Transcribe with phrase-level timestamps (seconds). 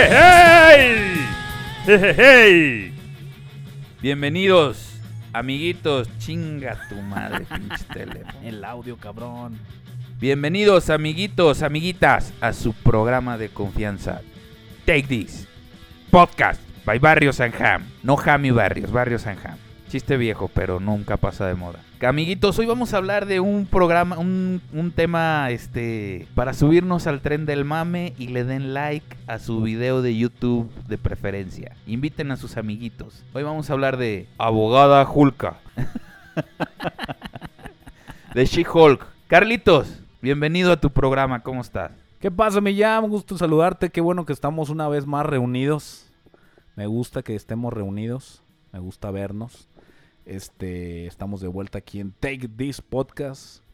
[0.00, 1.26] ¡Hey!
[1.84, 2.94] ¡Hey!
[4.00, 5.00] Bienvenidos,
[5.32, 6.08] amiguitos.
[6.18, 8.38] Chinga tu madre, pinche teléfono.
[8.44, 9.58] El audio, cabrón.
[10.20, 14.20] Bienvenidos, amiguitos, amiguitas, a su programa de confianza.
[14.86, 15.48] Take This.
[16.12, 17.82] Podcast by Barrios and Ham.
[18.04, 19.58] No Ham y Barrios, and Ham.
[19.90, 21.80] Chiste viejo, pero nunca pasa de moda.
[22.06, 27.20] Amiguitos, hoy vamos a hablar de un programa, un, un tema, este, para subirnos al
[27.20, 31.74] tren del mame y le den like a su video de YouTube de preferencia.
[31.88, 33.24] Inviten a sus amiguitos.
[33.34, 35.58] Hoy vamos a hablar de Abogada Hulka.
[38.34, 39.04] de She-Hulk.
[39.26, 41.90] Carlitos, bienvenido a tu programa, ¿cómo estás?
[42.20, 43.06] ¿Qué pasa, me llama?
[43.06, 43.90] Un gusto saludarte.
[43.90, 46.06] Qué bueno que estamos una vez más reunidos.
[46.76, 48.42] Me gusta que estemos reunidos.
[48.72, 49.67] Me gusta vernos.
[50.28, 53.64] Este, estamos de vuelta aquí en Take This Podcast.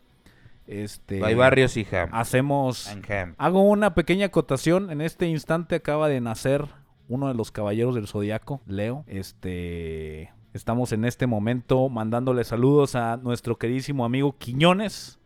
[0.69, 2.11] Este, By Barrios y Ham.
[2.13, 3.35] hacemos Ham.
[3.39, 4.93] Hago una pequeña acotación.
[4.93, 6.69] En este instante acaba de nacer
[7.09, 9.05] uno de los caballeros del zodiaco, Leo.
[9.09, 10.33] Este.
[10.53, 15.19] Estamos en este momento mandándole saludos a nuestro queridísimo amigo Quiñones,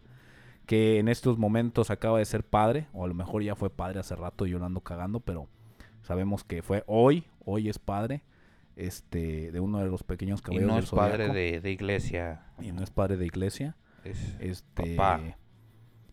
[0.64, 4.00] que en estos momentos acaba de ser padre, o a lo mejor ya fue padre
[4.00, 5.46] hace rato y yo lo ando cagando, pero
[6.00, 8.22] sabemos que fue hoy, hoy es padre,
[8.78, 12.46] este, de uno de los pequeños Y caballeros no del es padre de, de iglesia.
[12.60, 13.76] Y no es padre de iglesia.
[14.04, 15.20] Es Este, papá.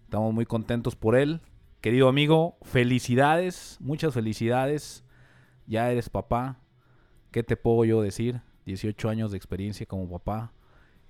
[0.03, 1.41] Estamos muy contentos por él.
[1.79, 5.03] Querido amigo, felicidades, muchas felicidades.
[5.67, 6.59] Ya eres papá.
[7.31, 8.41] ¿Qué te puedo yo decir?
[8.65, 10.51] 18 años de experiencia como papá.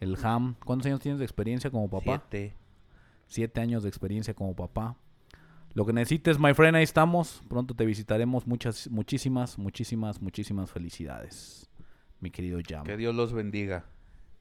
[0.02, 2.22] El Ham, ¿cuántos años tienes de experiencia como papá?
[2.30, 2.56] Siete.
[3.28, 4.98] 7 años de experiencia como papá.
[5.76, 7.44] Lo que necesites, my friend, ahí estamos.
[7.48, 8.48] Pronto te visitaremos.
[8.48, 11.70] Muchas, muchísimas, muchísimas, muchísimas felicidades,
[12.22, 12.84] mi querido Jam.
[12.86, 13.86] Que Dios los bendiga.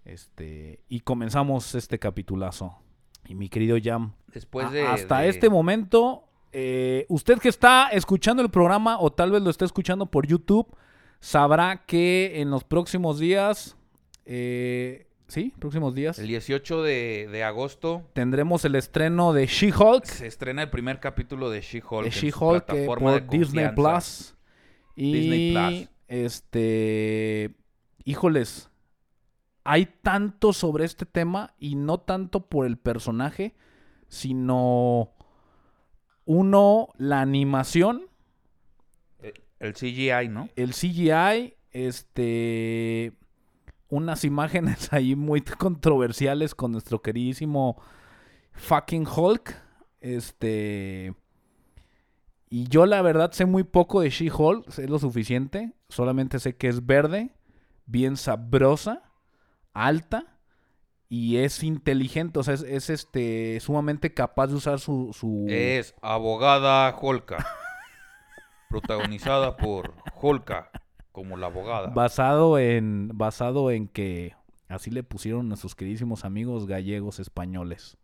[0.04, 2.78] Este, y comenzamos este capitulazo.
[3.26, 4.86] Y mi querido Jam, Después de.
[4.86, 9.50] hasta de- este momento, eh, usted que está escuchando el programa o tal vez lo
[9.50, 10.68] esté escuchando por YouTube,
[11.20, 13.76] sabrá que en los próximos días,
[14.26, 20.26] eh, sí, próximos días, El 18 de, de agosto tendremos el estreno de She-Hulk, se
[20.26, 22.04] estrena el primer capítulo de She-Hulk.
[22.04, 23.68] de She-Hulk eh, por de Disney.
[23.74, 24.34] Plus.
[24.96, 25.90] Y Disney Plus.
[26.08, 27.54] este,
[28.04, 28.70] híjoles,
[29.64, 33.54] hay tanto sobre este tema y no tanto por el personaje,
[34.08, 35.10] sino
[36.26, 38.06] uno, la animación,
[39.20, 40.48] Eh, El CGI, ¿no?
[40.56, 43.12] el CGI, este,
[43.88, 47.80] unas imágenes ahí muy controversiales con nuestro queridísimo
[48.52, 49.54] fucking Hulk,
[50.00, 51.14] este,
[52.50, 56.68] y yo la verdad sé muy poco de She-Hulk, sé lo suficiente, solamente sé que
[56.68, 57.34] es verde,
[57.86, 59.02] bien sabrosa,
[59.72, 60.38] alta
[61.08, 65.46] y es inteligente, o sea, es, es, este sumamente capaz de usar su, su...
[65.48, 67.44] Es Abogada Holka.
[68.68, 70.70] protagonizada por Holka
[71.14, 71.88] como la abogada.
[71.90, 74.34] basado en basado en que
[74.68, 77.96] así le pusieron nuestros queridísimos amigos gallegos españoles.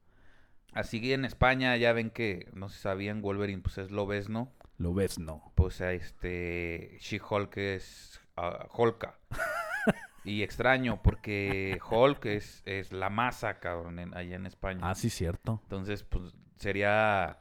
[0.72, 4.52] Así que en España ya ven que, no se sabían, Wolverine pues es Lobezno.
[4.78, 5.52] Lo ves, no.
[5.56, 8.20] Pues a este She-Hulk es
[8.70, 9.18] Holka.
[10.24, 14.80] y extraño porque Hulk es, es la masa, cabrón, en- allá en España.
[14.84, 15.58] Ah, sí, cierto.
[15.64, 17.38] Entonces, pues sería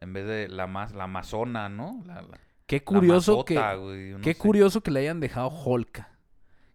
[0.00, 2.02] en vez de la más la amazona, ¿no?
[2.04, 3.44] La, la- Qué curioso masota,
[3.74, 4.38] que no qué sé.
[4.38, 6.04] curioso que le hayan dejado Hulk.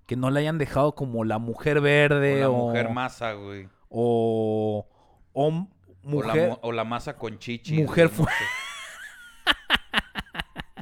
[0.07, 3.69] Que no le hayan dejado como la mujer verde O o la mujer masa, güey.
[3.87, 4.85] o,
[5.31, 5.67] o m-
[6.03, 7.77] O la, mujer o la masa con chichi.
[7.81, 9.53] mujer güey, no fu- sé.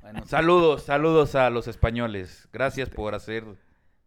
[0.01, 2.49] Bueno, Saludos, saludos a los españoles.
[2.51, 3.45] Gracias por hacer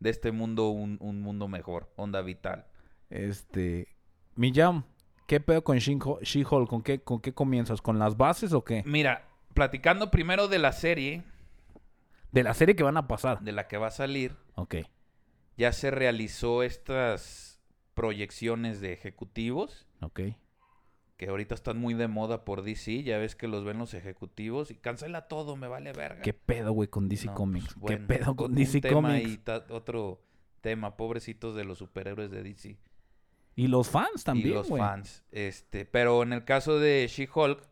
[0.01, 1.93] de este mundo un, un mundo mejor.
[1.97, 2.67] Onda vital.
[3.11, 3.89] Este.
[4.35, 4.85] Millán,
[5.27, 6.23] ¿qué pedo con She-Hulk?
[6.23, 6.69] She-Hulk?
[6.69, 7.81] ¿Con qué, ¿Con qué comienzas?
[7.81, 8.83] ¿Con las bases o qué?
[8.85, 11.23] Mira, platicando primero de la serie,
[12.33, 13.41] De la serie que van a pasar.
[13.41, 14.77] de la que va a salir, Ok.
[15.56, 17.61] ya se realizó estas
[17.95, 20.21] proyecciones de ejecutivos Ok.
[21.17, 23.05] que ahorita están muy de moda por DC.
[23.05, 26.23] Ya ves que los ven los ejecutivos y cancela todo, me vale verga.
[26.23, 27.75] ¿Qué pedo, güey, con DC No, Comics?
[27.81, 29.31] pues, ¿Qué pedo con un DC tema Comics?
[29.31, 30.21] Y ta- otro
[30.61, 32.77] tema, pobrecitos de los superhéroes de DC.
[33.55, 34.83] Y los fans también, y los güey.
[34.83, 35.23] fans.
[35.31, 37.62] Este, pero en el caso de She-Hulk,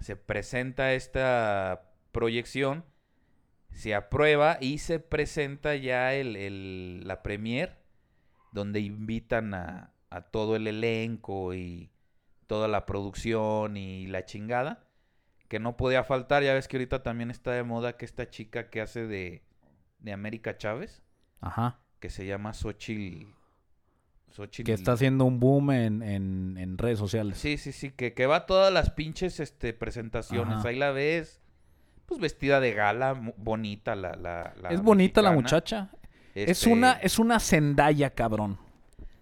[0.00, 2.84] se presenta esta proyección,
[3.70, 7.78] se aprueba y se presenta ya el, el- la premier,
[8.52, 11.90] donde invitan a, a todo el elenco y
[12.46, 14.86] toda la producción y la chingada.
[15.48, 18.70] Que no podía faltar, ya ves que ahorita también está de moda que esta chica
[18.70, 19.42] que hace de,
[19.98, 21.02] de América Chávez,
[21.40, 21.80] Ajá.
[22.00, 23.26] que se llama Xochitl.
[24.34, 27.38] Xochitl Que está haciendo un boom en, en, en redes sociales.
[27.38, 30.56] Sí, sí, sí, que, que va a todas las pinches este, presentaciones.
[30.56, 30.68] Ajá.
[30.68, 31.40] Ahí la ves,
[32.06, 35.90] pues vestida de gala, bonita la, la, la es bonita la muchacha.
[36.34, 38.58] Es Este, una, es una Zendaya, cabrón.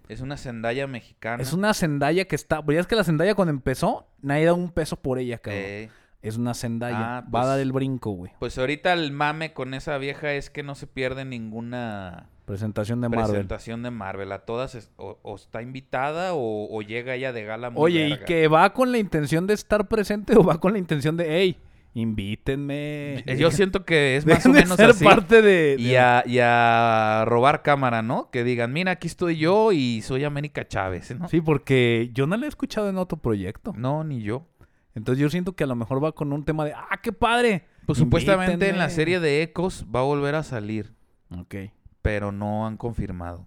[0.09, 1.43] es una Zendaya mexicana.
[1.43, 2.63] Es una Zendaya que está.
[2.63, 5.63] ¿Veías que la Zendaya cuando empezó, nadie da un peso por ella, cabrón?
[5.63, 5.91] Eh,
[6.23, 7.19] Es una Zendaya.
[7.19, 8.33] Ah, Va a pues- dar el brinco, güey.
[8.39, 13.09] pues ahorita el mame con esa vieja es que no se pierde ninguna Presentación de
[13.09, 13.27] Marvel.
[13.31, 14.31] presentación de Marvel.
[14.33, 18.09] A todas es- o, o está invitada o, o llega ella de gala muy Oye,
[18.09, 21.27] ¿y que va con la intención de estar presente o va con la intención de,
[21.29, 21.57] hey,
[21.95, 23.19] invítenme?
[23.27, 25.05] Eh, Yo siento que es más o menos ser así.
[25.05, 25.77] parte de...
[25.79, 28.31] Y de- a, y a robar cámara, ¿no?
[28.31, 31.29] Que digan, mira, aquí estoy yo y soy América Chávez, ¿no?
[31.29, 33.73] Sí, porque yo no la he escuchado en otro proyecto.
[33.77, 34.47] No, ni yo.
[34.95, 37.67] Entonces yo siento que a lo mejor va con un tema de, ah, qué padre.
[37.87, 38.91] Pues supuestamente en la Invítenme".
[38.91, 40.93] serie de Ecos va a volver a salir,
[41.37, 41.55] Ok.
[42.03, 43.47] pero no han confirmado.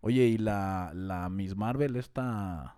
[0.00, 2.76] Oye, ¿y la, la Miss Marvel esta...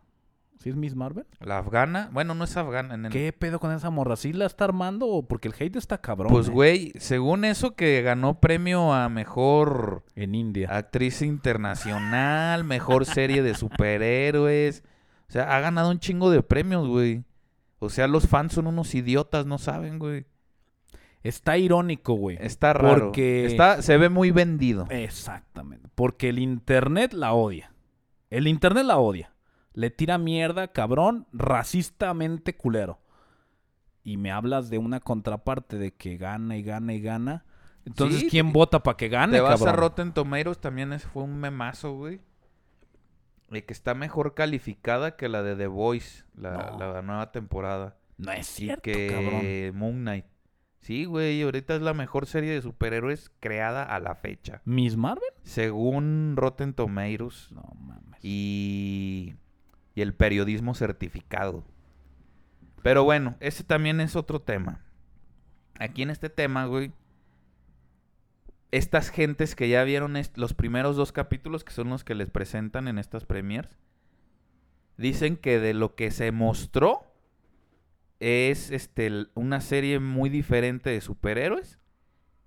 [0.58, 1.26] ¿Sí es Miss Marvel?
[1.40, 2.94] La afgana, bueno, no es afgana.
[2.94, 4.16] En el- ¿Qué pedo con esa morra?
[4.16, 6.32] ¿Sí la está armando o porque el hate está cabrón?
[6.32, 6.50] Pues, eh?
[6.52, 10.68] güey, según eso que ganó premio a mejor En India.
[10.74, 14.84] actriz internacional, mejor serie de superhéroes.
[15.28, 17.24] O sea, ha ganado un chingo de premios, güey.
[17.84, 20.26] O sea, los fans son unos idiotas, no saben, güey.
[21.22, 22.36] Está irónico, güey.
[22.40, 23.06] Está raro.
[23.06, 24.86] Porque- Está, se ve muy vendido.
[24.90, 25.88] Exactamente.
[25.94, 27.72] Porque el internet la odia.
[28.30, 29.32] El internet la odia.
[29.72, 33.00] Le tira mierda, cabrón, racistamente culero.
[34.02, 37.44] Y me hablas de una contraparte de que gana y gana y gana.
[37.86, 39.80] Entonces, Sí, ¿quién vota para que gane, Te vas a cabrón?
[39.80, 42.20] Rotten Tomatoes, también ese fue un memazo, güey.
[43.62, 46.78] Que está mejor calificada que la de The Voice, la, No.
[46.92, 47.96] la nueva temporada.
[48.18, 49.78] No es cierto, que cabrón.
[49.78, 50.26] Moon Knight.
[50.80, 54.60] Sí, güey, ahorita es la mejor serie de superhéroes creada a la fecha.
[54.66, 55.30] ¿Miss Marvel?
[55.42, 58.18] Según Rotten Tomatoes No mames.
[58.22, 59.34] y,
[59.94, 61.64] y el periodismo certificado.
[62.82, 64.82] Pero bueno, ese también es otro tema.
[65.80, 66.92] Aquí en este tema, güey,
[68.74, 72.88] estas gentes que ya vieron los primeros dos capítulos, que son los que les presentan
[72.88, 73.78] en estas premiers,
[74.96, 77.06] dicen que de lo que se mostró
[78.18, 81.78] es este, una serie muy diferente de superhéroes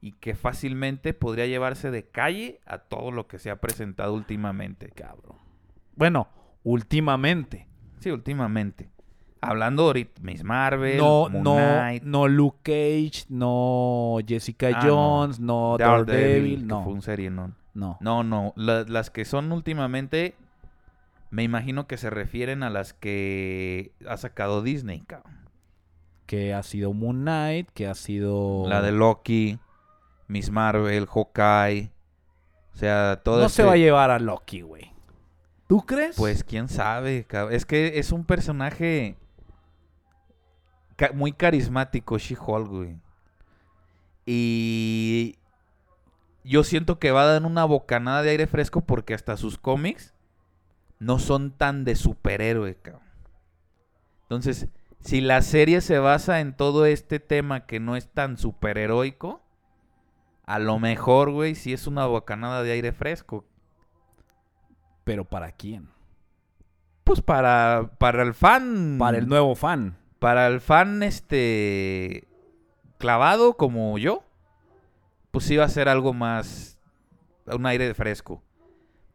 [0.02, 4.90] y que fácilmente podría llevarse de calle a todo lo que se ha presentado últimamente.
[4.90, 5.38] Cabrón.
[5.96, 6.28] Bueno,
[6.64, 7.69] últimamente.
[8.00, 8.90] Sí, últimamente.
[9.42, 14.90] Hablando ahorita, Miss Marvel, No, Moon no, Knight, no Luke Cage, no Jessica Ah, no.
[14.96, 17.54] Jones, no, Daredevil, Daredevil, no, fue un serie, no.
[17.74, 17.98] no.
[18.02, 20.36] No, no, la- las que son últimamente,
[21.30, 25.38] me imagino que se refieren a las que ha sacado Disney, cabrón.
[26.26, 28.66] Que ha sido Moon Knight, que ha sido...
[28.68, 29.60] La de Loki,
[30.28, 31.92] Miss Marvel, Hawkeye,
[32.74, 34.92] o sea, todo No se este- va a llevar a Loki, güey.
[35.68, 36.16] ¿Tú crees?
[36.16, 37.54] Pues quién sabe, cabrón.
[37.54, 39.18] es que es un personaje
[40.97, 42.97] ca- muy carismático, She-Hulk, güey.
[44.25, 45.37] Y
[46.44, 50.13] yo siento que va a dar una bocanada de aire fresco porque hasta sus cómics
[50.99, 53.04] no son tan de superhéroe, cabrón.
[54.23, 54.68] Entonces,
[54.99, 59.42] si la serie se basa en todo este tema que no es tan superheroico,
[60.45, 63.45] a lo mejor, güey, sí es una bocanada de aire fresco.
[65.06, 65.89] ¿Pero para quién?
[67.06, 68.97] Pues para, para el fan.
[68.99, 69.95] Para el nuevo fan.
[70.19, 72.28] Para el fan, este.
[72.97, 74.24] clavado como yo.
[75.31, 76.78] Pues sí va a ser algo más.
[77.45, 78.44] Un aire fresco.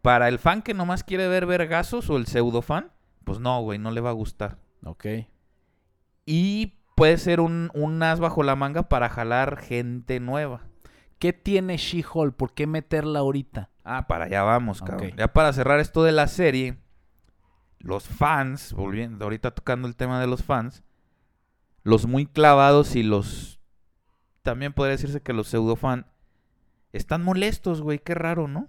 [0.00, 2.90] Para el fan que nomás quiere ver vergazos o el pseudo fan,
[3.25, 4.59] pues no, güey, no le va a gustar.
[4.85, 5.06] Ok.
[6.26, 10.62] Y puede ser un, un as bajo la manga para jalar gente nueva.
[11.18, 12.35] ¿Qué tiene She-Hulk?
[12.35, 13.71] ¿Por qué meterla ahorita?
[13.85, 15.11] Ah, para allá vamos, cabrón.
[15.11, 15.18] Ok.
[15.18, 16.78] Ya para cerrar esto de la serie,
[17.78, 20.82] los fans, volviendo, ahorita tocando el tema de los fans,
[21.82, 23.60] los muy clavados y los,
[24.42, 26.06] también podría decirse que los pseudo fan,
[26.92, 28.68] están molestos, güey, qué raro, ¿no?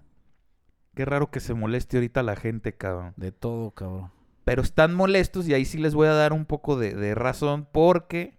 [0.96, 3.14] Qué raro que se moleste ahorita la gente, cabrón.
[3.18, 4.12] De todo, cabrón.
[4.46, 7.68] Pero están molestos y ahí sí les voy a dar un poco de, de razón
[7.72, 8.38] porque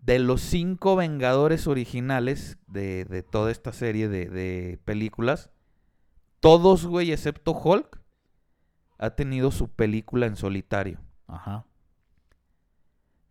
[0.00, 5.50] de los cinco Vengadores originales de, de toda esta serie de, de películas,
[6.40, 8.00] todos, güey, excepto Hulk,
[8.98, 10.98] ha tenido su película en solitario.
[11.26, 11.66] Ajá.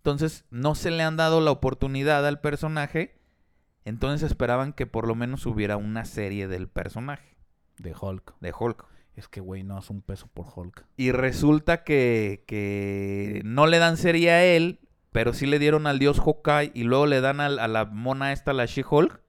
[0.01, 3.19] Entonces no se le han dado la oportunidad al personaje,
[3.85, 7.37] entonces esperaban que por lo menos hubiera una serie del personaje,
[7.77, 8.33] De Hulk.
[8.39, 8.85] de Hulk.
[9.15, 10.85] Es que, güey, no hace un peso por Hulk.
[10.97, 14.79] Y resulta que, que no le dan serie a él,
[15.11, 18.31] pero sí le dieron al dios Hawkeye y luego le dan al- a la mona
[18.31, 19.21] esta, la She-Hulk.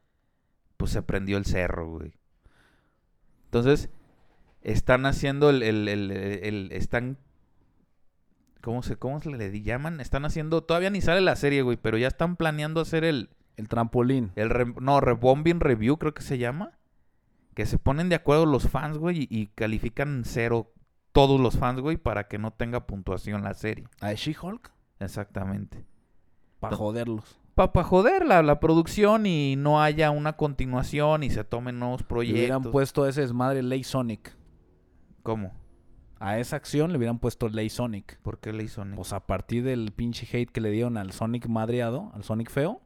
[0.78, 2.14] Pues se prendió el cerro, güey.
[3.46, 3.90] Entonces,
[4.62, 5.62] están haciendo el...
[5.62, 7.18] el- el- el- el- están...
[8.62, 10.00] ¿Cómo se, ¿Cómo se le llaman?
[10.00, 10.62] Están haciendo...
[10.62, 13.28] Todavía ni sale la serie, güey, pero ya están planeando hacer el...
[13.56, 14.32] El trampolín.
[14.36, 16.72] el re- no, Rebombing Review creo que se llama.
[17.54, 20.72] Que se ponen de acuerdo los fans, güey, y, y califican cero
[21.12, 23.86] todos los fans, güey, para que no tenga puntuación la serie.
[24.00, 24.72] ¿A She-Hulk?
[25.00, 25.84] Exactamente.
[26.60, 27.38] Para joderlos.
[27.54, 32.06] Para joder la, la producción y no haya una continuación y se tomen nuevos Le
[32.06, 32.40] proyectos.
[32.40, 34.34] hubieran puesto ese desmadre Ley Sonic.
[35.22, 35.52] ¿Cómo?
[36.24, 38.18] A esa acción le hubieran puesto Ley Sonic.
[38.20, 38.94] ¿Por qué le hizo Nick?
[38.96, 42.80] Pues a partir del pinche hate que le dieron al Sonic madreado, al Sonic feo,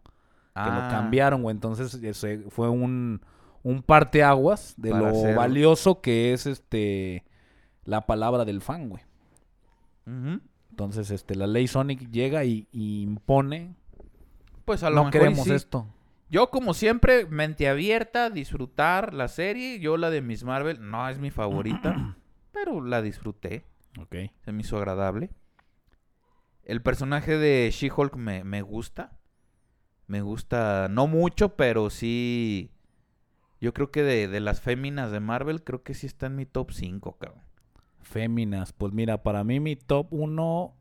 [0.54, 1.54] que lo Ah, cambiaron, güey.
[1.54, 3.20] Entonces ese fue un,
[3.62, 7.24] un parteaguas de Para lo hacer- valioso que es este
[7.84, 9.02] la palabra del fan, güey.
[10.70, 13.74] Entonces, este, la ley Sonic llega y, y impone.
[14.64, 15.52] Pues a lo No mejor queremos sí.
[15.52, 15.86] esto.
[16.30, 19.78] Yo, como siempre, mente abierta, disfrutar la serie.
[19.78, 22.16] Yo, la de Miss Marvel, no es mi favorita,
[22.56, 23.64] pero la disfruté.
[24.00, 24.16] Ok.
[24.40, 25.30] Se me hizo agradable.
[26.64, 29.18] El personaje de She-Hulk me, me gusta.
[30.06, 32.70] Me gusta, no mucho, pero sí.
[33.60, 36.46] Yo creo que de, de las féminas de Marvel, creo que sí está en mi
[36.46, 37.42] top 5, cabrón.
[38.00, 38.72] Féminas.
[38.72, 40.74] Pues mira, para mí mi top 1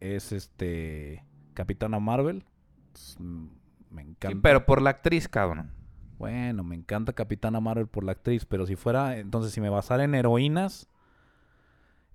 [0.00, 2.44] es este Capitana Marvel.
[2.92, 3.46] Pues, mm,
[3.90, 4.34] me encanta.
[4.34, 5.70] Sí, pero por la actriz, cabrón.
[6.18, 10.04] Bueno, me encanta Capitana Marvel por la actriz, pero si fuera, entonces si me basara
[10.04, 10.88] en heroínas,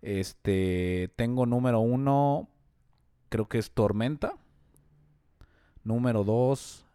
[0.01, 2.49] este, tengo número uno,
[3.29, 4.33] creo que es Tormenta.
[5.83, 6.85] Número dos,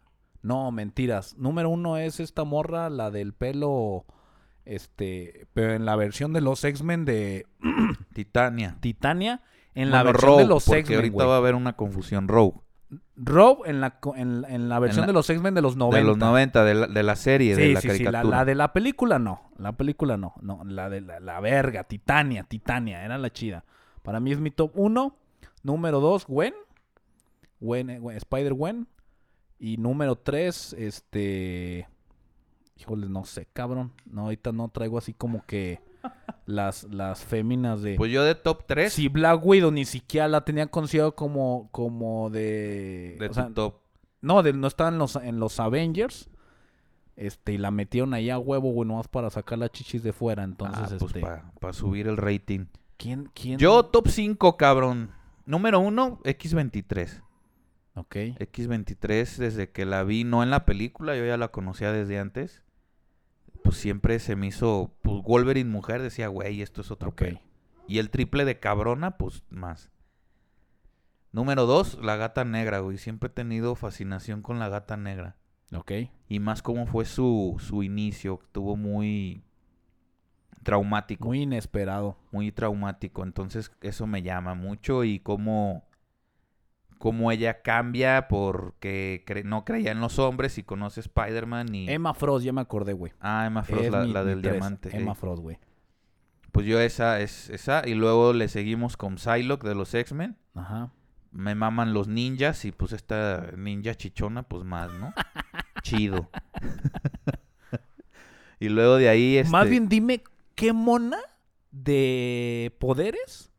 [0.41, 1.35] no, mentiras.
[1.37, 4.05] Número uno es esta morra, la del pelo,
[4.63, 7.47] este, pero en la versión de los X-Men de
[8.13, 8.77] Titania.
[8.79, 9.41] Titania,
[9.73, 11.27] en la versión de los porque X-Men, ahorita güey.
[11.27, 12.27] va a haber una confusión.
[12.27, 12.61] Rogue.
[13.17, 15.97] Rogue en la, en, en la versión la- de los X-Men de los 90.
[15.97, 18.37] De los 90, de la, de la serie, de Sí, la sí, sí, la, caricatura.
[18.37, 19.51] la de la película no.
[19.57, 20.33] La película no.
[20.41, 23.63] No, la de la, la verga, Titania, Titania, era la chida.
[24.03, 25.15] Para mí es mi top 1.
[25.63, 26.53] Número 2, Gwen.
[27.59, 28.87] Gwen, eh, Gwen- Spider-Gwen.
[29.59, 31.87] Y número 3, este.
[32.77, 33.93] Híjole, no sé, cabrón.
[34.05, 35.79] No, ahorita no traigo así como que
[36.45, 37.95] las, las féminas de.
[37.95, 42.29] Pues yo de top 3 Si Black Widow ni siquiera la tenía considerado como, como
[42.29, 43.17] de.
[43.19, 43.75] de tu sea, top.
[44.21, 46.29] no, de- no estaba en los, en los Avengers.
[47.15, 50.43] Este, y la metieron ahí a huevo, güey, nomás para sacar las chichis de fuera.
[50.43, 51.21] Entonces, ah, pues este.
[51.59, 52.65] para subir el rating.
[52.97, 53.57] ¿quién, quién?
[53.57, 55.11] Yo top 5, cabrón.
[55.45, 57.21] Número 1, X23.
[57.95, 58.15] Ok.
[58.15, 62.61] X23, desde que la vi, no en la película, yo ya la conocía desde antes.
[63.65, 67.15] Pues siempre se me hizo, pues Wolverine mujer, decía, güey, esto es otro Ok.
[67.17, 67.39] pedo.
[67.87, 69.91] Y el triple de cabrona, pues más.
[71.31, 72.97] Número 2, la gata negra, güey.
[72.97, 75.35] Siempre he tenido fascinación con la gata negra.
[75.73, 75.91] Ok.
[76.29, 79.43] Y más cómo fue su, su inicio, estuvo muy
[80.63, 81.27] traumático.
[81.27, 82.17] Muy inesperado.
[82.31, 83.23] muy traumático.
[83.23, 85.87] Entonces eso me llama mucho y cómo,
[87.05, 91.87] cómo ella cambia porque cre- no creía en los hombres y conoce a Spider-Man y...
[91.87, 93.13] Emma Frost, ya me acordé, güey.
[93.19, 94.89] ah, Emma Frost, la, mi- la mi del diamante.
[94.91, 95.15] Emma eh.
[95.15, 95.59] Frost, güey.
[96.51, 100.35] Pues yo esa es esa y luego le seguimos con Psylocke de los X-Men.
[100.55, 100.93] Ajá.
[101.29, 105.13] Me maman los ninjas y pues esta ninja chichona pues más, ¿no?
[105.83, 106.31] Chido.
[108.59, 109.51] y luego de ahí este...
[109.51, 110.23] Más bien dime,
[110.55, 111.19] ¿qué mona
[111.69, 113.51] de poderes?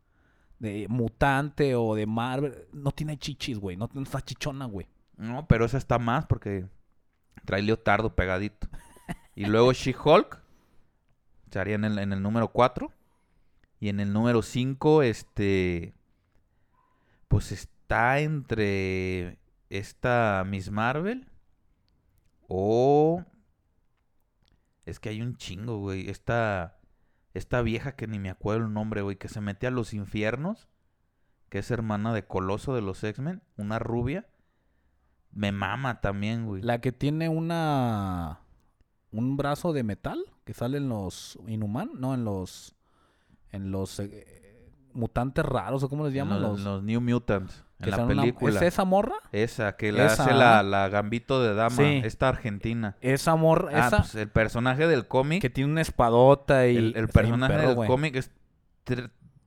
[0.58, 2.66] De mutante o de Marvel.
[2.72, 3.76] No tiene chichis, güey.
[3.76, 4.86] No, no está chichona, güey.
[5.16, 6.66] No, pero esa está más porque
[7.44, 8.68] trae leotardo pegadito.
[9.34, 10.40] Y luego She-Hulk.
[11.44, 12.90] Estaría en el, en el número 4.
[13.80, 15.94] Y en el número 5, este.
[17.28, 19.38] Pues es- está entre
[19.70, 21.28] esta Miss Marvel
[22.48, 23.22] o...
[24.84, 26.10] Es que hay un chingo, güey.
[26.10, 26.80] Esta,
[27.36, 30.68] esta vieja que ni me acuerdo el nombre, güey, que se mete a los infiernos,
[31.48, 34.26] que es hermana de Coloso de los X-Men, una rubia.
[35.32, 36.62] Me mama también, güey.
[36.62, 38.40] La que tiene una...
[39.12, 42.74] Un brazo de metal que sale en los Inhuman, no, en los...
[43.52, 44.55] En los eh,
[44.96, 46.40] mutantes raros, o cómo les llaman.
[46.42, 47.64] los, Los, los New Mutants.
[47.78, 48.56] En la son una- película.
[48.56, 49.16] ¿Es esa morra?
[49.32, 52.00] Esa, que la Esa, hace la, la Gambito de Dama, Sí.
[52.04, 52.96] esta argentina.
[53.02, 56.76] Esa morra, Ah, esa pues el personaje del cómic, que tiene una espadota y...
[56.76, 58.30] el, personaje perro, del cómic es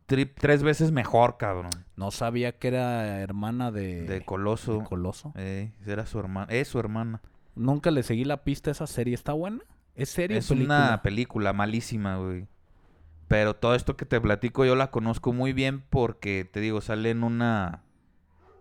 [0.07, 1.71] tri- tres veces mejor, cabrón.
[1.95, 4.03] No sabía que era hermana de...
[4.03, 4.77] De Coloso.
[4.79, 5.33] de Coloso.
[5.35, 6.47] Eh, era su hermana.
[6.51, 7.21] Es su hermana.
[7.55, 9.13] Nunca le seguí la pista a esa serie.
[9.15, 9.59] ¿Está buena?
[9.95, 10.75] ¿Es serie o Es película?
[10.89, 12.47] una película malísima, güey.
[13.29, 17.11] Pero todo esto que te platico yo la conozco muy bien porque, te digo, sale
[17.11, 17.83] en una...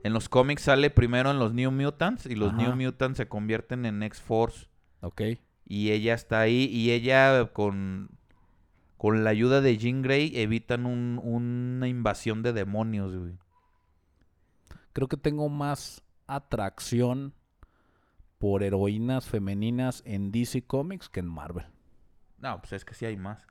[0.04, 2.62] En los cómics sale primero en los New Mutants y los Ajá.
[2.62, 4.68] New Mutants se convierten en X-Force.
[5.00, 5.22] Ok.
[5.64, 8.10] Y ella está ahí y ella con,
[8.96, 13.36] con la ayuda de Jean Grey evitan un- una invasión de demonios, güey.
[14.92, 17.32] Creo que tengo más atracción
[18.38, 21.66] por heroínas femeninas en DC Comics que en Marvel.
[22.38, 23.46] No, pues es que sí hay más.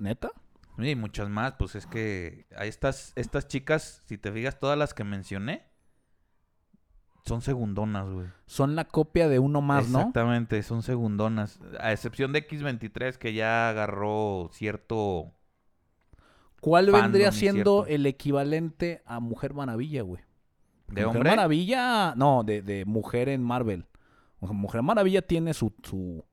[0.00, 0.32] ¿Neta?
[0.78, 4.94] Y muchas más, pues es que a estas, estas chicas, si te fijas, todas las
[4.94, 5.62] que mencioné,
[7.26, 8.26] son segundonas, güey.
[8.46, 9.98] Son la copia de uno más, ¿no?
[9.98, 11.60] Exactamente, son segundonas.
[11.78, 15.34] A excepción de X23, que ya agarró cierto...
[16.62, 20.22] ¿Cuál vendría siendo el equivalente a Mujer Maravilla, güey?
[20.88, 21.30] ¿De Mujer hombre?
[21.30, 23.86] Maravilla, no, de, de mujer en Marvel.
[24.40, 26.24] Mujer Maravilla tiene su, su,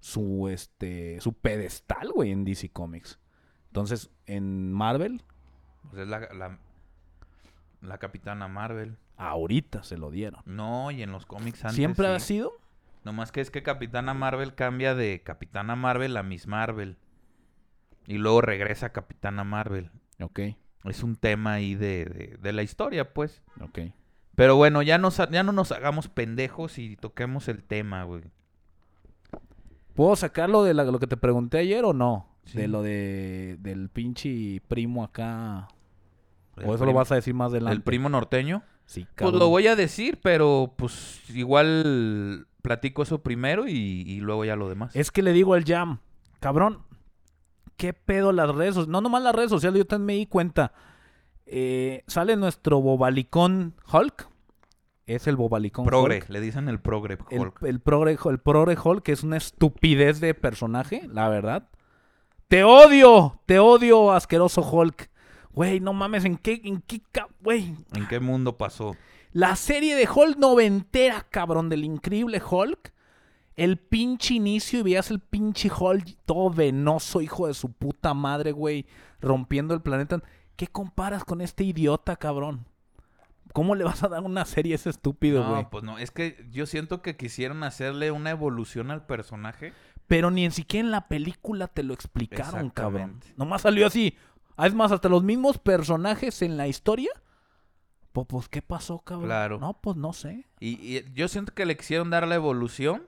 [0.00, 3.18] su, este, su pedestal, güey, en DC Comics.
[3.66, 5.22] Entonces, en Marvel,
[5.90, 6.58] Pues es la, la,
[7.80, 8.96] la Capitana Marvel.
[9.16, 10.42] ahorita se lo dieron.
[10.46, 12.12] No, y en los cómics antes ¿Siempre sí.
[12.12, 12.52] ha sido?
[13.04, 16.98] Nomás que es que Capitana Marvel cambia de Capitana Marvel a Miss Marvel.
[18.06, 19.90] Y luego regresa a Capitana Marvel.
[20.20, 20.40] Ok,
[20.84, 23.42] Es un tema ahí de, de, de la historia, pues.
[23.60, 23.78] ok.
[24.34, 28.22] Pero bueno, ya, nos, ya no nos hagamos pendejos y toquemos el tema, güey.
[29.98, 32.28] ¿Puedo sacarlo de la- lo que te pregunté ayer o no?
[32.44, 32.56] Sí.
[32.56, 35.66] De lo de, del pinche primo acá.
[36.56, 37.74] El ¿O eso lo vas a decir más adelante?
[37.76, 38.62] ¿El primo norteño?
[38.86, 39.40] Sí, Pues cabrón.
[39.40, 44.68] lo voy a decir, pero pues igual platico eso primero y, y luego ya lo
[44.68, 44.94] demás.
[44.94, 45.98] Es que le digo al Jam,
[46.38, 46.78] cabrón,
[47.76, 48.92] ¿qué pedo las redes sociales?
[48.92, 50.72] No nomás las redes sociales, yo también me di cuenta.
[51.44, 54.28] Eh, sale nuestro bobalicón Hulk.
[55.08, 56.28] Es el bobalicón Progre, Hulk.
[56.28, 57.62] le dicen el progre El, Hulk.
[57.62, 61.70] el progre, el progre Hulk, que es una estupidez de personaje, la verdad.
[62.46, 65.08] Te odio, te odio, asqueroso Hulk.
[65.52, 67.00] Güey, no mames, ¿en qué, en qué,
[67.40, 67.74] güey?
[67.94, 68.96] ¿En qué mundo pasó?
[69.32, 72.92] La serie de Hulk noventera, cabrón, del increíble Hulk.
[73.56, 78.52] El pinche inicio y veías el pinche Hulk todo venoso, hijo de su puta madre,
[78.52, 78.84] güey,
[79.22, 80.22] rompiendo el planeta.
[80.54, 82.66] ¿Qué comparas con este idiota, cabrón?
[83.52, 85.62] ¿Cómo le vas a dar una serie a ese estúpido, güey?
[85.62, 89.72] No, pues no, es que yo siento que quisieron hacerle una evolución al personaje.
[90.06, 93.20] Pero ni en siquiera en la película te lo explicaron, cabrón.
[93.36, 94.16] Nomás salió así.
[94.56, 97.10] Ah, Es más, hasta los mismos personajes en la historia.
[98.12, 99.26] Pues, pues, ¿qué pasó, cabrón?
[99.26, 99.58] Claro.
[99.58, 100.46] No, pues no sé.
[100.60, 103.06] Y, y yo siento que le quisieron dar la evolución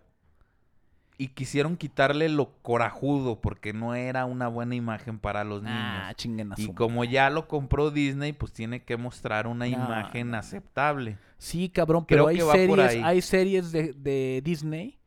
[1.21, 5.77] y quisieron quitarle lo corajudo porque no era una buena imagen para los niños.
[5.79, 9.73] Ah, chinguen a y como ya lo compró Disney, pues tiene que mostrar una No,
[9.73, 11.19] imagen aceptable.
[11.37, 14.99] Sí, cabrón, pero Creo hay series, hay series de, de Disney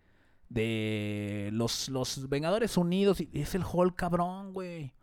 [0.49, 4.93] de los, los Vengadores Unidos y es el Hulk cabrón, güey.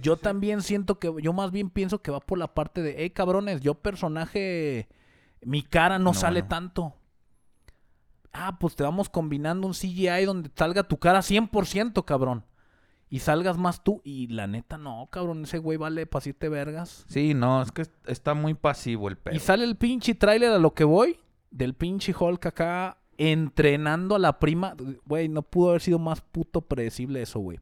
[0.00, 3.10] Yo también siento que, yo más bien pienso que va por la parte de, hey
[3.10, 4.88] cabrones, yo personaje,
[5.42, 6.48] mi cara no, No, sale no.
[6.48, 6.94] tanto.
[8.34, 12.44] Ah, pues te vamos combinando un CGI donde salga tu cara 100%, cabrón.
[13.08, 14.02] Y salgas más tú.
[14.04, 17.04] Y la neta, no, cabrón, ese güey vale para siete vergas.
[17.08, 19.36] Sí, no, es que está muy pasivo el pedo.
[19.36, 21.20] Y sale el pinche tráiler a lo que voy.
[21.52, 24.74] Del pinche Hulk acá entrenando a la prima.
[25.06, 27.60] Güey, no pudo haber sido más puto predecible eso, güey.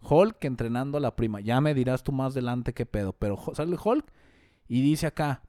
[0.00, 1.40] Hulk entrenando a la prima.
[1.40, 3.12] Ya me dirás tú más adelante qué pedo.
[3.12, 4.06] Pero sale Hulk
[4.68, 5.42] y dice acá,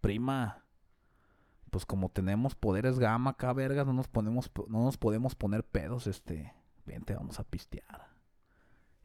[0.00, 0.64] prima,
[1.70, 6.06] pues como tenemos poderes gamma acá, vergas, no nos ponemos, no nos podemos poner pedos,
[6.06, 6.52] este,
[6.86, 8.08] vente, vamos a pistear.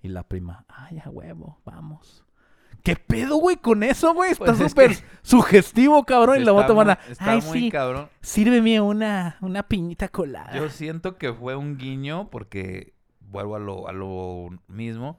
[0.01, 2.25] Y la prima, ay, a huevo, vamos.
[2.83, 4.31] ¿Qué pedo, güey, con eso, güey?
[4.31, 6.41] Está Pues es súper que- sugestivo, cabrón.
[6.41, 8.09] Y la otra van a, ay, muy sí, cabrón.
[8.21, 10.53] sírveme una, una piñita colada.
[10.53, 15.17] Yo siento que fue un guiño porque vuelvo a lo, a lo mismo.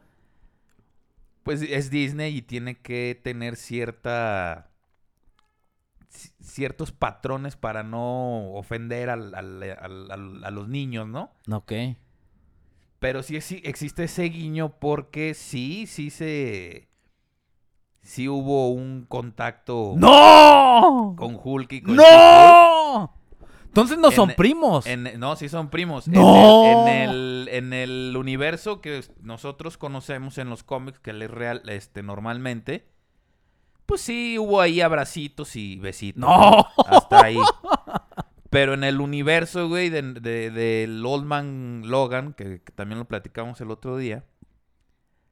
[1.42, 4.73] Pues es Disney y tiene que tener cierta ci-
[6.40, 11.30] ciertos patrones para no ofender al- al- al- al- a los niños, ¿no?
[11.50, 11.72] Ok.
[12.98, 16.88] Pero sí, sí existe ese guiño porque sí, sí se...
[18.02, 21.14] Sí hubo un contacto ¡No!
[21.16, 21.96] con Hulk y con.
[21.96, 23.14] ¡No!
[23.64, 24.86] Entonces no En- son primos.
[24.86, 26.06] En- no, sí son primos.
[26.06, 26.64] ¡No!
[26.66, 31.30] En el, en el, en el universo que nosotros conocemos en los cómics, que es
[31.30, 32.86] real, este, normalmente,
[33.86, 36.20] pues sí hubo ahí abracitos y besitos.
[36.20, 36.66] ¡No!
[36.86, 37.38] Hasta ahí.
[38.50, 43.04] Pero en el universo, güey, de- de- del Old Man Logan, que, que también lo
[43.06, 44.24] platicamos el otro día,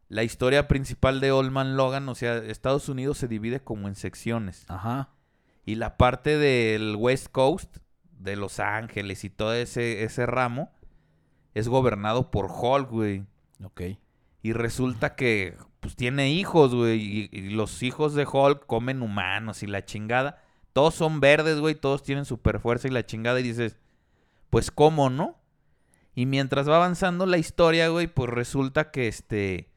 [0.09, 3.95] la historia principal de Old Man Logan, o sea, Estados Unidos se divide como en
[3.95, 4.65] secciones.
[4.69, 5.11] Ajá.
[5.65, 7.77] Y la parte del West Coast,
[8.19, 10.71] de Los Ángeles y todo ese, ese ramo,
[11.55, 13.25] es gobernado por Hulk, güey.
[13.65, 13.83] Ok.
[14.43, 17.29] Y resulta que, pues, tiene hijos, güey.
[17.33, 20.41] Y, los hijos de Hulk comen humanos y la chingada.
[20.73, 21.75] Todos son verdes, güey.
[21.75, 23.41] Todos tienen super fuerza y la chingada.
[23.41, 23.77] Y dices,
[24.49, 25.41] pues, ¿cómo, no?
[26.15, 29.73] Y mientras va avanzando la historia, güey, pues resulta que este.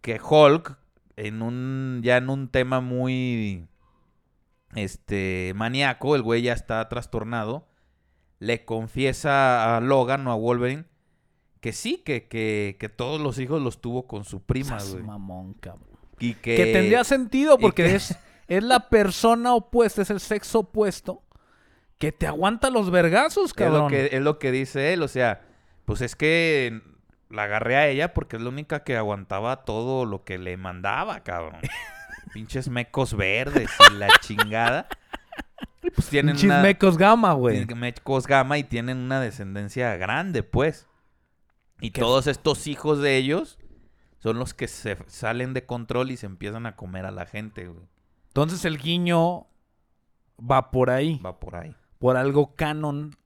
[0.00, 0.76] Que Hulk,
[1.14, 2.00] en un.
[2.02, 3.68] ya en un tema muy.
[4.74, 5.52] Este.
[5.54, 7.68] maníaco, el güey ya está trastornado.
[8.40, 10.86] Le confiesa a Logan o a Wolverine
[11.62, 15.04] que sí, que, que, que todos los hijos los tuvo con su prima, Sas güey.
[15.04, 15.86] mamón, cabrón.
[16.18, 20.58] Y que, Que tendría sentido porque que- es, es la persona opuesta, es el sexo
[20.58, 21.22] opuesto
[21.98, 23.88] que te aguanta los vergazos, es lo cabrón.
[23.90, 25.40] que es lo que dice él, o sea,
[25.84, 26.82] pues es que
[27.30, 31.20] la agarré a ella porque es la única que aguantaba todo lo que le mandaba,
[31.20, 31.60] cabrón.
[32.34, 34.88] Pinches mecos verdes y la chingada.
[35.82, 37.64] Y pues tienen Pinches una mecos gama, güey.
[37.66, 40.88] mecos gama y tienen una descendencia grande, pues.
[41.82, 42.00] Y ¿Qué?
[42.00, 43.58] todos estos hijos de ellos
[44.18, 47.66] son los que se salen de control y se empiezan a comer a la gente,
[47.66, 47.84] güey.
[48.28, 49.46] Entonces el guiño
[50.38, 51.74] va por ahí, Va por ahí.
[51.98, 53.16] por algo canon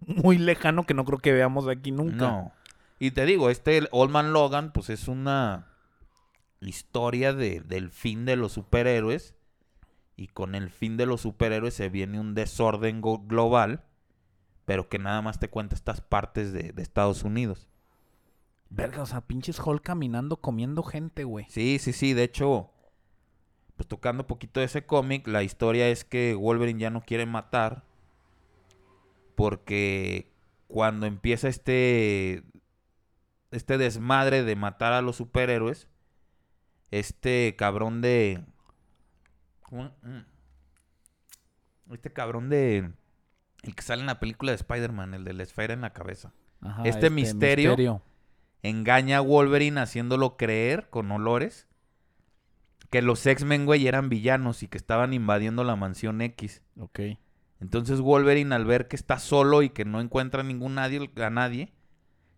[0.00, 2.16] muy lejano que no creo que veamos aquí nunca.
[2.16, 2.52] No.
[2.98, 5.68] Y te digo, este Old Man Logan, pues es una
[6.60, 9.34] historia de, del fin de los superhéroes.
[10.16, 13.84] Y con el fin de los superhéroes se viene un desorden global.
[14.64, 17.68] Pero que nada más te cuenta estas partes de, de Estados Unidos.
[18.74, 21.44] Verga, o sea, pinches Hulk caminando comiendo gente, güey.
[21.50, 22.14] Sí, sí, sí.
[22.14, 22.70] De hecho,
[23.76, 27.26] pues tocando un poquito de ese cómic, la historia es que Wolverine ya no quiere
[27.26, 27.84] matar.
[29.34, 30.32] Porque
[30.68, 32.44] cuando empieza este.
[33.50, 35.88] Este desmadre de matar a los superhéroes.
[36.90, 38.42] Este cabrón de.
[39.70, 40.22] Mm.
[41.92, 42.90] Este cabrón de.
[43.64, 46.32] El que sale en la película de Spider-Man, el de la esfera en la cabeza.
[46.62, 48.02] Ajá, Este misterio.
[48.62, 51.66] Engaña a Wolverine haciéndolo creer con olores
[52.90, 56.62] que los X-Men, güey, eran villanos y que estaban invadiendo la mansión X.
[56.78, 57.00] Ok.
[57.60, 61.72] Entonces Wolverine, al ver que está solo y que no encuentra ningún nadie, a nadie,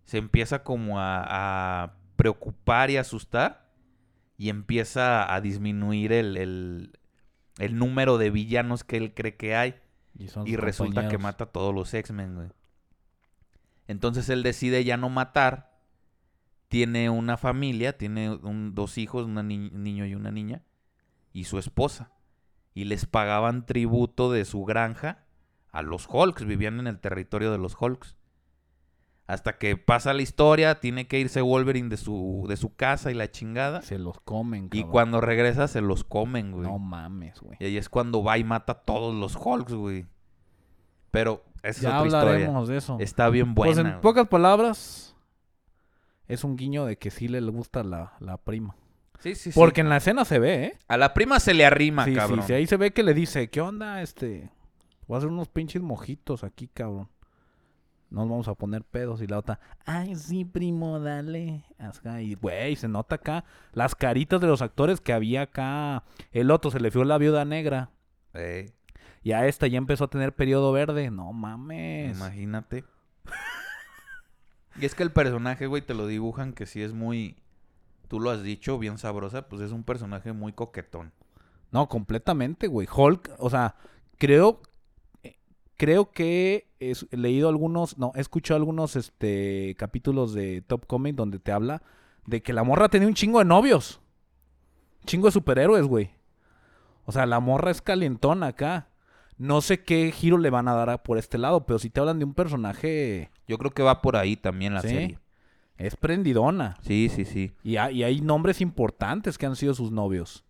[0.04, 3.72] se empieza como a, a preocupar y asustar
[4.36, 6.98] y empieza a disminuir el, el-
[7.58, 9.74] el número de villanos que él cree que hay.
[10.18, 12.48] Y, Y resulta que mata a todos los X-Men, güey.
[13.86, 15.73] Entonces él decide ya no matar.
[16.74, 20.62] Tiene una familia, tiene un- dos hijos, ni- un niño y una niña,
[21.32, 22.10] y su esposa.
[22.74, 25.24] Y les pagaban tributo de su granja
[25.70, 28.16] a los Hulks, vivían en el territorio de los Hulks.
[29.28, 33.14] Hasta que pasa la historia, tiene que irse Wolverine de su, de su casa y
[33.14, 33.80] la chingada.
[33.82, 34.90] Se los comen, Y cabrón.
[34.90, 36.66] cuando regresa se los comen, güey.
[36.68, 37.56] No mames, güey.
[37.60, 40.06] Y ahí es cuando va y mata a todos los Hulks, güey.
[41.12, 42.66] Pero esa es otra hablaremos historia.
[42.72, 42.96] de eso.
[43.00, 43.72] Está bien buena.
[43.72, 44.00] pues en güey.
[44.02, 45.13] pocas palabras,
[46.28, 48.76] es un guiño de que sí le gusta la, la prima.
[49.20, 49.58] Sí, sí, sí.
[49.58, 50.78] Porque en la escena se ve, ¿eh?
[50.88, 52.42] A la prima se le arrima, sí, sí, cabrón.
[52.42, 54.02] sí, ahí se ve que le dice, ¿qué onda?
[54.02, 54.50] Este,
[55.06, 57.08] voy a hacer unos pinches mojitos aquí, cabrón.
[58.10, 61.64] Nos vamos a poner pedos y la otra, ay, sí, primo, dale.
[62.20, 66.04] Y, güey, se nota acá las caritas de los actores que había acá.
[66.30, 67.90] El otro se le fió la viuda negra.
[69.22, 71.10] Y a esta ya empezó a tener periodo verde.
[71.10, 72.16] No mames.
[72.16, 72.84] imagínate.
[74.80, 77.36] y es que el personaje, güey, te lo dibujan que sí es muy...
[78.08, 79.48] Tú lo has dicho, bien sabrosa.
[79.48, 81.12] Pues es un personaje muy coquetón.
[81.70, 82.86] No, completamente, güey.
[82.92, 83.76] Hulk, o sea,
[84.18, 84.60] creo,
[85.22, 85.38] eh,
[85.76, 91.38] creo que he leído algunos, no, he escuchado algunos, este, capítulos de Top Comic donde
[91.38, 91.82] te habla
[92.26, 94.00] de que la morra tenía un chingo de novios,
[95.04, 96.10] chingo de superhéroes, güey.
[97.06, 98.88] O sea, la morra es calientona acá.
[99.36, 102.00] No sé qué giro le van a dar a- por este lado, pero si te
[102.00, 104.88] hablan de un personaje, Yo creo que va por ahí también la Sí.
[104.88, 105.18] serie.
[105.76, 106.76] es prendidona.
[106.82, 107.52] Sí, sí, sí.
[107.64, 110.44] Y, hay- y hay nombres importantes que han sido sus novios.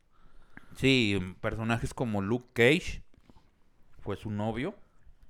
[0.76, 3.02] Sí, personajes como Luke Cage,
[4.00, 4.74] fue su novio,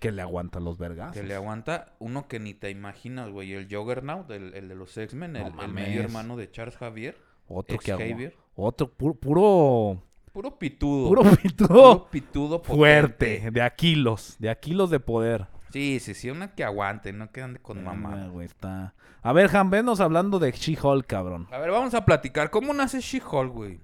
[0.01, 1.13] Que le aguanta los vergas.
[1.13, 4.97] que le aguanta uno que ni te imaginas, güey, el Juggernaut, el, el de los
[4.97, 8.37] X-Men, No el, medio hermano de Charles Javier, Otro que Xavier.
[8.57, 10.03] Otro puro, puro,
[10.35, 11.09] Puro pitudo.
[11.09, 13.37] puro Puro pitudo pitudo fuerte.
[13.37, 13.51] potente.
[13.53, 14.35] De a kilos.
[14.41, 15.47] De a kilos de poder.
[15.71, 18.27] Sí, sí, sí, una que aguante, no que ande con mamá.
[18.29, 18.95] güey, está.
[19.23, 21.47] A ver, Han, venos hablando de She-Hulk, cabrón.
[21.53, 22.51] A ver, vamos a platicar.
[22.51, 23.81] ¿Cómo nace She-Hulk, güey?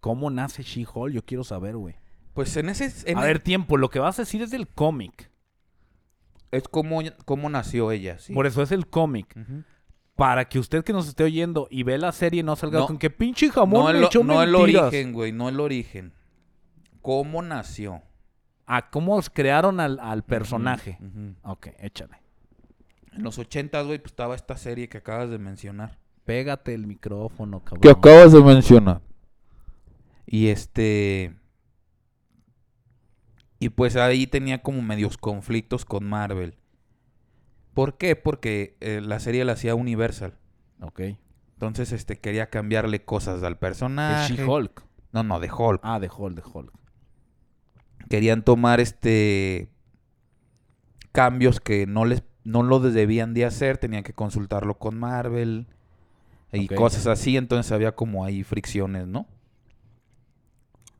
[0.00, 1.12] ¿Cómo nace She-Hulk?
[1.14, 1.96] Yo quiero saber, güey.
[2.34, 2.92] Pues en ese...
[3.10, 5.30] en A el- ver, tiempo, lo que vas a decir es del cómic.
[6.50, 8.32] Es cómo, cómo nació ella, sí.
[8.34, 9.34] Por eso es el cómic.
[9.36, 9.64] Ujú.
[10.18, 12.86] Para que usted que nos esté oyendo y ve la serie no salga No.
[12.88, 14.82] con que pinche jamón No, me el, echó no el mentiras".
[14.88, 16.12] origen, güey, no el origen.
[17.02, 18.02] ¿Cómo nació?
[18.66, 20.98] Ah, ¿cómo crearon al, al personaje?
[21.00, 21.36] Ujú.
[21.52, 22.20] Ok, échale.
[23.12, 25.98] En los ochentas, güey, pues estaba esta serie que acabas de mencionar.
[26.24, 27.80] Pégate el micrófono, cabrón.
[27.80, 29.00] Que acabas de mencionar.
[30.26, 31.32] Y este...
[33.60, 36.57] Y pues ahí tenía como medios conflictos con Marvel.
[37.78, 38.16] ¿Por qué?
[38.16, 40.34] Porque eh, la serie la hacía Universal.
[40.80, 41.00] Ok.
[41.52, 44.34] Entonces, este, quería cambiarle cosas al personaje.
[44.34, 44.82] She-Hulk.
[45.12, 45.78] No, no, de Hulk.
[45.84, 46.72] Ah, de Hulk, de Hulk.
[48.10, 49.70] Querían tomar este
[51.12, 55.68] cambios que no les no lo debían de hacer, tenían que consultarlo con Marvel
[56.50, 59.28] y cosas así, entonces había como ahí fricciones, ¿no?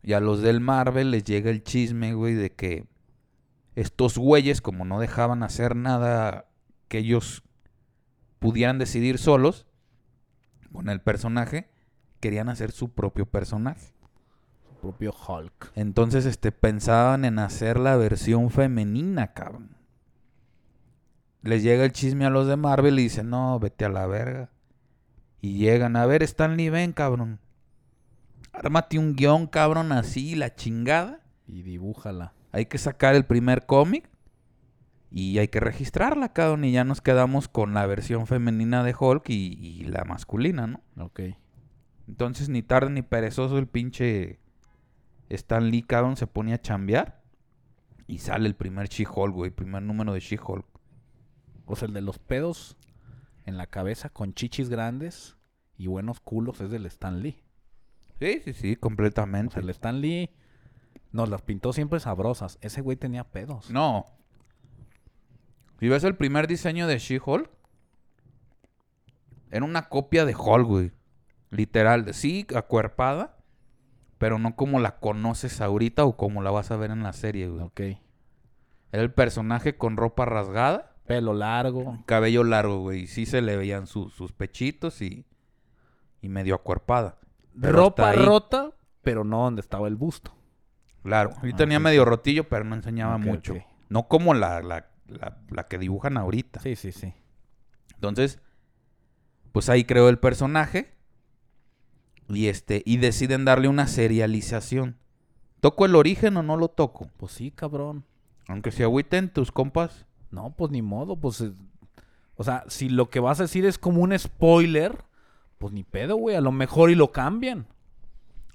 [0.04, 2.86] Y a los del Marvel les llega el chisme, güey, de que
[3.74, 6.47] estos güeyes, como no dejaban hacer nada
[6.88, 7.42] que ellos
[8.38, 9.66] pudieran decidir solos
[10.72, 11.68] con el personaje,
[12.20, 13.92] querían hacer su propio personaje.
[14.68, 15.72] Su propio Hulk.
[15.74, 19.76] Entonces, este, pensaban en hacer la versión femenina, cabrón.
[21.42, 24.50] Les llega el chisme a los de Marvel y dicen, no, vete a la verga.
[25.40, 27.40] Y llegan, a ver, Stanley, ven, cabrón.
[28.52, 31.20] Ármate un guion, cabrón, así, la chingada.
[31.46, 32.34] Y dibújala.
[32.50, 34.08] Hay que sacar el primer cómic
[35.10, 36.64] y hay que registrarla, cabrón.
[36.64, 40.82] Y ya nos quedamos con la versión femenina de Hulk y, y la masculina, ¿no?
[41.04, 41.20] Ok.
[42.06, 44.38] Entonces, ni tarde ni perezoso, el pinche
[45.28, 47.22] Stan Lee, cabrón, se pone a chambear.
[48.06, 49.48] Y sale el primer She-Hulk, güey.
[49.50, 50.64] El primer número de She-Hulk.
[51.66, 52.76] O sea, el de los pedos
[53.44, 55.36] en la cabeza con chichis grandes
[55.76, 57.42] y buenos culos es del Stan Lee.
[58.18, 59.54] Sí, sí, sí, O completamente.
[59.54, 60.30] sea, el Stan Lee
[61.12, 62.58] nos las pintó siempre sabrosas.
[62.62, 63.70] Ese güey tenía pedos.
[63.70, 64.06] No.
[65.78, 67.48] Si ves el primer diseño de She-Hulk,
[69.50, 70.92] era una copia de Hulk, güey.
[71.50, 72.12] Literal.
[72.14, 73.36] Sí, acuerpada.
[74.18, 77.48] Pero no como la conoces ahorita o como la vas a ver en la serie,
[77.48, 77.62] güey.
[77.64, 77.80] Ok.
[78.90, 80.96] Era el personaje con ropa rasgada.
[81.06, 82.02] Pelo largo.
[82.06, 83.02] Cabello largo, güey.
[83.02, 85.24] y Sí se le veían su- sus pechitos y,
[86.20, 87.18] y medio acuerpada.
[87.60, 90.34] Pero Ropa rota, pero no donde estaba el busto.
[91.02, 91.30] Claro.
[91.42, 93.54] Y Ah, tenía sí, medio rotillo, pero no enseñaba mucho.
[93.88, 96.60] No como la, la, la, la que dibujan ahorita.
[96.60, 97.14] Sí, sí, sí.
[97.94, 98.40] Entonces,
[99.52, 100.94] pues ahí creó el personaje.
[102.28, 104.98] Y este, y deciden darle una serialización.
[105.60, 107.10] ¿Toco el origen o no lo toco?
[107.16, 108.04] Pues sí, cabrón.
[108.46, 110.06] Aunque se agüiten tus compas.
[110.30, 111.40] No, pues ni modo, pues...
[111.40, 111.52] eh,
[112.36, 115.04] O sea, si lo que vas a decir es como un spoiler,
[115.56, 116.36] pues ni pedo, güey.
[116.36, 117.66] A lo mejor y lo cambian.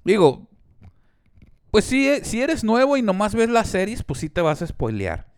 [0.05, 0.47] Digo,
[1.71, 4.61] pues sí, eh, si eres nuevo y nomás ves las series, pues sí te vas
[4.61, 5.33] a spoilear.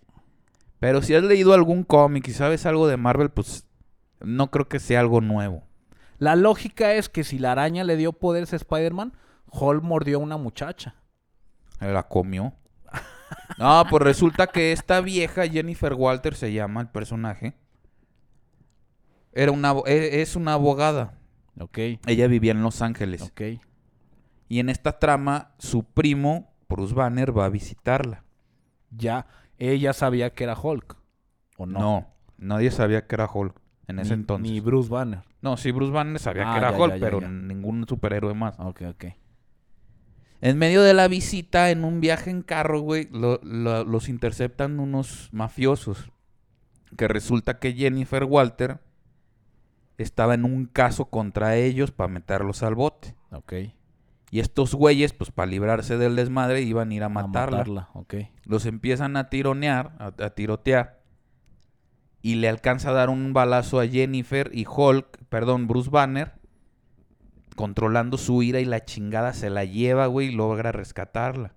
[0.80, 3.66] Pero si has leído algún cómic y sabes algo de Marvel, pues
[4.20, 5.64] no creo que sea algo nuevo.
[6.18, 9.14] La lógica es que si la araña le dio poderes a Spider-Man,
[9.52, 10.96] Hulk mordió a una muchacha.
[11.80, 12.54] La comió.
[13.58, 17.56] No, pues resulta que esta vieja, Jennifer Walter se llama el personaje.
[19.34, 21.18] Era una, e- es una abogada.
[21.60, 23.22] Ok, Ella vivía en Los Ángeles.
[23.22, 23.42] ok.
[24.48, 28.24] Y en esta trama, su primo, Bruce Banner, va a visitarla.
[28.92, 29.26] Ya,
[29.60, 30.98] ella sabía que era Hulk.
[31.58, 31.80] ¿O no?
[31.80, 33.56] No, nadie sabía que era Hulk
[33.88, 34.52] en ese Ni- entonces.
[34.52, 35.22] Ni Bruce Banner.
[35.42, 38.34] No, sí, Bruce Banner sabía Ah, que era ya, Hulk, ya, ya, pero ningún superhéroe
[38.34, 38.60] más.
[38.60, 39.06] Ok, ok.
[40.42, 44.80] En medio de la visita, en un viaje en carro, güey, lo- lo- los interceptan
[44.80, 46.12] unos mafiosos.
[46.98, 48.80] Que resulta que Jennifer Walter
[49.98, 53.16] estaba en un caso contra ellos para meterlos al bote.
[53.32, 53.54] Ok.
[54.32, 57.90] Y estos güeyes, pues para librarse del desmadre, iban a ir a A matarla.
[58.44, 61.02] Los empiezan a tironear, a, a tirotear.
[62.22, 66.34] Y le alcanza a dar un balazo a Jennifer y Hulk, perdón, Bruce Banner,
[67.56, 71.54] controlando su ira y la chingada se la lleva, güey, y logra rescatarla.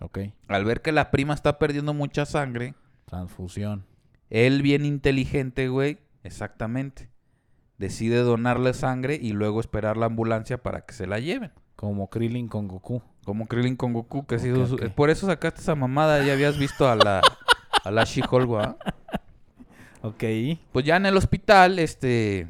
[0.00, 0.18] Ok.
[0.48, 2.74] Al ver que la prima está perdiendo mucha sangre,
[3.06, 3.86] Transfusión.
[4.28, 7.08] él bien inteligente, güey, exactamente,
[7.78, 11.52] decide donarle sangre y luego esperar la ambulancia para que se la lleven.
[11.76, 13.02] Como Krillin con Goku.
[13.24, 14.88] Como Krillin con Goku, que ha sido Ok, su- ok.
[14.94, 17.20] Por eso sacaste esa mamada, ya habías visto a la,
[17.84, 18.76] a la She-Hulk.
[20.02, 20.24] Ok.
[20.72, 22.48] Pues ya en el hospital, este.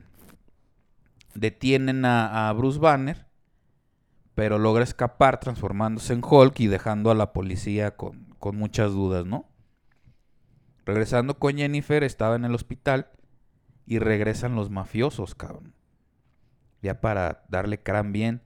[1.34, 3.26] Detienen a, a Bruce Banner.
[4.34, 9.24] Pero logra escapar transformándose en Hulk y dejando a la policía con, con muchas dudas,
[9.24, 9.46] ¿no?
[10.84, 13.08] Regresando con Jennifer, estaba en el hospital.
[13.86, 15.74] Y regresan los mafiosos, cabrón.
[16.82, 18.42] Ya para darle crán bien.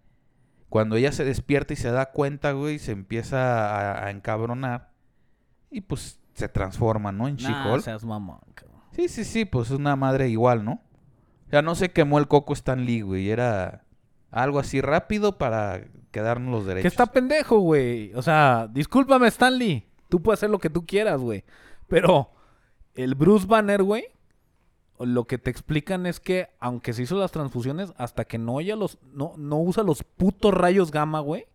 [0.70, 4.90] Cuando ella se despierta y se da cuenta, güey, se empieza a, a encabronar.
[5.70, 7.28] Y pues se transforma, ¿no?
[7.28, 7.82] En Nah, She-Hulk.
[7.82, 8.80] seas mamón, cabrón.
[8.92, 10.80] Sí, sí, sí, pues es una madre igual, ¿no?
[11.46, 13.30] O sea, no se quemó el coco Stan Lee, güey.
[13.30, 13.84] Era
[14.30, 16.92] algo así rápido para quedarnos los Que derechos.
[16.92, 18.12] está pendejo, güey.
[18.14, 19.86] O sea, discúlpame, Stanley.
[20.08, 21.44] Tú puedes hacer lo que tú quieras, güey.
[21.88, 22.30] Pero
[22.94, 24.04] el Bruce Banner, güey,
[25.04, 28.76] lo que te explican es que aunque se hizo las transfusiones, hasta que no haya
[28.76, 31.46] los, no, no usa los putos rayos gamma, güey,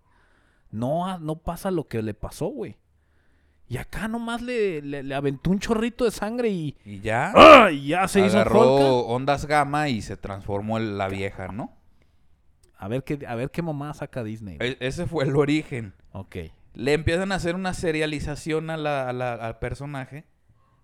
[0.72, 2.78] no, no pasa lo que le pasó, güey.
[3.68, 7.72] Y acá nomás le, le, le aventó un chorrito de sangre y, Y ya ¡ah!
[7.72, 8.76] y ya se hizo agarró
[9.08, 11.74] ondas gamma y se transformó en la vieja, ¿no?
[12.78, 14.58] A ver qué, a ver qué mamá saca Disney.
[14.60, 15.94] E- ese fue el origen.
[16.12, 16.36] Ok.
[16.74, 20.26] Le empiezan a hacer una serialización a la- a la- al personaje,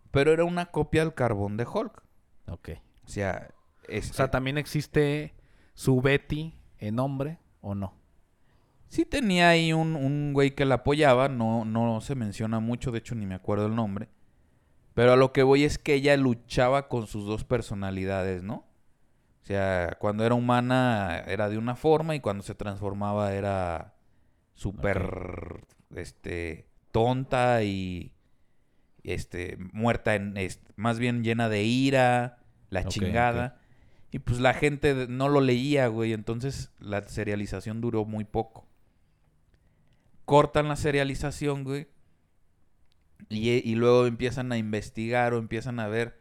[0.10, 2.02] pero era una copia del carbón de Hulk.
[2.52, 2.70] Ok.
[3.06, 3.50] O sea,
[3.88, 5.34] es, O sea, también existe
[5.74, 7.94] su Betty en hombre o no.
[8.90, 13.00] Sí tenía ahí un, un güey que la apoyaba, no, no se menciona mucho, de
[13.00, 14.10] hecho ni me acuerdo el nombre.
[14.94, 18.66] Pero a lo que voy es que ella luchaba con sus dos personalidades, ¿no?
[19.42, 23.96] O sea, cuando era humana era de una forma y cuando se transformaba era
[24.54, 25.64] súper,
[25.96, 28.12] este, tonta y,
[29.04, 30.36] este, muerta en,
[30.76, 32.38] más bien llena de ira,
[32.72, 33.60] la chingada.
[34.10, 36.14] Y pues la gente no lo leía, güey.
[36.14, 38.66] Entonces la serialización duró muy poco.
[40.26, 41.88] Cortan la serialización, güey.
[43.30, 46.20] Y, y luego empiezan a investigar o empiezan a ver,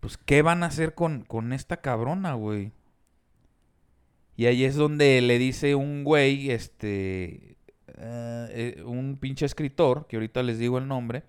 [0.00, 2.72] pues, ¿qué van a hacer con, con esta cabrona, güey?
[4.36, 7.56] Y ahí es donde le dice un güey, este,
[7.96, 11.24] eh, eh, un pinche escritor, que ahorita les digo el nombre,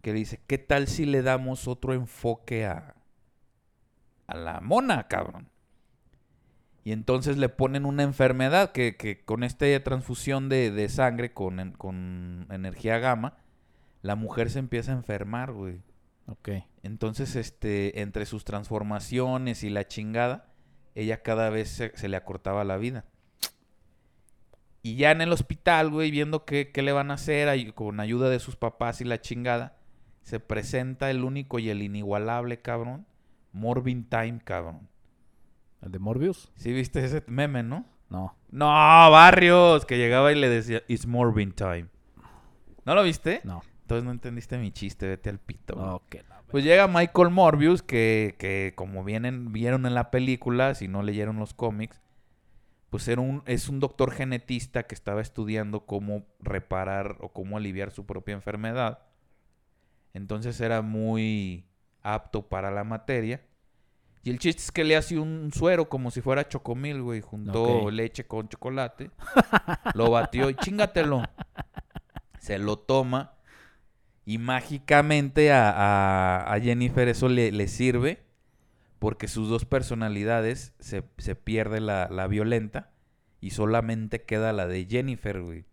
[0.00, 2.94] que dice, ¿qué tal si le damos otro enfoque a,
[4.32, 5.48] a la mona, cabrón?
[6.84, 11.60] Y entonces le ponen una enfermedad que, que con esta transfusión de, de sangre con,
[11.60, 13.36] en- con energía gamma,
[14.02, 15.80] la mujer se empieza a enfermar, güey.
[16.26, 16.48] Ok.
[16.82, 20.48] Entonces, este, entre sus transformaciones y la chingada,
[20.96, 23.04] ella cada vez se, se le acortaba la vida.
[24.82, 28.00] Y ya en el hospital, güey, viendo qué, qué le van a hacer, ay- con
[28.00, 29.76] ayuda de sus papás y la chingada,
[30.22, 33.06] se presenta el único y el inigualable, cabrón,
[33.52, 34.88] Morbin Time, cabrón.
[35.82, 36.50] ¿El de Morbius?
[36.56, 37.84] ¿Sí viste ese meme, no?
[38.08, 38.36] No.
[38.50, 41.86] No, Barrios, que llegaba y le decía, It's Morbin Time.
[42.84, 43.40] ¿No lo viste?
[43.44, 43.62] No.
[43.82, 45.74] Entonces no entendiste mi chiste, vete al pito.
[45.74, 45.88] güey.
[45.88, 46.28] Ok.
[46.28, 51.02] la Pues llega Michael Morbius, que, que como vienen, vieron en la película, si no
[51.02, 52.00] leyeron los cómics,
[52.90, 57.90] pues era un, es un doctor genetista que estaba estudiando cómo reparar o cómo aliviar
[57.90, 58.98] su propia enfermedad.
[60.12, 61.64] Entonces era muy
[62.02, 63.40] apto para la materia.
[64.24, 67.20] Y el chiste es que le hace un suero como si fuera chocomil, güey.
[67.20, 69.10] Juntó leche con chocolate.
[69.94, 71.22] lo batió y chingatelo.
[72.38, 73.34] Se lo toma.
[74.24, 78.22] Y mágicamente a, a- a Jennifer eso le, le sirve.
[79.00, 82.90] Porque sus dos personalidades se, se pierde la, la violenta.
[83.40, 85.64] Y solamente queda la de Jennifer, güey.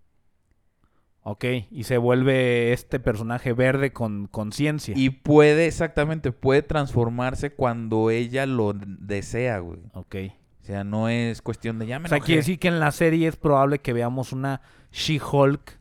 [1.30, 1.46] Ok.
[1.70, 4.96] Y se vuelve este personaje verde con conciencia.
[4.98, 9.80] Y puede, exactamente, puede transformarse cuando ella lo desea, güey.
[9.94, 10.16] Ok.
[10.62, 12.92] O sea, no es cuestión de ya me O sea, quiere decir que en la
[12.92, 14.62] serie es probable que veamos una
[14.92, 15.78] She-Hulk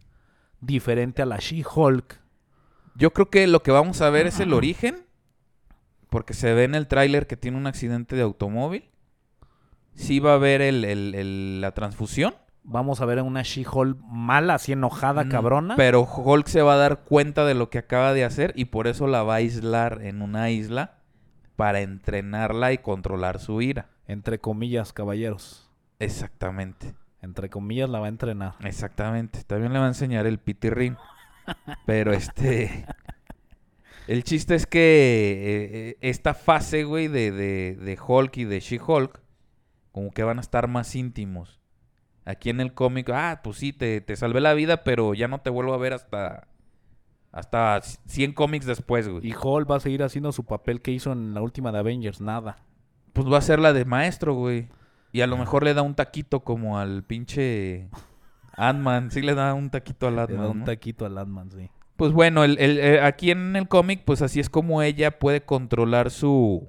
[0.61, 2.21] diferente a la She-Hulk.
[2.95, 5.07] Yo creo que lo que vamos a ver es el origen.
[6.11, 8.85] Porque se ve en el tráiler que tiene un accidente de automóvil.
[9.95, 12.35] Sí va a haber el- el- el- la transfusión.
[12.71, 15.77] Vamos a ver a una She-Hulk mala, así enojada, Mm, cabrona.
[15.77, 18.87] Pero Hulk se va a dar cuenta de lo que acaba de hacer y por
[18.87, 20.99] eso la va a aislar en una isla
[21.57, 23.89] para entrenarla y controlar su ira.
[24.07, 25.71] Entre comillas, caballeros.
[25.99, 26.95] Exactamente.
[27.23, 28.55] Entre comillas la va a entrenar.
[28.62, 29.43] Exactamente.
[29.45, 30.99] También le va a enseñar el pitirrín.
[31.87, 32.85] Pero este.
[34.07, 38.61] El chiste es que eh, eh, esta fase, güey, de, de, de Hulk y de
[38.61, 39.21] She-Hulk,
[39.93, 41.58] como que van a estar más íntimos.
[42.29, 45.41] Aquí en el cómic, ah, pues sí, te, te salvé la vida, pero ya no
[45.41, 46.49] te vuelvo a ver hasta.
[47.31, 49.26] Hasta 100 cómics después, güey.
[49.29, 52.20] Y Hulk va a seguir haciendo su papel que hizo en la última de Avengers.
[52.22, 52.57] Nada.
[53.12, 54.68] Pues va a ser la de maestro, güey.
[55.12, 57.89] Y a lo mejor le da un taquito como al pinche
[58.57, 59.11] Ant-Man.
[59.11, 60.64] Sí le da un taquito al Le da Ant-Man, un ¿no?
[60.64, 61.70] taquito al Ant-Man, sí.
[61.97, 65.43] Pues bueno, el- el- eh, aquí en el cómic, pues así es como ella puede
[65.45, 66.68] controlar su,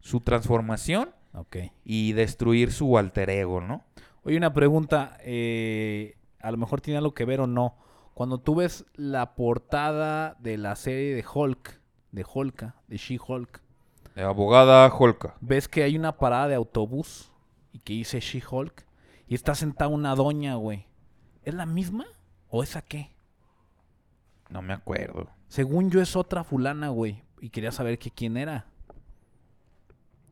[0.00, 1.56] su transformación Ok.
[1.84, 3.84] y destruir su alter ego, ¿no?
[4.28, 5.16] Oye, una pregunta.
[5.22, 7.78] eh, a lo mejor tiene algo que ver o no.
[8.12, 11.80] Cuando tú ves la portada de la serie de Hulk,
[12.12, 13.62] de Hulka, de She-Hulk,
[14.16, 15.34] abogada Holka.
[15.40, 17.32] ves que hay una parada de autobús
[17.72, 18.84] y que dice She-Hulk
[19.26, 20.86] y está sentada una doña, güey.
[21.42, 22.04] ¿Es la misma
[22.50, 23.10] o esa qué?
[24.50, 25.30] No me acuerdo.
[25.46, 27.22] Según yo es otra fulana, güey.
[27.40, 28.66] Y quería saber que quién era.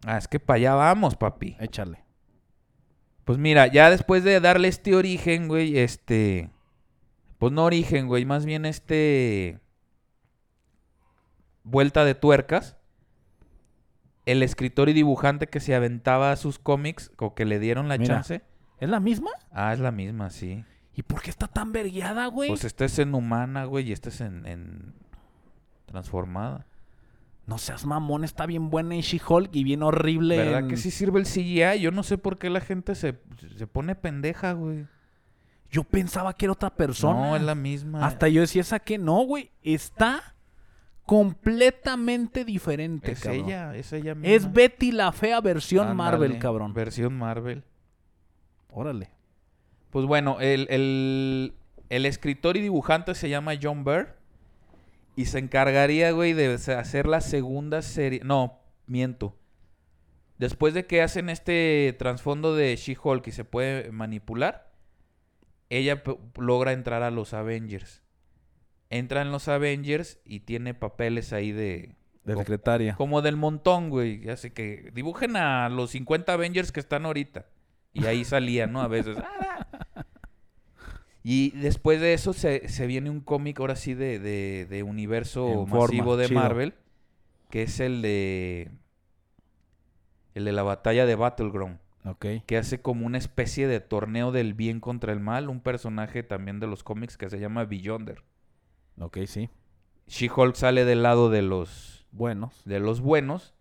[0.05, 1.57] Ah, es que para allá vamos, papi.
[1.59, 2.06] Échale.
[3.27, 6.49] Pues mira, ya después de darle este origen, güey, este...
[7.39, 9.59] Pues no origen, güey, más bien este...
[11.65, 12.77] Vuelta de tuercas.
[14.27, 17.99] El escritor y dibujante que se aventaba a sus cómics, o que le dieron la
[17.99, 18.15] Mira.
[18.15, 18.43] chance.
[18.79, 19.33] ¿Es la misma?
[19.51, 20.65] Ah, es la misma, sí.
[20.95, 22.49] ¿Y por qué está tan vergueada, güey?
[22.49, 24.95] Pues esta es en humana, güey, y esta es en, en
[25.87, 26.65] transformada.
[27.47, 30.37] No seas mamón, está bien buena en She-Hulk y bien horrible.
[30.37, 31.81] ¿Verdad en- que sí sirve el CGI?
[31.81, 33.19] Yo no sé por qué la gente se,
[33.57, 34.87] se pone pendeja, güey.
[35.71, 37.29] Yo pensaba que era otra persona.
[37.31, 38.05] No, es la misma.
[38.05, 38.99] Hasta yo decía, ¿esa qué?
[38.99, 39.51] No, güey.
[39.63, 40.35] Está
[41.05, 43.45] completamente diferente, es cabrón.
[43.47, 44.35] ella, es ella misma.
[44.35, 46.75] Es Betty la fea versión Marvel, cabrón.
[46.75, 47.63] Versión Marvel.
[48.71, 49.11] Órale.
[49.91, 51.55] Pues bueno, el, el-
[51.89, 54.09] el escritor y dibujante se llama John Byrne.
[55.17, 58.21] Y se encargaría, güey, de hacer la segunda serie.
[58.23, 59.37] No, miento.
[60.39, 64.71] Después de que hacen este trasfondo de She-Hulk y se puede manipular,
[65.71, 66.03] ella
[66.39, 68.03] logra entrar a los Avengers.
[68.91, 71.97] Entra en los Avengers y tiene papeles ahí de...
[72.25, 72.95] De como- secretaria.
[72.97, 74.29] Como del montón, güey.
[74.29, 77.47] Así que dibujen a los 50 Avengers que están ahorita.
[77.95, 78.83] Y ahí salía, ¿no?
[78.83, 79.17] A veces.
[81.29, 85.49] Y después de eso se, se viene un cómic ahora sí de, de, de universo
[85.49, 86.41] En forma, masivo de chido.
[86.41, 86.75] Marvel.
[87.51, 88.71] Que es el de...
[90.35, 91.81] El de la batalla de Battleground.
[92.05, 92.27] Ok.
[92.47, 95.49] Que hace como una especie de torneo del bien contra el mal.
[95.49, 98.23] Un personaje también de los cómics que se llama Beyonder.
[99.01, 99.51] Ok, sí.
[100.07, 102.63] She-Hulk sale del lado de los Buenos.
[102.65, 103.53] de los buenos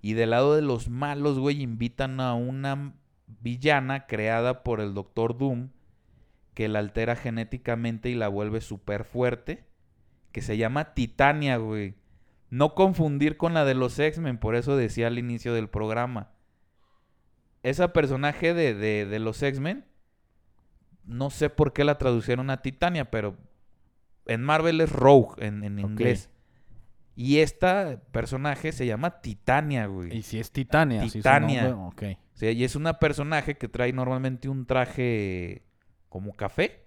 [0.00, 2.94] y del lado de los malos, güey, invitan a una
[3.40, 5.68] villana creada por el Doctor Doom
[6.54, 9.64] que la altera genéticamente y la vuelve súper fuerte,
[10.32, 11.94] que se llama Titania, güey.
[12.50, 16.30] No confundir con la de los X-Men, por eso decía al inicio del programa.
[17.62, 19.84] Esa personaje de, de- de los X-Men,
[21.04, 23.36] no sé por qué la traducieron a Titania, pero
[24.26, 26.28] en Marvel es Rogue en, en inglés.
[27.14, 30.16] Y esta personaje se llama Titania, güey.
[30.16, 31.02] Y si es Titania.
[31.08, 31.62] si Titania.
[31.68, 31.78] nombre-
[32.34, 35.62] O sea, y es una personaje que trae normalmente un traje
[36.12, 36.84] como café,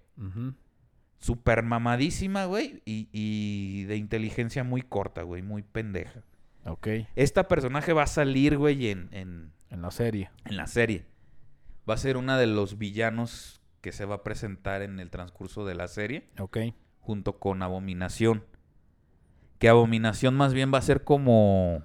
[1.18, 6.22] súper mamadísima, güey, y, y de inteligencia muy corta, güey, muy pendeja.
[6.64, 6.86] Ok.
[7.16, 10.30] Esta personaje va a salir, güey, en, en, En la serie.
[10.44, 11.06] en la serie.
[11.88, 15.64] Va a ser una de los villanos que se va a presentar en el transcurso
[15.66, 16.58] de la serie, Ok.
[17.00, 18.44] junto con Abominación.
[19.58, 21.82] Que Abominación más bien va a ser como...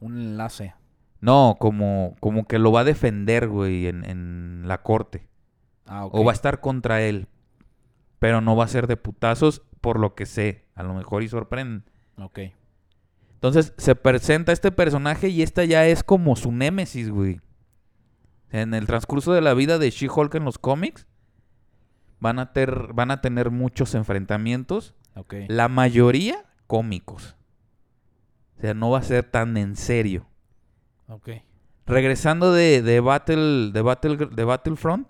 [0.00, 0.74] Un enlace.
[1.20, 5.26] No, como, como que lo va a defender, güey, en, en la corte.
[5.86, 6.06] Ah.
[6.06, 7.28] O va a estar contra él.
[8.18, 10.64] Pero no va a ser de putazos, por lo que sé.
[10.74, 11.84] A lo mejor y sorprenden.
[12.16, 12.40] Ok.
[13.34, 17.40] Entonces se presenta este personaje y esta ya es como su némesis, güey.
[18.50, 21.06] En el transcurso de la vida de She-Hulk en los cómics,
[22.20, 24.94] van a, ter- van a tener muchos enfrentamientos.
[25.16, 25.34] Ok.
[25.48, 27.36] La mayoría cómicos.
[28.56, 30.26] O sea, no va a ser tan en serio.
[31.08, 31.30] Ok.
[31.84, 35.08] Regresando de, de Battle, de Battle, de Battlefront,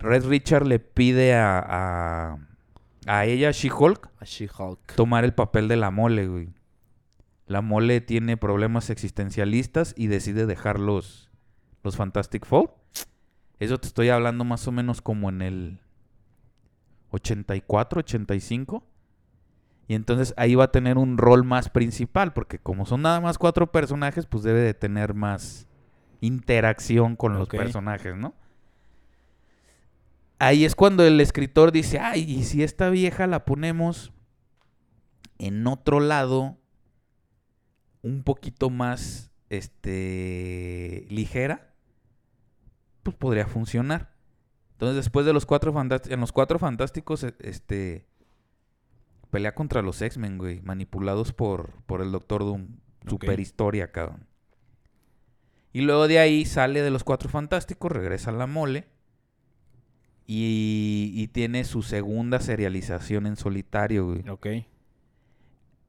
[0.00, 2.38] Red Richard le pide a, a,
[3.06, 4.94] a ella, She-Hulk, A She-Hulk.
[4.96, 6.48] tomar el papel de la mole, güey.
[7.46, 11.30] La mole tiene problemas existencialistas y decide dejar los,
[11.82, 12.74] los Fantastic Four.
[13.58, 15.80] Eso te estoy hablando más o menos como en el
[17.10, 18.84] 84, 85.
[19.88, 23.38] Y entonces ahí va a tener un rol más principal, porque como son nada más
[23.38, 25.66] cuatro personajes, pues debe de tener más
[26.20, 28.34] interacción con los personajes, ¿no?
[30.40, 34.10] Ahí es cuando el escritor dice, ay, y si esta vieja la ponemos
[35.38, 36.56] en otro lado,
[38.02, 41.74] un poquito más, este, ligera,
[43.02, 44.14] pues podría funcionar.
[44.72, 48.06] Entonces, después de los cuatro fantásticos, en los cuatro fantásticos, e- este,
[49.30, 52.78] pelea contra los X-Men, güey, manipulados por, por el Doctor Doom.
[53.06, 54.26] Super historia, cabrón.
[55.72, 58.88] Y luego de ahí sale de los Cuatro Fantásticos, regresa a la mole.
[60.32, 64.28] Y, y tiene su segunda serialización en solitario, güey.
[64.28, 64.46] Ok.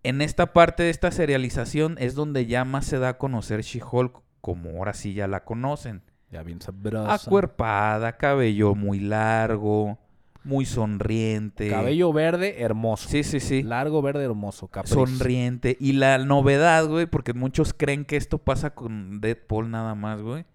[0.01, 4.19] En esta parte de esta serialización es donde ya más se da a conocer She-Hulk,
[4.41, 6.01] como ahora sí ya la conocen.
[6.31, 7.13] Ya bien sabrosa.
[7.13, 9.99] Acuerpada, cabello muy largo,
[10.43, 11.69] muy sonriente.
[11.69, 13.09] Cabello verde, hermoso.
[13.09, 13.61] Sí, sí, sí.
[13.61, 14.69] Largo, verde, hermoso.
[14.69, 14.91] Capriz.
[14.91, 15.77] Sonriente.
[15.79, 20.45] Y la novedad, güey, porque muchos creen que esto pasa con Deadpool nada más, güey.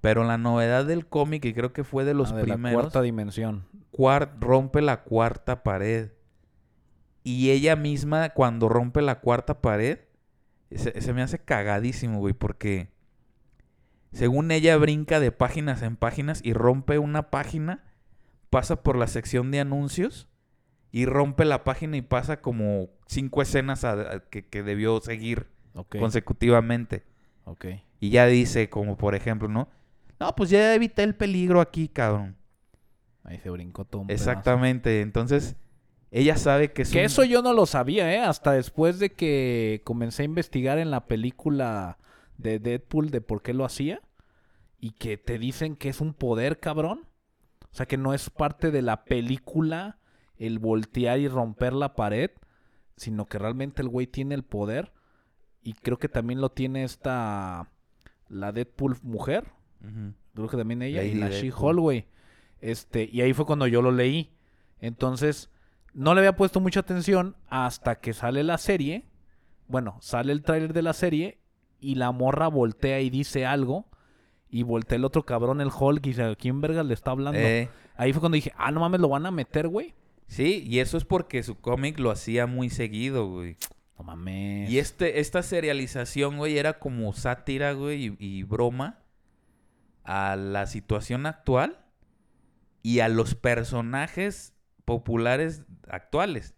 [0.00, 2.82] Pero la novedad del cómic, y creo que fue de los Ah, de la primeros,
[2.82, 3.64] cuarta dimensión.
[3.90, 6.10] cuar- rompe la cuarta pared.
[7.24, 9.98] Y ella misma, cuando rompe la cuarta pared,
[10.70, 12.88] se, se me hace cagadísimo, güey, porque
[14.12, 17.84] según ella brinca de páginas en páginas y rompe una página,
[18.50, 20.28] pasa por la sección de anuncios
[20.90, 25.48] y rompe la página y pasa como cinco escenas a- a- que, que debió seguir
[26.00, 27.04] consecutivamente.
[27.44, 27.66] Ok.
[28.00, 29.68] Y ya dice, como por ejemplo, ¿no?
[30.20, 32.36] No, pues ya evité el peligro aquí, cabrón.
[33.24, 34.30] Ahí se brincó todo un pedazo.
[34.30, 35.00] Exactamente.
[35.00, 35.56] Entonces,
[36.10, 38.18] ella sabe que es Que un- eso yo no lo sabía, ¿eh?
[38.20, 41.98] Hasta después de que comencé a investigar en la película
[42.38, 44.00] de Deadpool de por qué lo hacía.
[44.80, 47.06] Y que te dicen que es un poder, cabrón.
[47.70, 49.98] O sea, que no es parte de la película
[50.36, 52.30] el voltear y romper la pared.
[52.96, 54.92] Sino que realmente el güey tiene el poder.
[55.62, 57.68] Y creo que también lo tiene esta...
[58.28, 59.52] La Deadpool mujer.
[60.34, 61.30] Creo que también ella y la.
[61.30, 62.06] She-Hulk, güey.
[62.60, 64.30] Este, y ahí fue cuando yo lo leí.
[64.80, 65.50] Entonces,
[65.94, 69.04] no le había puesto mucha atención hasta que sale la serie.
[69.66, 71.38] Bueno, sale el tráiler de la serie
[71.80, 73.86] y la morra voltea y dice algo.
[74.50, 77.38] Y voltea el otro cabrón, el Hulk, y dice, ¿a quién vergas le está hablando?
[77.38, 79.94] Eh, Ahí fue cuando dije, ah, no mames, lo van a meter, güey.
[80.26, 83.56] sí, y eso es porque su cómic lo hacía muy seguido, güey.
[83.98, 84.70] No mames.
[84.70, 89.00] Y este, esta serialización, güey, era como sátira, güey, y, y broma
[90.08, 91.84] a la situación actual
[92.82, 94.54] y a los personajes
[94.86, 96.54] populares actuales.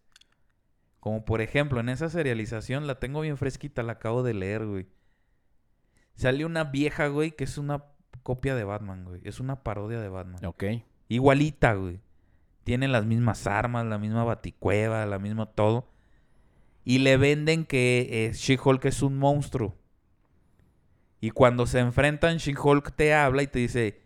[1.00, 4.86] Como por ejemplo, en esa serialización, la tengo bien fresquita, la acabo de leer, güey.
[6.14, 7.86] Sale una vieja, güey, que es una
[8.22, 9.20] copia de Batman, güey.
[9.24, 10.44] Es una parodia de Batman.
[10.44, 10.64] Ok.
[11.08, 12.00] Igualita, güey.
[12.62, 15.88] Tiene las mismas armas, la misma baticueva, la misma todo.
[16.84, 19.79] Y le venden que eh, She-Hulk es un monstruo.
[21.20, 24.00] Y cuando se enfrentan, She-Hulk te habla y te dice,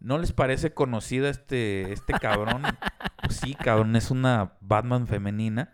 [0.00, 2.62] ¿no les parece conocida este, este cabrón?
[3.22, 5.72] pues sí, cabrón, es una Batman femenina.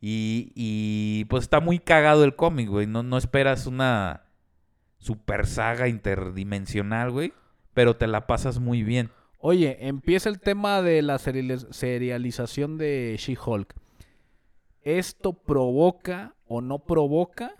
[0.00, 2.88] Y, y pues está muy cagado el cómic, güey.
[2.88, 4.24] No, no esperas una
[4.98, 7.32] super saga interdimensional, güey.
[7.72, 9.10] Pero te la pasas muy bien.
[9.38, 13.74] Oye, empieza el tema de la serializ- serialización de She-Hulk.
[14.82, 17.54] ¿Esto provoca o no provoca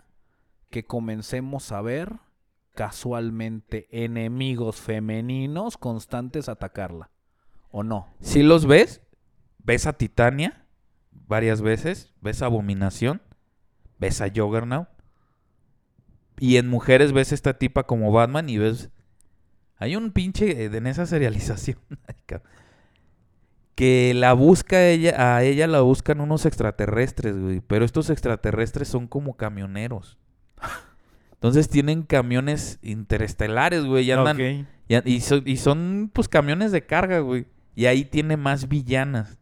[0.69, 2.13] que comencemos a ver
[2.73, 7.11] casualmente enemigos femeninos constantes atacarla?
[7.71, 8.07] ¿O no?
[8.19, 9.01] Si los ves,
[9.59, 10.65] ves a Titania
[11.11, 13.21] varias veces, ves a Abominación,
[13.97, 14.87] ves a Juggernaut.
[16.39, 18.89] Y en mujeres ves esta tipa como Batman y ves...
[19.77, 21.79] Hay un pinche eh, en esa serialización
[23.75, 27.35] que la busca ella, a ella la buscan unos extraterrestres.
[27.67, 30.19] Pero estos extraterrestres son como camioneros.
[31.43, 34.05] Entonces tienen camiones interestelares, güey.
[34.05, 34.65] Y andan, Ok.
[34.87, 37.47] y, a- y so- y son, pues, camiones de carga, güey.
[37.75, 39.37] Y ahí tiene más villanas.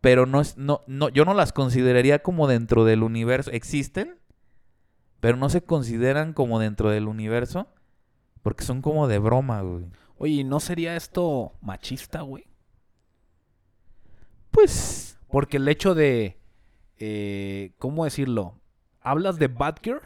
[0.00, 3.50] Pero no es, no, no, yo no las consideraría como dentro del universo.
[3.50, 4.16] Existen,
[5.20, 7.68] pero no se consideran como dentro del universo.
[8.40, 9.84] Porque son como de broma, güey.
[10.16, 12.44] Oye, ¿y ¿no sería esto machista, güey?
[14.50, 16.38] Pues, Porque el hecho de,
[16.98, 18.58] eh, ¿cómo decirlo?
[19.02, 20.00] Hablas de Batgirl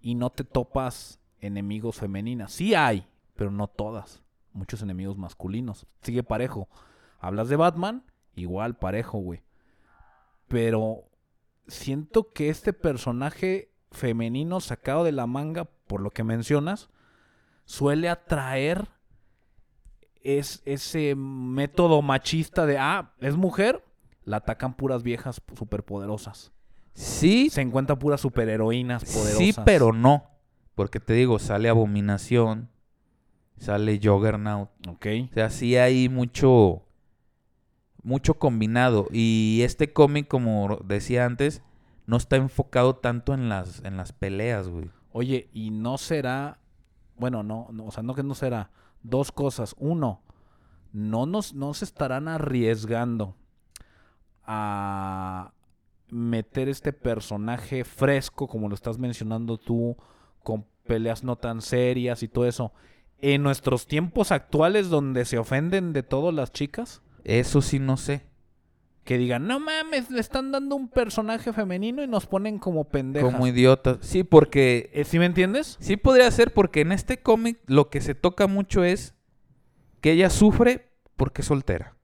[0.00, 2.52] y no te topas enemigos femeninas.
[2.52, 4.22] Sí hay, pero no todas.
[4.52, 5.86] Muchos enemigos masculinos.
[6.02, 6.68] Sigue parejo.
[7.18, 9.42] Hablas de Batman, igual parejo, güey.
[10.48, 11.04] Pero
[11.66, 16.88] siento que este personaje femenino sacado de la manga, por lo que mencionas,
[17.64, 18.88] suele atraer
[20.22, 23.84] es ese método machista de, ah, es mujer,
[24.24, 26.52] la atacan puras viejas superpoderosas.
[26.96, 29.38] Sí, Se encuentran puras superheroínas poderosas.
[29.38, 30.24] sí, pero no.
[30.74, 32.68] Porque te digo, sale Abominación,
[33.58, 34.70] sale Juggernaut.
[34.88, 35.06] Ok.
[35.30, 36.82] O sea, sí hay mucho,
[38.02, 39.06] mucho combinado.
[39.10, 41.62] Y este cómic, como decía antes,
[42.06, 44.90] no está enfocado tanto en las, en las peleas, güey.
[45.12, 46.58] Oye, y no será,
[47.16, 48.70] bueno, no, no, o sea, no que no será,
[49.02, 49.74] dos cosas.
[49.78, 50.20] Uno,
[50.92, 53.34] no nos, no se estarán arriesgando
[54.44, 55.52] a
[56.08, 59.96] meter este personaje fresco, como lo estás mencionando tú,
[60.42, 62.72] con peleas no tan serias y todo eso.
[63.18, 68.26] En nuestros tiempos actuales donde se ofenden de todo las chicas, Eso sí no sé.
[69.02, 73.32] que digan, no mames, le están dando un personaje femenino y nos ponen como pendejas.
[73.32, 73.98] Como idiotas.
[74.00, 74.90] Sí, porque...
[74.92, 75.76] Eh, ¿Sí me entiendes?
[75.80, 79.14] Sí podría ser porque en este cómic lo que se toca mucho es
[80.00, 81.95] que ella sufre porque es soltera.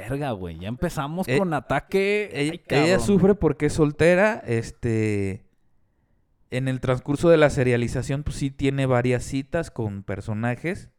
[0.00, 2.30] Verga, güey, ya empezamos Eh, con ataque.
[2.32, 3.00] Ella, Ay, ella cabrón.
[3.06, 4.42] sufre porque es soltera.
[4.46, 5.44] Este.
[6.50, 10.90] En el transcurso de la serialización, pues sí tiene varias citas con personajes.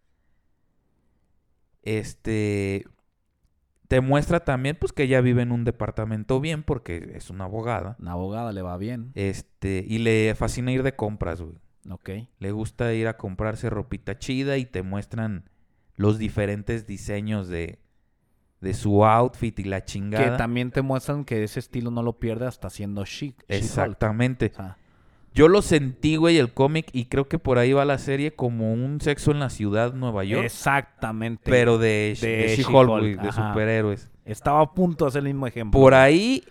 [1.84, 2.86] Este.
[3.88, 7.96] Te muestra también, pues, que ella vive en un departamento bien, porque es una abogada.
[8.00, 9.12] Una abogada le va bien.
[9.16, 9.84] Este.
[9.88, 11.58] Y le fascina ir de compras, güey.
[11.90, 12.10] Ok.
[12.38, 15.50] Le gusta ir a comprarse ropita chida y te muestran
[15.96, 17.80] los diferentes diseños de,
[18.62, 20.38] de su outfit y la Que chingada.
[20.38, 23.36] también te muestran que ese estilo no lo pierde hasta siendo chic.
[23.48, 24.52] Exactamente.
[25.34, 28.74] Yo lo sentí, güey, el cómic, y creo que por ahí va la serie como
[28.74, 30.44] un sexo en la ciudad, Nueva York.
[30.44, 31.44] exactamente.
[31.50, 34.10] Pero de, De de She-Hulk, de superhéroes.
[34.26, 35.80] Estaba a punto de hacer el mismo ejemplo.
[35.80, 36.44] Por ahí,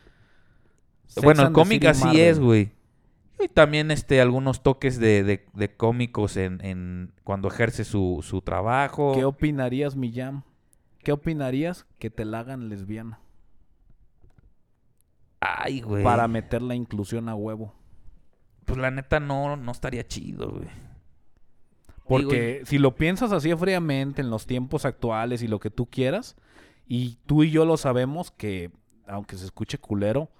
[1.07, 2.21] Sex bueno, el cómic así Marvel.
[2.23, 2.71] es, güey.
[3.41, 8.41] Y también este, algunos toques de, de, de cómicos en, en cuando ejerce su, su
[8.43, 9.13] trabajo.
[9.15, 10.43] ¿Qué opinarías, Millán?
[11.03, 13.21] ¿Qué opinarías que te la hagan lesbiana?
[15.41, 16.05] Ay, güey.
[16.05, 17.75] Para meter la inclusión a huevo.
[18.65, 20.69] Pues la neta no, no estaría chido, güey.
[22.07, 26.37] Porque si lo piensas así fríamente en los tiempos actuales y lo que tú quieras,
[26.87, 28.71] y tú y yo lo sabemos que,
[29.07, 30.31] aunque se escuche culero,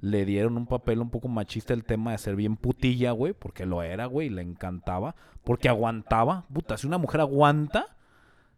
[0.00, 3.66] le dieron un papel un poco machista el tema de ser bien putilla, güey, porque
[3.66, 6.44] lo era, güey, y le encantaba, porque aguantaba.
[6.52, 7.95] Puta, si una mujer aguanta,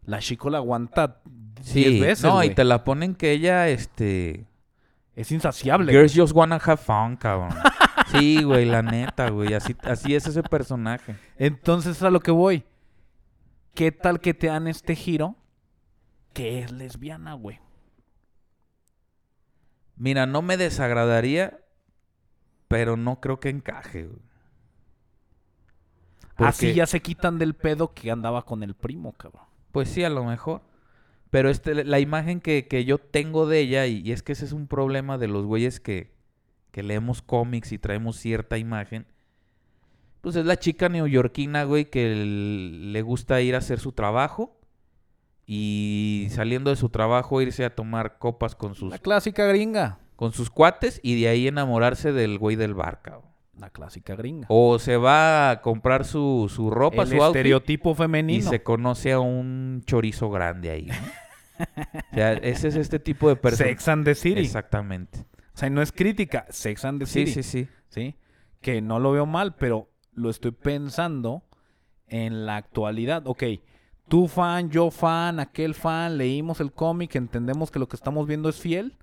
[0.09, 4.47] la chico la aguanta 10 Sí, veces, no, y te la ponen que ella, este...
[5.15, 5.93] Es insaciable.
[5.93, 7.51] Girls just wanna have fun, cabrón.
[8.11, 9.53] Sí, güey, la neta, güey.
[9.53, 11.15] Así, así es ese personaje.
[11.37, 12.65] Entonces a lo que voy.
[13.75, 15.37] ¿Qué tal que te dan este giro
[16.33, 17.61] que es lesbiana, güey?
[19.97, 21.61] Mira, no me desagradaría,
[22.67, 24.23] pero no creo que encaje, güey.
[26.37, 29.48] Así ya se quitan del pedo que andaba con el primo, cabrón.
[29.73, 30.63] Pues sí, a lo mejor.
[31.31, 34.45] Pero este, la imagen que, que yo tengo de ella, y, y es que ese
[34.47, 36.11] es un problema de los güeyes que,
[36.71, 39.07] que leemos cómics y traemos cierta imagen,
[40.23, 44.59] pues es la chica neoyorquina, güey, que le gusta ir a hacer su trabajo
[45.47, 49.99] y saliendo de su trabajo irse a tomar copas con sus, La clásica gringa.
[50.17, 53.28] con sus cuates y de ahí enamorarse del güey del bar, cabrón.
[53.59, 54.47] La clásica gringa.
[54.51, 58.49] O se va a comprar su, su ropa, el su outfit, estereotipo y femenino.
[58.51, 60.87] se conoce a un chorizo grande ahí.
[60.87, 60.95] ¿no?
[62.13, 63.71] o sea, ese es este tipo de personas.
[63.71, 64.41] Sex and the City.
[64.41, 65.21] Exactamente.
[65.55, 66.47] O sea, no es crítica.
[66.51, 67.43] Sex and the Sí, City.
[67.43, 67.69] sí, sí.
[67.89, 68.17] ¿sí?
[68.61, 71.43] Que no lo veo mal, pero lo estoy pensando
[72.07, 73.23] en la actualidad.
[73.27, 73.43] Ok,
[74.09, 78.49] tú fan, yo fan, aquel fan, leímos el cómic, entendemos que lo que estamos viendo
[78.49, 78.97] es fiel,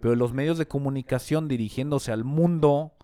[0.00, 2.94] pero los medios de comunicación dirigiéndose al mundo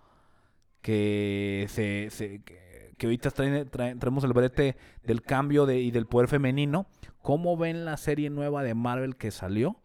[0.86, 2.08] que se...
[2.10, 6.86] se- que, que ahorita traemos el brete del cambio de, y del poder femenino,
[7.20, 9.76] ¿cómo ven la serie nueva de Marvel que salió?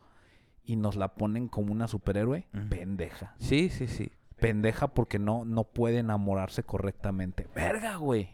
[0.64, 4.12] Y nos la ponen como una superhéroe pendeja Sí, sí, sí.
[4.39, 7.47] pendeja porque no, no puede enamorarse correctamente.
[7.54, 8.30] Verga, güey.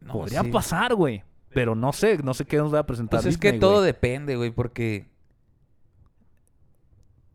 [0.00, 0.50] No, Podría sí.
[0.50, 1.22] pasar, güey.
[1.52, 3.18] Pero no sé, no sé qué nos va a presentar.
[3.20, 3.86] Pues es que todo güey.
[3.86, 5.10] depende, güey, porque...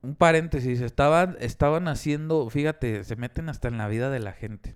[0.06, 4.76] Un paréntesis, estaban, estaban haciendo, fíjate, se meten hasta en la vida de la gente.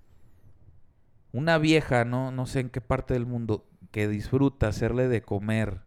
[1.32, 5.82] Una vieja, no, no sé en qué parte del mundo, que disfruta hacerle de comer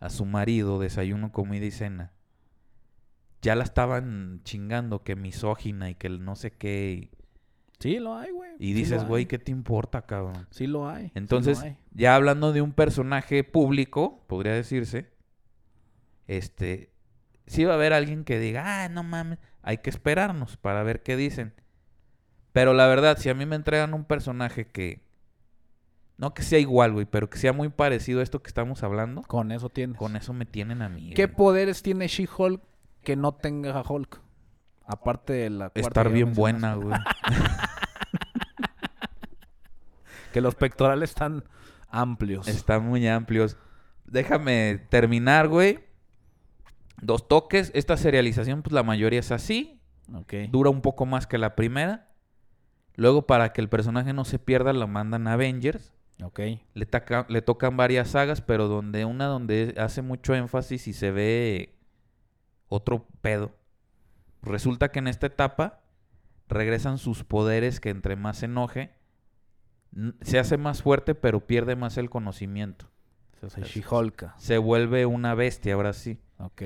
[0.00, 2.12] a su marido, desayuno, comida y cena.
[3.42, 7.10] Ya la estaban chingando que misógina y que el no sé qué.
[7.80, 8.52] Sí lo hay, güey.
[8.58, 9.26] Y, Sí dices, lo güey.
[9.26, 10.46] ¿qué te importa, cabrón?
[10.50, 11.08] Sí lo hay.
[11.08, 11.76] sí lo Entonces, hay.
[11.92, 15.10] ya hablando de un personaje público, podría decirse,
[16.26, 16.93] este,
[17.46, 21.02] sí va a haber alguien que diga, ah, no mames, hay que esperarnos para ver
[21.02, 21.54] qué dicen.
[22.52, 25.02] Pero la verdad, si a mí me entregan un personaje que,
[26.16, 29.22] no que sea igual, güey, pero que sea muy parecido a esto que estamos hablando,
[29.22, 29.96] Con eso tienes.
[29.98, 31.12] con eso me tienen a mí.
[31.14, 31.36] ¿Qué güey.
[31.36, 32.62] poderes tiene She-Hulk
[33.02, 34.20] que no tenga Hulk?
[34.86, 36.98] Aparte de la cuarta Estar bien buena, güey.
[40.32, 41.44] Que los pectorales están
[41.88, 42.48] amplios.
[42.48, 43.56] Están muy amplios.
[44.04, 45.84] Déjame terminar, güey.
[47.04, 47.70] Dos toques.
[47.74, 49.80] Esta serialización, pues la mayoría es así.
[50.50, 52.08] Dura un poco más que la primera.
[52.96, 55.92] Luego, para que el personaje no se pierda, lo mandan a Avengers.
[56.22, 56.40] Ok.
[56.74, 61.10] Le, taca- le tocan varias sagas, pero donde una donde hace mucho énfasis y se
[61.10, 61.74] ve
[62.68, 63.50] otro pedo.
[64.42, 65.80] Resulta que en esta etapa
[66.48, 68.94] regresan sus poderes que entre más se enoje,
[70.20, 72.88] se hace más fuerte, pero pierde más el conocimiento.
[73.48, 73.62] Se.
[74.38, 76.20] Se vuelve una bestia, ahora sí.
[76.38, 76.62] Ok.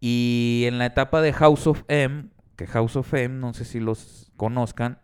[0.00, 2.26] Y en la etapa de House of M,
[2.56, 4.98] que House of M, no sé si los conozcan,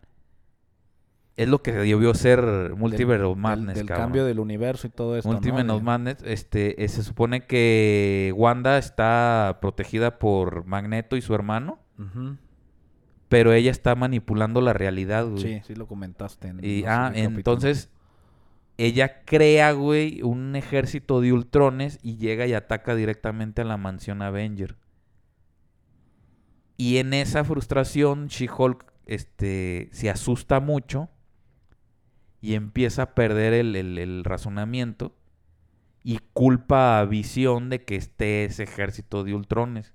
[1.35, 5.29] es lo que debió ser Multiverse of Madness, Del, cambio del universo y todo esto.
[5.29, 5.35] ¿no?
[5.35, 11.33] Multiverse of Madness, este, eh, se supone que Wanda está protegida por Magneto y su
[11.33, 11.79] hermano,
[13.29, 15.41] pero ella está manipulando la realidad, güey.
[15.41, 16.49] Sí, sí lo comentaste.
[16.49, 17.89] En Y, ah, entonces
[18.77, 24.21] ella crea, güey, un ejército de ultrones y llega y ataca directamente a la mansión
[24.21, 24.75] Avenger.
[26.77, 31.09] Y en esa frustración, She-Hulk este, se asusta mucho
[32.41, 35.15] y empieza a perder el, el- el razonamiento
[36.03, 39.93] y culpa a Visión de que esté ese ejército de ultrones.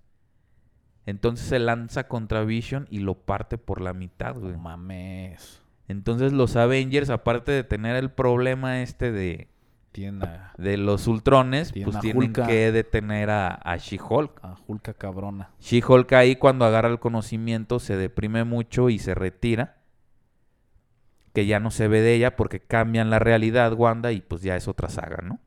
[1.06, 4.52] Entonces se lanza contra Vision y lo parte por la mitad, güey.
[4.52, 5.62] No mames.
[5.88, 9.48] Entonces los Avengers, aparte de tener el problema este de,
[9.92, 12.46] De los Ultrones, pues tienen Hulka.
[12.46, 14.40] que detener a, a She-Hulk.
[14.44, 15.50] a Hulka cabrona.
[15.60, 19.76] She-Hulk ahí cuando agarra el conocimiento se deprime mucho y se retira.
[21.32, 24.56] Que ya no se ve de ella porque cambian la realidad Wanda y pues ya
[24.56, 25.40] es otra saga, ¿no?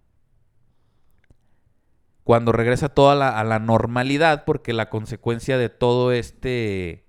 [2.23, 7.07] Cuando regresa toda la, a la normalidad, porque la consecuencia de todo este,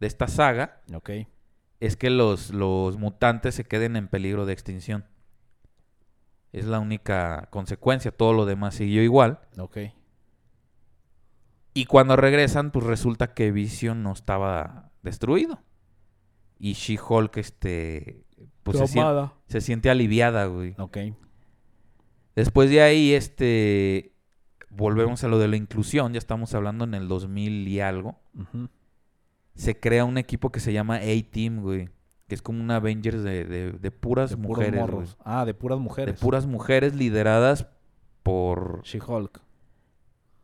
[0.00, 1.10] de esta saga, Ok.
[1.80, 5.04] es que los, los mutantes se queden en peligro de extinción.
[6.52, 9.40] Es la única consecuencia, todo lo demás siguió igual.
[9.58, 9.78] Ok.
[11.74, 15.60] Y cuando regresan, pues resulta que Vision no estaba destruido.
[16.58, 18.24] Y She-Hulk, este,
[18.64, 19.34] pues se, sien- Tomada.
[19.46, 20.74] se siente aliviada, güey.
[20.78, 20.98] Ok.
[22.34, 24.14] Después de ahí, este,
[24.68, 28.18] volvemos a lo de la inclusión, ya estamos hablando en el 2000 y algo.
[29.54, 31.88] Se crea un equipo que se llama A-Team, güey.
[32.30, 35.16] Que es como un Avengers de, de- de puras De mujeres.
[35.24, 36.20] Ah, de puras De mujeres.
[36.20, 37.66] puras mujeres lideradas
[38.22, 38.82] por...
[38.84, 39.40] She-Hulk.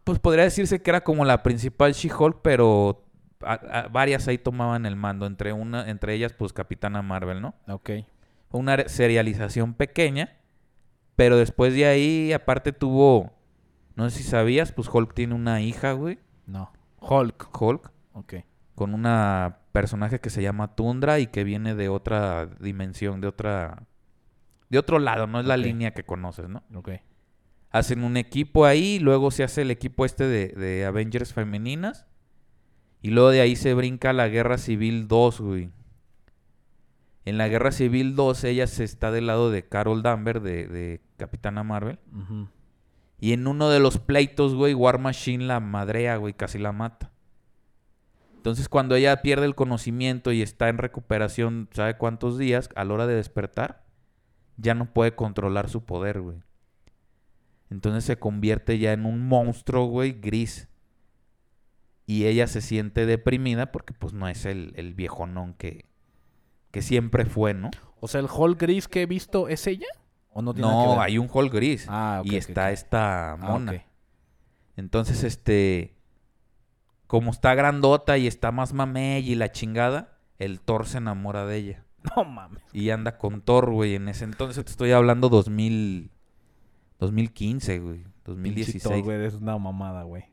[0.03, 3.05] Pues podría decirse que era como la principal She-Hulk, pero
[3.41, 3.53] a-
[3.85, 5.27] a- varias ahí tomaban el mando.
[5.27, 7.55] Entre, una, entre ellas, pues Capitana Marvel, ¿no?
[7.69, 7.91] Ok.
[8.51, 10.37] Una serialización pequeña,
[11.15, 13.31] pero después de ahí, aparte tuvo...
[13.95, 16.19] No sé si sabías, pues Hulk tiene una hija, güey.
[16.47, 16.73] No.
[16.99, 17.49] Hulk.
[17.63, 17.93] Hulk.
[18.13, 18.35] Ok.
[18.75, 23.83] Con una personaje que se llama Tundra y que viene de otra dimensión, de otra...
[24.71, 26.63] De otro lado, no es la línea que conoces, ¿no?
[26.75, 26.93] Ok.
[27.71, 32.07] Hacen un equipo ahí, luego se hace el equipo este de, de Avengers femeninas.
[33.03, 35.71] Y luego de ahí se brinca la Guerra Civil 2, güey.
[37.27, 41.03] En la Guerra Civil 2 ella se está del lado de Carol Danvers, de, de
[41.19, 41.99] Capitana Marvel.
[43.21, 47.13] Y en uno de los pleitos, güey, War Machine la madrea, güey, casi la mata.
[48.47, 52.69] Entonces cuando ella pierde el conocimiento y está en recuperación, ¿sabe cuántos días?
[52.77, 53.83] A la hora de despertar,
[54.57, 56.39] ya no puede controlar su poder, güey.
[57.71, 60.69] Entonces se convierte ya en un monstruo, güey, gris.
[62.07, 65.87] Y ella se siente deprimida porque pues no es el, el viejonón que,
[66.71, 67.73] que siempre fue, ¿no?
[67.99, 69.89] O sea, el Hulk gris que he visto es ella.
[70.31, 71.01] ¿O no tiene nada que No, ver?
[71.01, 71.87] hay un Hulk gris.
[71.89, 73.85] Ah, ok, y está esta Ah, mona.
[74.77, 75.96] Entonces, este,
[77.07, 81.57] como está grandota y está más mamey y la chingada, el Thor se enamora de
[81.57, 81.83] ella.
[82.17, 82.63] No mames.
[82.73, 83.95] Y anda con Thor, güey.
[83.97, 86.11] En ese entonces te estoy hablando 2000,
[86.99, 88.05] 2015, güey.
[88.25, 88.73] 2016.
[88.83, 90.25] Pinche Thor, güey, es una mamada, güey.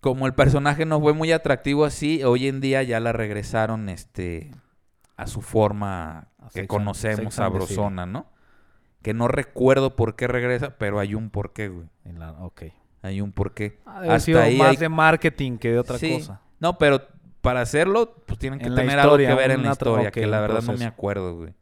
[0.00, 4.52] Como el personaje no fue muy atractivo así, hoy en día ya la regresaron, este,
[5.16, 8.30] a su forma A que conocemos, sabrosona, ¿no?
[9.02, 11.88] Que no recuerdo por qué regresa, pero hay un porqué, güey.
[12.04, 12.62] En la- ok.
[13.06, 13.78] Hay un porqué.
[13.86, 16.12] Ha haber sido más hay- de marketing que de otra Sí.
[16.14, 16.40] cosa.
[16.60, 17.00] No, pero
[17.40, 20.26] para hacerlo, pues tienen que En tener historia, algo que ver en la historia, que
[20.26, 21.54] la verdad no me acuerdo, güey.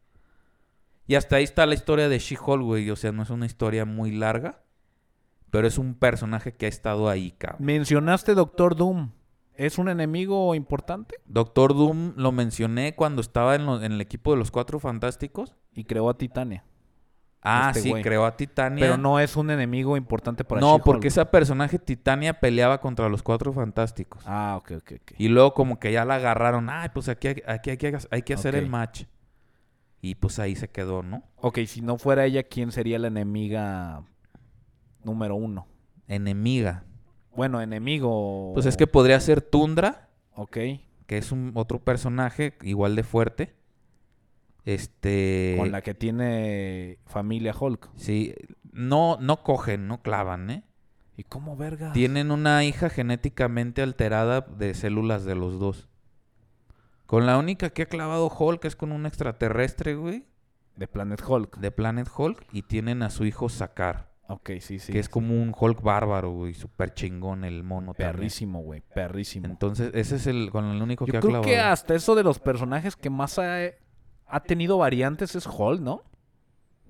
[1.07, 2.91] Y hasta ahí está la historia de She-Hulk, güey.
[2.91, 4.63] O sea, no es una historia muy larga,
[5.51, 7.65] pero es un personaje que ha estado ahí, cabrón.
[7.65, 9.11] Mencionaste Doctor Doom.
[9.57, 11.17] ¿Es un enemigo importante?
[11.27, 15.55] Doctor Doom lo mencioné cuando estaba en, lo- en el equipo de los Cuatro Fantásticos.
[15.75, 16.65] Y creó a Titania.
[17.47, 18.03] Ah, Este sí, güey.
[18.03, 18.81] creó a Titania.
[18.81, 23.23] Pero no es un enemigo importante para No, porque ese personaje Titania peleaba contra los
[23.23, 24.23] Cuatro Fantásticos.
[24.27, 25.13] Ah, ok, ok, ok.
[25.19, 26.71] Y luego como que ya la agarraron.
[26.71, 29.05] Ay, pues aquí, hay- aquí hay, que, hay que hacer el match.
[30.01, 31.23] Y pues ahí se quedó, ¿no?
[31.37, 34.03] Ok, si no fuera ella, ¿quién sería la enemiga
[35.03, 35.67] número uno?
[36.09, 36.85] Enemiga.
[37.37, 38.53] Bueno, enemigo...
[38.55, 40.57] Pues es que podría ser Tundra, Ok,
[41.07, 43.55] que es un otro personaje igual de fuerte.
[44.65, 45.57] Este...
[45.59, 47.91] con la que tiene familia Hulk.
[47.97, 48.35] Sí,
[48.73, 50.62] no, no cogen, no clavan, ¿eh?
[51.17, 51.93] ¿Y cómo verga?
[51.93, 55.89] Tienen una hija genéticamente alterada de células de los dos.
[57.07, 60.27] Con la única que ha clavado Hulk es con un extraterrestre, güey.
[60.77, 61.59] De Planet Hulk.
[61.59, 64.93] de Planet Hulk y tienen a su hijo Sakar, Ok, sí, sí.
[64.93, 68.17] que es como un Hulk bárbaro, güey, súper chingón el mono también.
[68.17, 68.81] Perrísimo, güey.
[68.93, 69.47] Perrísimo.
[69.47, 71.49] Entonces, ese es el con el único que Yo ha creo clavado.
[71.49, 73.59] que hasta eso de los personajes que más ha,
[74.35, 76.03] ha tenido variantes es Hulk, ¿no?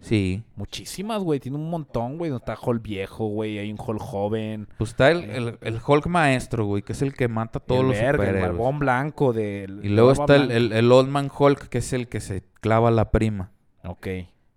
[0.00, 0.42] Sí.
[0.56, 1.40] Muchísimas, güey.
[1.40, 2.34] Tiene un montón, güey.
[2.34, 3.58] Está Hulk viejo, güey.
[3.58, 4.68] Hay un Hulk joven.
[4.76, 7.80] Pues está el, el, el Hulk maestro, güey, que es el que mata a todos
[7.82, 8.42] el los verga, el superhéroes.
[8.42, 9.80] barbón blanco del...
[9.84, 12.90] Y luego está el, el, el Old Man Hulk, que es el que se clava
[12.90, 13.52] la prima.
[13.84, 14.06] Ok.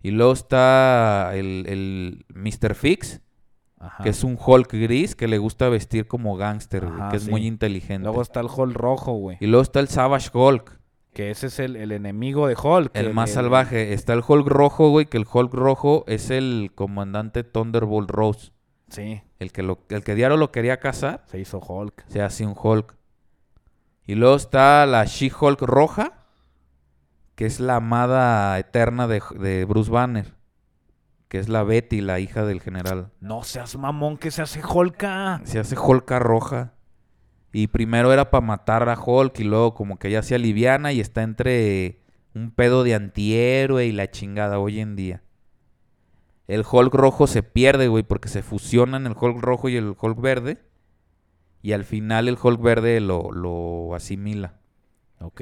[0.04, 2.76] Y luego está el, el Mr.
[2.76, 3.22] Fix,
[3.80, 4.04] Ajá.
[4.04, 7.32] que es un Hulk gris que le gusta vestir como gángster, güey, que es sí.
[7.32, 8.04] muy inteligente.
[8.04, 9.38] Luego está el Hulk rojo, güey.
[9.40, 10.77] Y luego está el Savage Hulk,
[11.18, 12.92] Que ese es el, el enemigo de Hulk.
[12.94, 13.94] el más salvaje.
[13.94, 18.52] Está el Hulk rojo, güey, que el Hulk rojo es el comandante Thunderbolt Rose.
[18.90, 22.06] Sí, El que, lo, el que diario lo quería cazar, se hizo Hulk.
[22.08, 22.96] se hace un Hulk.
[24.06, 26.28] Y luego está la She-Hulk roja,
[27.34, 30.36] que es la amada eterna de, de Bruce Banner.
[31.30, 33.10] Que es la Betty, la hija del general.
[33.22, 35.42] No seas mamón que se hace Hulka.
[35.46, 36.76] Se hace Hulka roja.
[37.54, 41.00] Y primero era para matar a Hulk y luego como que ya se aliviana y
[41.00, 42.02] está entre
[42.36, 45.24] un pedo de antihéroe y la chingada hoy en día.
[46.48, 50.20] El Hulk rojo se pierde, güey, porque se fusionan el Hulk rojo y el Hulk
[50.22, 50.60] verde.
[51.62, 54.54] Y al final el Hulk verde lo, lo asimila.
[55.20, 55.42] Ok.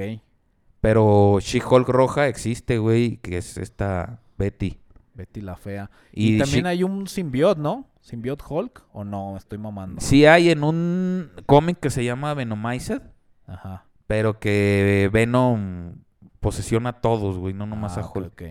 [0.81, 4.77] Pero She-Hulk roja existe, güey, que es esta Betty.
[5.13, 5.89] Betty la fea.
[6.11, 7.87] Y Y, también She- hay un simbiot, ¿no?
[8.05, 8.83] ¿Simbiot Hulk?
[8.93, 9.35] ¿O no?
[9.35, 9.99] Estoy mamando.
[9.99, 13.01] Sí hay en un cómic que se llama Venomized.
[13.47, 13.85] Ajá.
[14.05, 15.95] Pero que Venom
[16.39, 18.27] posesiona a todos, güey, no nomás Ah, a ok, Hulk.
[18.33, 18.41] ok.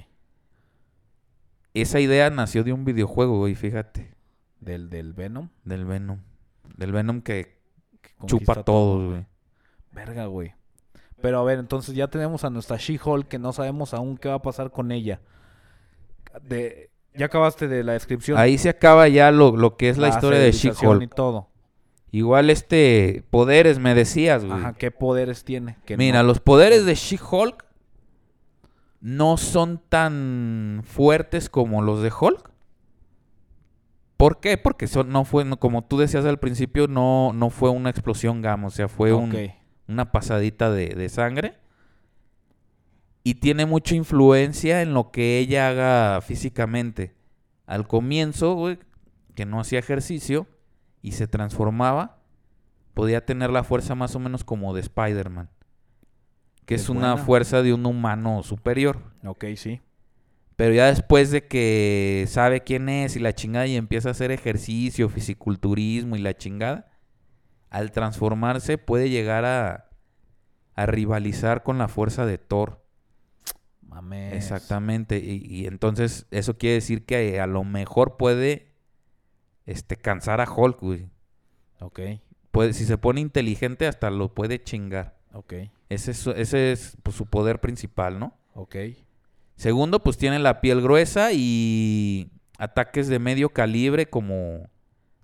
[1.73, 4.13] Esa idea nació de un videojuego, güey, fíjate.
[4.59, 5.49] Del, del Venom.
[5.63, 6.19] Del Venom.
[6.77, 7.57] Del Venom que
[8.03, 9.27] que chupa a todos, güey.
[9.93, 10.53] Verga, güey.
[11.23, 14.35] Pero a ver, entonces ya tenemos a nuestra She-Hulk que no sabemos aún qué va
[14.35, 15.21] a pasar con ella.
[16.43, 18.39] De, ya acabaste de la descripción.
[18.39, 21.15] Ahí se acaba ya lo, lo que es la historia de y She-Hulk.
[21.15, 21.49] todo.
[22.11, 24.59] Igual este poderes me decías, güey.
[24.59, 25.77] Ajá, ¿qué poderes tiene?
[25.97, 27.65] Mira, no- los poderes de She-Hulk
[29.01, 32.51] no son tan fuertes como los de Hulk.
[34.17, 34.57] ¿Por qué?
[34.59, 38.43] Porque son, no fue, no- como tú decías al principio, no, no fue una explosión
[38.43, 39.37] gamma, o sea, fue un,
[39.89, 41.59] una pasadita de, de sangre.
[43.25, 47.15] Y tiene mucha influencia en lo que ella haga físicamente.
[47.67, 48.79] Al comienzo, güey,
[49.35, 50.47] que no hacía ejercicio
[51.01, 52.19] y se transformaba,
[52.93, 55.51] podía tener la fuerza más o menos como de Spider-Man.
[56.67, 59.01] Que es, una fuerza de un humano superior.
[59.25, 59.81] Ok, sí.
[60.57, 64.31] Pero ya después de que sabe quién es y la chingada y empieza a hacer
[64.31, 66.91] ejercicio, fisiculturismo y la chingada,
[67.71, 69.91] al transformarse puede llegar a,
[70.75, 72.84] a rivalizar con la fuerza de Thor.
[73.95, 74.35] Mames.
[74.35, 75.19] Exactamente.
[75.19, 78.73] Y, y entonces eso quiere decir que a lo mejor puede
[79.67, 81.09] este, cansar a Hulk, güey.
[81.81, 82.01] Ok,
[82.51, 85.17] Puede, si se pone inteligente hasta lo puede chingar.
[85.33, 85.55] ok,
[85.89, 88.37] Ese es, su- ese es pues, su poder principal, ¿no?
[88.55, 88.77] ok.
[89.57, 94.69] Segundo, pues tiene la piel gruesa y ataques de medio calibre como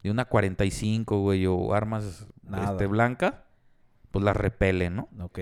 [0.03, 2.71] de una 45, güey, o armas Nada.
[2.73, 3.35] este, blancas,
[4.13, 5.09] pues las repele, ¿no?
[5.21, 5.41] Ok.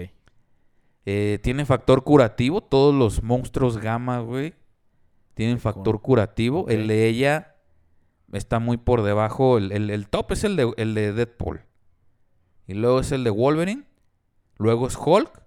[1.06, 4.54] Eh, tiene factor curativo, todos los monstruos gamma, güey,
[5.34, 6.66] tienen factor curativo.
[6.68, 7.54] El de ella
[8.32, 11.62] está muy por debajo, el, el- el top es el de, el de Deadpool.
[12.66, 13.84] Y luego es el de Wolverine,
[14.58, 15.42] luego es Hulk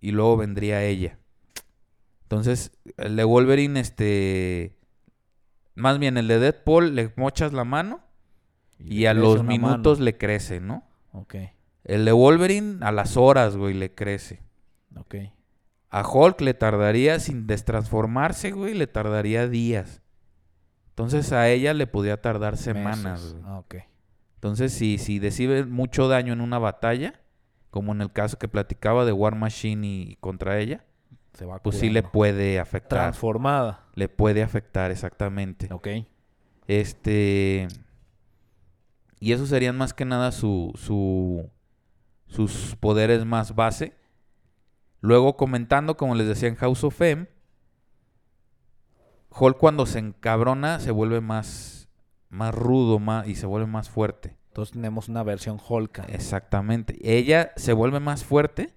[0.00, 1.18] y luego vendría ella.
[2.22, 4.76] Entonces, el de Wolverine, este...
[5.74, 8.00] Más bien, el de Deadpool le mochas la mano
[8.78, 10.04] y, a los minutos mano.
[10.06, 10.84] le crece, ¿no?
[11.12, 11.34] Ok,
[11.84, 14.40] El de Wolverine a las horas, güey, le crece.
[14.98, 15.14] Ok.
[15.90, 20.02] A Hulk le tardaría, sin destransformarse, güey, le tardaría días.
[20.90, 23.44] Entonces a ella le podía tardar semanas, güey.
[23.46, 23.74] Ah, ok.
[24.36, 27.20] Entonces, si, si recibe mucho daño en una batalla,
[27.70, 30.84] como en el caso que platicaba de War Machine y contra ella,
[31.34, 33.00] Se va pues sí le puede afectar.
[33.00, 33.84] Transformada.
[33.94, 35.68] Le puede afectar, exactamente.
[35.72, 35.88] Ok.
[36.66, 37.68] Este.
[39.20, 41.50] Y esos serían más que nada su, su,
[42.26, 43.94] sus poderes más base.
[45.00, 47.28] Luego comentando, como les decía en House of M,
[49.38, 51.88] Hulk cuando se encabrona se vuelve más,
[52.30, 54.36] más rudo más, y se vuelve más fuerte.
[54.48, 56.08] Entonces tenemos una versión Hulk.
[56.08, 56.96] Exactamente.
[57.02, 58.72] Ella se vuelve más fuerte,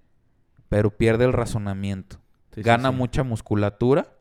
[0.68, 2.20] pero pierde el razonamiento.
[2.54, 2.96] Sí, Gana sí.
[2.96, 4.18] mucha musculatura,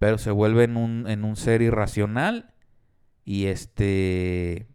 [0.00, 2.52] pero se vuelve en un, en un ser irracional.
[3.24, 4.66] Y este.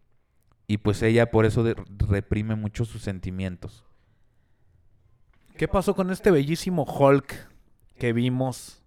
[0.66, 1.64] Y pues ella por eso
[2.08, 3.84] reprime mucho sus sentimientos.
[5.60, 7.50] ¿Qué pasó con este bellísimo Hulk
[7.98, 8.82] que vimos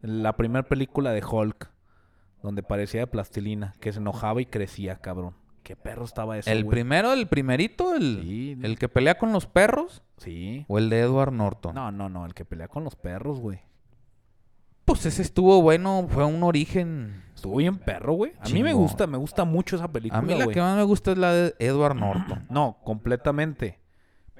[0.00, 1.70] La primera película de Hulk,
[2.42, 5.34] donde parecía de plastilina, que se enojaba y crecía, cabrón.
[5.62, 6.70] Qué perro estaba eso, ¿El güey.
[6.76, 8.56] primero, el primerito, el, Sí.
[8.62, 10.02] el que pelea con los perros?
[10.16, 10.64] Sí.
[10.66, 11.74] ¿O el de Edward Norton?
[11.74, 13.60] No, no, no, el que pelea con los perros, güey.
[14.86, 17.22] Pues ese estuvo bueno, fue un origen.
[17.34, 18.32] Estuvo bien perro, güey.
[18.40, 20.54] A mí me gusta, me gusta mucho esa película, A mí la güey.
[20.54, 22.46] que más me gusta es la de Edward Norton.
[22.48, 23.78] No, completamente.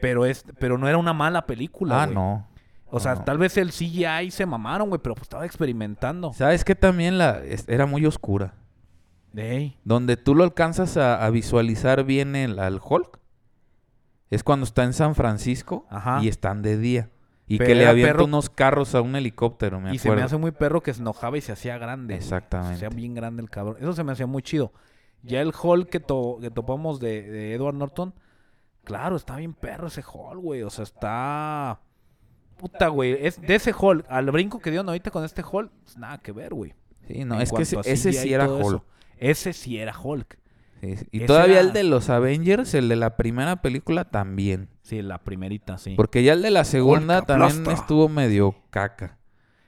[0.01, 2.15] Pero es, pero no era una mala película, ah, güey.
[2.15, 2.47] no.
[2.91, 3.25] O sea, no.
[3.25, 6.33] tal vez el CGI se mamaron, güey, pero pues estaba experimentando.
[6.33, 8.55] ¿Sabes que también la es- era muy oscura?
[9.37, 13.19] Ey, Donde tú lo alcanzas a, a visualizar bien el, al Hulk
[14.31, 16.21] es cuando está en San Francisco Ajá.
[16.23, 17.11] y están de día.
[17.47, 20.13] Y Pero que le avienta perro- unos carros a un helicóptero, me y se me
[20.15, 20.27] acuerdo.
[20.27, 22.15] hace muy perro que se enojaba y se hacía grande.
[22.17, 22.79] Exactamente.
[22.79, 23.77] Se hacía bien grande el cabrón.
[23.81, 24.73] Eso se me hacía muy chido.
[25.23, 28.15] Ya el Hulk que, to- que topamos de, de Edward Norton,
[28.85, 30.63] claro, está bien perro ese Hulk, güey.
[30.63, 31.81] O sea, está...
[32.57, 33.17] Puta, güey.
[33.27, 36.33] Es de ese Hulk, al brinco que dieron ahorita con este Hulk, pues nada que
[36.33, 36.75] ver, güey.
[37.07, 38.69] Sí, no, En es que ese, sí era todo eso.
[38.69, 38.83] Hulk.
[39.19, 40.39] Ese sí era Hulk.
[40.81, 41.07] Sí, sí.
[41.13, 44.69] Y Ese todavía era- el de los Avengers, el de la primera película también.
[44.83, 45.95] Sí, la primerita, sí.
[45.97, 47.81] Porque ya el de la segunda Hulk también aplasta.
[47.83, 49.19] estuvo medio caca.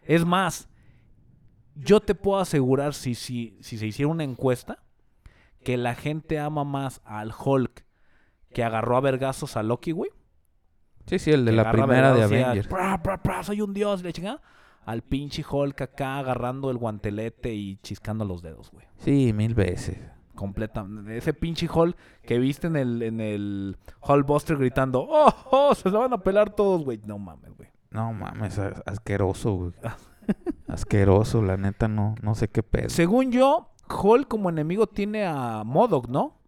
[0.03, 0.69] Es más,
[1.77, 4.83] yo te puedo asegurar, si, si, si se hiciera una encuesta,
[5.63, 7.85] que la gente ama más al Hulk
[8.53, 10.11] que agarró a vergazos a Loki, güey.
[11.07, 12.69] Sí, sí, el de que la primera de a- Avengers.
[12.69, 14.41] "Pra, pra, pra, soy un dios, la chingada.
[14.85, 18.87] Al pinche Hulk acá agarrando el guantelete y chiscando los dedos, güey.
[18.99, 19.99] Sí, mil veces.
[20.35, 21.17] Completamente.
[21.17, 25.75] Ese pinche Hulk que viste en el, en el Hulkbuster gritando, ¡Oh, oh!
[25.75, 27.01] Se la van a pelar todos, güey.
[27.07, 27.69] No mames, güey.
[27.91, 29.73] No mames, as- asqueroso, güey.
[30.69, 32.89] asqueroso, la neta, no, no sé qué pedo.
[32.89, 33.71] Según yo,
[34.03, 36.40] Hulk como enemigo tiene a Modok, ¿no?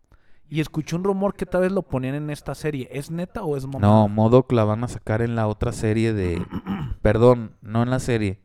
[0.53, 2.87] Y escuché un rumor que tal vez lo ponían en esta serie.
[2.93, 3.79] ¿Es neta o es mamá?
[3.79, 6.45] No, Modok la van a sacar en la otra serie de...
[7.01, 8.39] Perdón, no en la serie.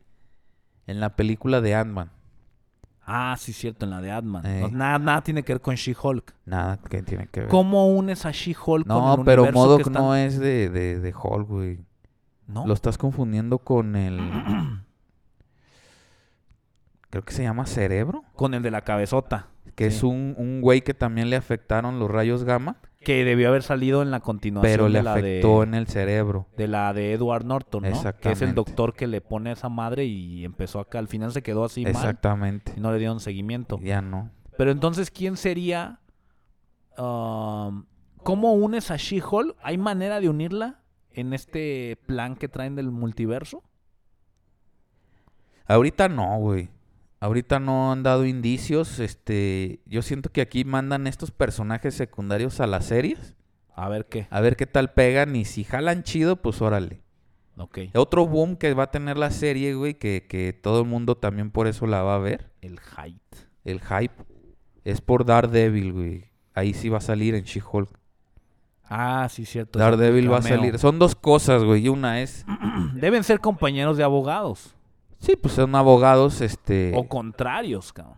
[0.85, 2.09] En la película de Ant-Man.
[3.05, 4.45] Ah, sí, cierto, en la de Ant-Man.
[4.45, 4.61] Eh.
[4.61, 6.33] No, nada, nada tiene que ver con She-Hulk.
[6.45, 7.49] Nada que tiene que ver.
[7.49, 10.69] ¿Cómo unes a She-Hulk con No, el pero universo Modok que están- no es de,
[10.69, 11.79] de, de Hulk, güey.
[12.47, 12.65] ¿No?
[12.65, 14.17] Lo estás confundiendo con el...
[17.09, 18.23] Creo que se llama Cerebro.
[18.33, 19.47] Con el de la cabezota.
[19.77, 19.97] Que Sí.
[19.97, 22.77] es un, un güey que también le afectaron los rayos gamma.
[22.99, 25.85] Que debió haber salido en la continuación Pero le de la afectó de, en el
[25.87, 26.47] cerebro.
[26.57, 27.87] de la de Edward Norton, ¿no?
[27.87, 28.53] Que es el Exactamente.
[28.55, 30.97] doctor que le pone a esa madre y empezó acá.
[30.99, 32.73] Al final se quedó así mal Exactamente.
[32.75, 33.79] y no le dieron seguimiento.
[33.81, 34.31] Ya no.
[34.57, 35.99] Pero entonces, ¿quién sería?
[36.97, 37.85] um,
[38.23, 39.55] ¿Cómo unes a She-Hulk?
[39.61, 40.79] ¿Hay manera de unirla
[41.11, 43.61] en este plan que traen del multiverso?
[45.67, 46.69] Ahorita no, güey.
[47.19, 48.99] Ahorita no han dado indicios.
[48.99, 53.35] Este, yo siento que aquí mandan estos personajes secundarios a las series.
[53.73, 54.27] A ver qué.
[54.29, 55.35] A ver qué tal pegan.
[55.35, 57.01] Y si jalan chido, pues órale.
[57.57, 57.79] Ok.
[57.95, 61.49] Otro boom que va a tener la serie, güey, que, que todo el mundo también
[61.49, 62.51] por eso la va a ver.
[62.61, 63.21] El height.
[63.63, 64.13] El hype.
[64.83, 66.25] Es por Daredevil, güey.
[66.53, 67.89] Ahí sí va a salir en She-Hulk.
[68.89, 69.79] Ah, sí, cierto.
[69.79, 70.79] Daredevil va a salir.
[70.79, 71.85] Son dos cosas, güey.
[71.85, 72.45] Y una es...
[72.93, 74.76] Deben ser compañeros de abogados.
[75.19, 76.93] Sí, pues son abogados, este...
[76.95, 78.17] O contrarios, cabrón.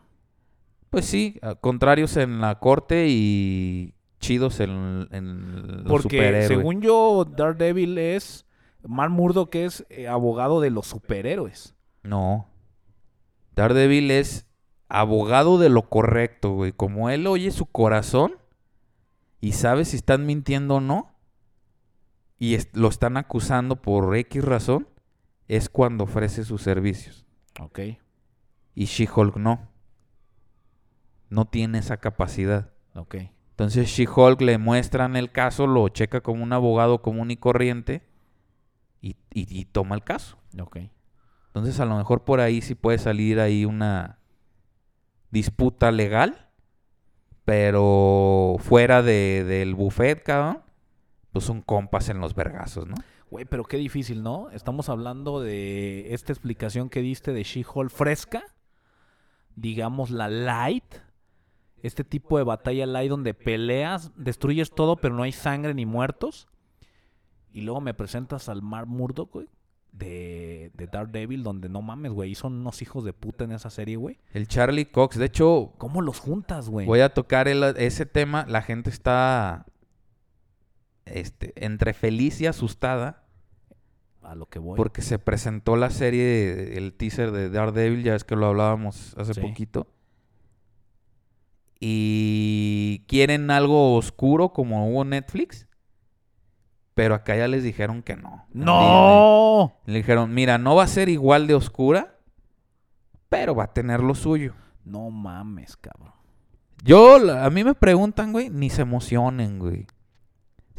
[0.90, 6.48] Pues sí, a- contrarios en la corte y chidos en, en los Porque superhéroes.
[6.48, 8.46] según yo, Daredevil es...
[8.88, 11.76] Mark Murdock es eh, abogado de los superhéroes.
[12.04, 12.48] No.
[13.56, 14.46] Daredevil es
[14.88, 16.72] abogado de lo correcto, güey.
[16.72, 18.34] Como él oye su corazón
[19.42, 21.12] y sabe si están mintiendo o no,
[22.38, 24.88] y es- lo están acusando por X razón,
[25.50, 27.26] es cuando ofrece sus servicios.
[27.60, 27.80] Ok.
[28.76, 29.68] Y She-Hulk no.
[31.30, 32.72] No tiene esa capacidad.
[32.96, 33.16] Ok.
[33.52, 38.04] Entonces She-Hulk le muestran el caso, lo checa como un abogado común y corriente
[39.02, 40.38] y, y- y toma el caso.
[40.62, 40.78] Ok.
[41.48, 44.20] Entonces a lo mejor por ahí sí puede salir ahí una
[45.32, 46.48] disputa legal,
[47.44, 50.62] pero fuera de, del buffet, cabrón,
[51.32, 52.96] pues son compas en los vergazos, ¿no?
[53.32, 54.50] Güey, pero qué difícil, ¿no?
[54.52, 58.44] Estamos hablando de esta explicación que diste de She-Hulk fresca.
[59.56, 60.96] Digamos la light.
[61.84, 66.48] Este tipo de batalla light donde peleas, destruyes todo, pero no hay sangre ni muertos.
[67.54, 69.48] Y luego me presentas al Mark Murdock, güey.
[69.92, 72.36] De, de Daredevil, donde no mames, güey.
[72.36, 74.20] Son unos hijos de puta en esa serie, güey.
[74.34, 76.86] El Charlie Cox, de hecho, ¿Cómo los juntas, güey?
[76.86, 79.66] voy a tocar el- ese tema, la gente está
[81.14, 83.24] este, entre feliz y asustada
[84.22, 84.76] A lo que voy.
[84.78, 89.34] porque se presentó la serie, el teaser de Daredevil, ya es que lo hablábamos hace
[89.34, 89.42] Sí.
[89.42, 89.88] poquito.
[91.80, 95.68] Y quieren algo oscuro como hubo Netflix.
[96.94, 98.46] Pero acá ya les dijeron que no.
[98.52, 99.74] ¡No!
[99.86, 102.16] Le dijeron, mira, no va a ser igual de oscura.
[103.30, 104.56] pero va a tener lo suyo.
[104.84, 106.14] No mames, cabrón.
[106.84, 109.86] Yo, a mí me preguntan, güey, ni se emocionen, güey.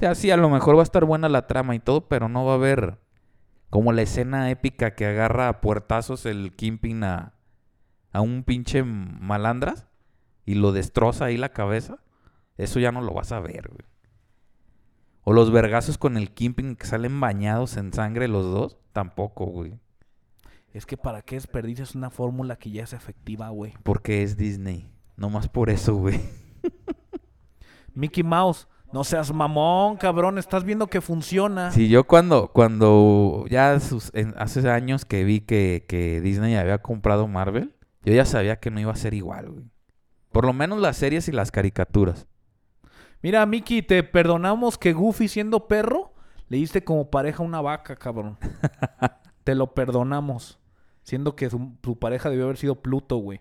[0.00, 2.46] Sea, sí, a lo mejor va a estar buena la trama y todo, pero no
[2.46, 3.00] va a haber
[3.68, 7.34] como la escena épica que agarra a puertazos el Kimping a,
[8.10, 9.88] a un pinche malandras
[10.46, 11.98] y lo destroza ahí la cabeza.
[12.56, 13.86] Eso ya no lo vas a ver, güey.
[15.22, 19.78] O los vergazos con el Kimping que salen bañados en sangre los dos, tampoco, güey.
[20.72, 23.74] Es que para qué desperdicias una fórmula que ya es efectiva, güey.
[23.82, 24.90] Porque es Disney.
[25.18, 26.18] No más por eso, güey.
[27.92, 30.38] Mickey Mouse, no seas mamón, cabrón.
[30.38, 31.70] Estás viendo que funciona.
[31.70, 36.78] Sí, yo cuando, cuando ya sus- en- hace años que vi que, que Disney había
[36.82, 37.74] comprado Marvel,
[38.04, 39.64] yo ya sabía que no iba a ser igual, güey.
[40.32, 42.26] Por lo menos las series y las caricaturas.
[43.22, 46.12] Mira, Mickey, te perdonamos que Goofy siendo perro
[46.48, 48.38] le diste como pareja una vaca, cabrón.
[49.44, 50.58] te lo perdonamos.
[51.02, 53.40] Siendo que su, su pareja debió haber sido Pluto, güey.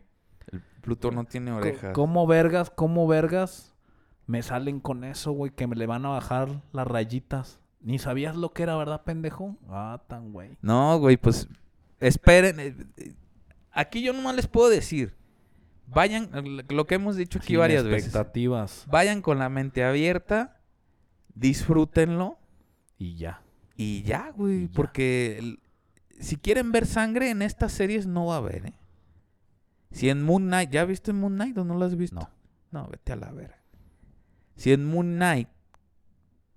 [0.52, 1.94] El Pluto no tiene orejas.
[1.94, 3.76] ¿Cómo vergas, cómo vergas
[4.30, 5.52] me salen con eso, güey?
[5.52, 7.60] Que me le van a bajar las rayitas.
[7.82, 9.58] Ni sabías lo que era, ¿verdad, pendejo?
[9.70, 10.58] Ah, tan güey.
[10.62, 11.48] No, güey, pues
[12.00, 12.60] esperen.
[12.60, 13.14] eh, eh,
[13.72, 15.16] Aquí yo nomás les puedo decir.
[15.88, 16.30] Vayan,
[16.70, 18.06] lo que hemos dicho aquí Sin varias veces.
[18.10, 18.86] expectativas.
[18.92, 20.60] Vayan con la mente abierta,
[21.34, 22.38] disfrútenlo
[23.00, 23.42] Y ya.
[23.76, 24.64] y ya, güey.
[24.64, 24.74] Y ya.
[24.76, 25.58] Porque
[26.20, 28.74] si quieren ver sangre en estas series no va a haber, ¿eh?
[29.92, 32.16] Si en Moon Knight, ¿ya viste Moon Knight o no lo has visto?
[32.20, 32.30] No.
[32.72, 33.56] No, vete a la verga.
[34.60, 35.48] Si en Moon Knight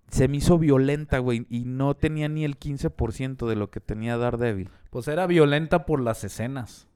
[0.08, 4.18] se me hizo violenta, güey, y no tenía ni el 15% de lo que tenía
[4.18, 4.68] Daredevil.
[4.90, 6.86] Pues era violenta por las escenas.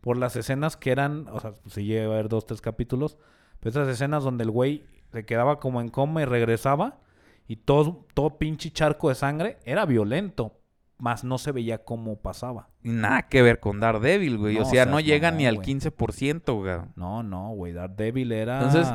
[0.00, 3.16] Por las escenas que eran, o sea, si llega a haber dos, tres capítulos,
[3.60, 6.98] pero esas escenas donde el güey se quedaba como en coma y regresaba
[7.46, 10.58] y todo, todo pinche charco de sangre era violento,
[10.98, 12.68] más no se veía cómo pasaba.
[12.82, 14.58] Nada que ver con Daredevil, güey.
[14.58, 15.66] o sea, no llega ni al güey.
[15.68, 16.78] 15%, güey.
[16.96, 18.58] No, no, güey, Daredevil era...
[18.62, 18.92] Entonces-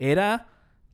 [0.00, 0.46] Era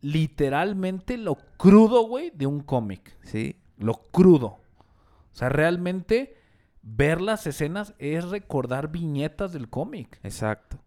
[0.05, 3.17] literalmente lo crudo, güey, de un cómic.
[3.23, 3.57] Sí.
[3.79, 4.47] Lo crudo.
[4.47, 6.37] O sea, realmente
[6.83, 10.21] ver las escenas es recordar viñetas del cómic.
[10.23, 10.79] Exacto.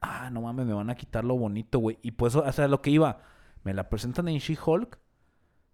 [0.00, 1.98] Ah, no mames, me van a quitar lo bonito, güey.
[2.02, 3.20] Y pues, o sea, lo que iba,
[3.64, 4.98] me la presentan en She-Hulk.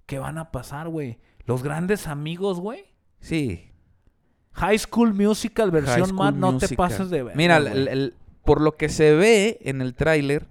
[0.07, 1.19] ¿Qué van a pasar, güey?
[1.45, 2.87] Los grandes amigos, güey.
[3.21, 3.71] Sí.
[4.53, 7.37] High School Musical versión School más, no te pases de ver.
[7.37, 8.15] Mira, el- el-
[8.45, 10.47] por lo que se ve en el tráiler,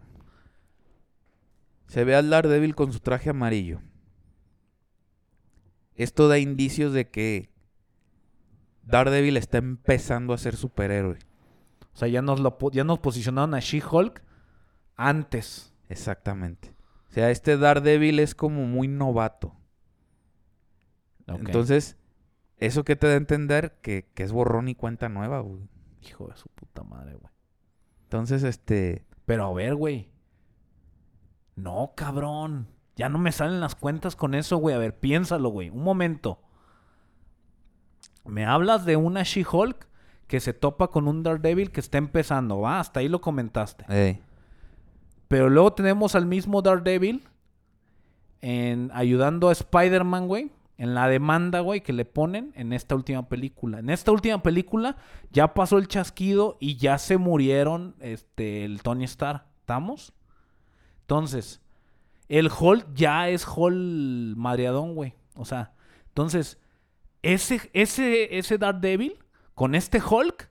[1.92, 3.82] se ve al Daredevil con su traje amarillo.
[5.94, 7.50] Esto da indicios de que
[8.84, 11.20] Daredevil está empezando a ser superhéroe.
[11.94, 14.24] O sea, ya nos, lo, ya nos posicionaron a She-Hulk
[14.96, 15.74] antes.
[15.89, 16.74] Exactamente.
[17.10, 19.54] O sea, este Daredevil es como muy novato.
[21.28, 21.98] Entonces,
[22.56, 25.68] eso que te da a entender que, que es borrón y cuenta nueva, güey.
[26.04, 27.34] Hijo de su puta madre, güey.
[28.04, 29.06] Entonces, este...
[29.26, 30.11] Pero a ver, güey.
[31.56, 32.68] No, cabrón.
[32.95, 34.76] Ya no me salen las cuentas con eso, güey.
[34.76, 35.70] A ver, piénsalo, güey.
[35.70, 36.39] Un momento.
[38.26, 39.88] Me hablas de una She-Hulk
[40.28, 42.80] que se topa con un Daredevil que está empezando, ¿va?
[42.80, 43.86] Hasta ahí lo comentaste.
[45.28, 47.24] Pero luego tenemos al mismo Daredevil
[48.41, 50.52] en ayudando a Spider-Man, güey.
[50.78, 53.80] En la demanda, güey, que le ponen en esta última película.
[53.80, 54.97] En esta última película
[55.32, 59.43] ya pasó el chasquido y ya se murieron este, el Tony Stark.
[59.59, 60.13] ¿Estamos?
[61.12, 61.59] Entonces,
[62.29, 65.13] el Hulk ya es Hulk madreadón, güey.
[65.36, 65.74] O sea,
[66.08, 66.58] entonces,
[67.21, 69.20] ese, ese, ese Daredevil
[69.54, 70.50] con este Hulk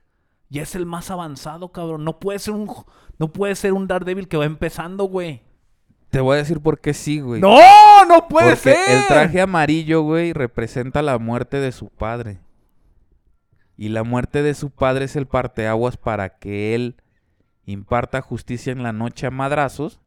[0.49, 2.03] ya es el más avanzado, cabrón.
[2.03, 2.71] No puede ser un,
[3.17, 5.41] no puede ser un Daredevil que va empezando, güey.
[6.11, 7.41] te voy a decir por qué sí, güey.
[7.41, 8.05] ¡No!
[8.07, 8.99] ¡No puede Porque ser!
[8.99, 12.39] el traje amarillo, güey, representa la muerte de su padre.
[13.77, 16.97] Y la muerte de su padre es el parteaguas para que él
[17.65, 20.00] imparta justicia en la noche a madrazos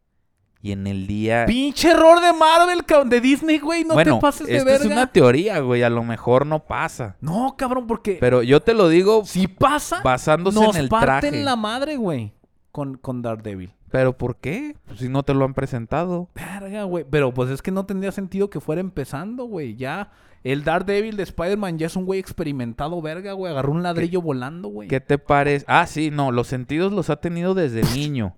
[0.64, 1.44] y en el día...
[1.44, 3.10] Pinche error de Marvel, cabrón.
[3.10, 3.84] De Disney, güey.
[3.84, 4.84] No bueno, te pases de esto verga.
[4.86, 7.16] es una teoría, güey, a lo mejor no pasa.
[7.20, 11.32] No, cabrón, porque Pero yo te lo digo si pasa, basándose nos en el parten
[11.32, 11.44] traje.
[11.44, 12.32] la madre, güey.
[12.72, 13.74] Con, con Daredevil.
[13.90, 14.74] ¿Pero por qué?
[14.86, 16.30] Pues si no te lo han presentado.
[16.34, 17.04] Verga, güey.
[17.10, 19.76] Pero pues es que no tendría sentido que fuera empezando, güey.
[19.76, 20.12] Ya
[20.44, 23.52] el Daredevil de Spider-Man ya es un güey experimentado, verga, güey.
[23.52, 24.88] Agarró un ladrillo volando, güey.
[24.88, 25.66] ¿Qué te parece?
[25.68, 28.34] Ah, sí, no, los sentidos los ha tenido desde niño.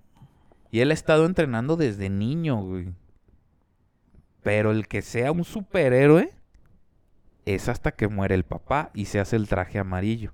[0.71, 2.93] Y él ha estado entrenando desde niño, güey.
[4.43, 6.33] Pero el que sea un superhéroe
[7.45, 10.33] es hasta que muere el papá y se hace el traje amarillo.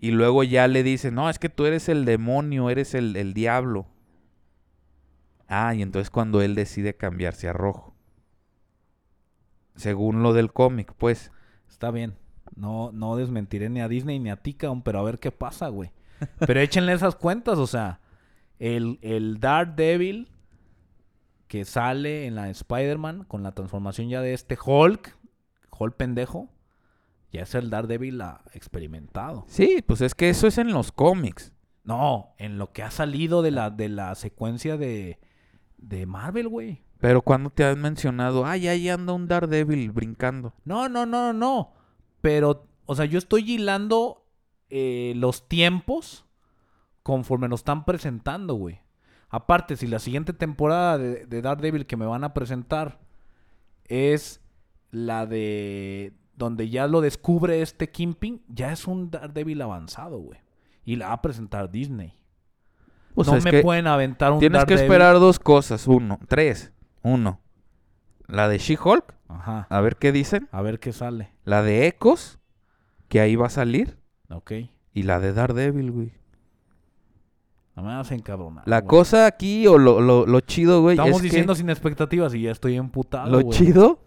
[0.00, 3.34] Y luego ya le dicen, no, es que tú eres el demonio, eres el, el
[3.34, 3.86] diablo.
[5.48, 7.94] Ah, y entonces cuando él decide cambiarse a rojo.
[9.74, 11.30] Según lo del cómic, pues.
[11.68, 12.14] Está bien.
[12.54, 15.68] No, no desmentiré ni a Disney ni a ti, cabrón, pero a ver qué pasa,
[15.68, 15.92] güey.
[16.38, 18.00] Pero échenle esas cuentas, o sea,
[18.58, 20.28] el, el Daredevil
[21.48, 25.16] que sale en la Spider-Man con la transformación ya de este Hulk,
[25.78, 26.48] Hulk pendejo,
[27.32, 29.44] ya es el Daredevil ah, experimentado.
[29.48, 31.52] Sí, pues es que eso es en los cómics.
[31.84, 35.20] No, en lo que ha salido de la, de la secuencia de,
[35.76, 36.82] de Marvel, güey.
[36.98, 40.54] Pero cuando te han mencionado, ay, ahí anda un Daredevil brincando.
[40.64, 41.74] No, no, no, no.
[42.20, 44.26] Pero, o sea, yo estoy hilando
[44.68, 46.25] eh, los tiempos
[47.06, 48.80] conforme nos están presentando, güey.
[49.28, 52.98] Aparte, si la siguiente temporada de, de Daredevil que me van a presentar
[53.84, 54.40] es
[54.90, 60.40] la de donde ya lo descubre este Kimping, ya es un Daredevil avanzado, güey.
[60.84, 62.12] Y la va a presentar Disney.
[63.14, 65.86] Pues no me pueden aventar un Tienes que esperar dos cosas.
[65.86, 66.72] Uno, tres.
[67.02, 67.38] Uno.
[68.26, 69.68] La de She-Hulk, Ajá.
[69.70, 70.48] a ver qué dicen.
[70.50, 71.30] A ver qué sale.
[71.44, 72.40] La de Ecos,
[73.06, 73.96] que ahí va a salir.
[74.28, 74.52] Ok.
[74.92, 76.25] Y la de Daredevil, güey.
[77.76, 78.66] No me encabronar.
[78.66, 78.88] La güey.
[78.88, 82.42] cosa aquí, o lo, lo, lo chido, güey, Estamos es diciendo que sin expectativas y
[82.42, 83.56] ya estoy emputado, lo güey.
[83.58, 84.00] chido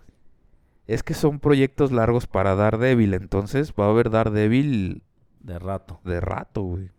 [0.88, 3.14] es que son proyectos largos para Daredevil.
[3.14, 5.04] Entonces va a haber Daredevil
[5.40, 6.00] De rato.
[6.04, 6.90] de rato, güey.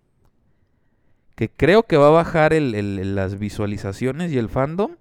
[1.34, 4.92] Que creo que va a bajar el- el- las visualizaciones y el fandom.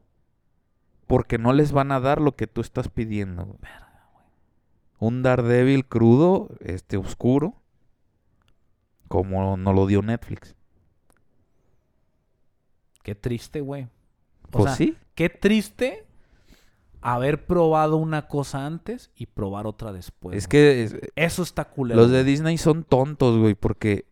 [1.06, 3.46] Porque no les van a dar lo que tú estás pidiendo.
[3.46, 3.60] güey.
[5.00, 7.56] Un Daredevil crudo, este oscuro.
[9.08, 10.56] Como nos lo dio Netflix.
[13.10, 13.84] Qué triste, güey.
[14.44, 14.96] O Pues sea, sí.
[15.16, 16.06] Qué triste
[17.02, 20.38] haber probado una cosa antes y probar otra después.
[20.38, 20.50] es güey.
[20.52, 22.00] que es- Eso está culero.
[22.00, 23.56] los de Disney son tontos, güey.
[23.56, 24.06] Porque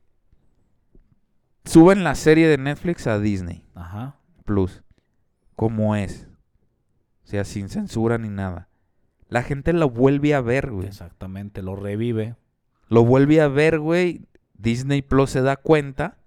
[1.65, 4.15] suben la serie de Netflix a Disney Ajá.
[4.45, 4.81] Plus.
[5.55, 6.27] Como es.
[7.23, 8.69] O sea, sin censura ni nada.
[9.29, 10.87] La gente lo vuelve a ver, güey.
[10.87, 11.61] Exactamente.
[11.61, 12.35] Lo revive.
[12.89, 14.25] Lo vuelve a ver, güey.
[14.53, 16.17] Disney Plus se da cuenta.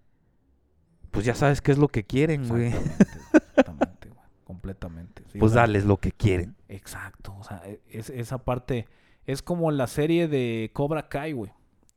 [1.10, 2.66] Pues ya sabes qué es lo que quieren, güey.
[2.68, 4.20] Exactamente, güey.
[4.44, 5.22] Completamente.
[5.32, 6.56] Sí, Pues sea, dales lo que quieren.
[6.68, 7.34] Exacto.
[7.38, 8.86] O sea, e- es- esa parte
[9.26, 11.52] es como la serie de Cobra Kai, güey.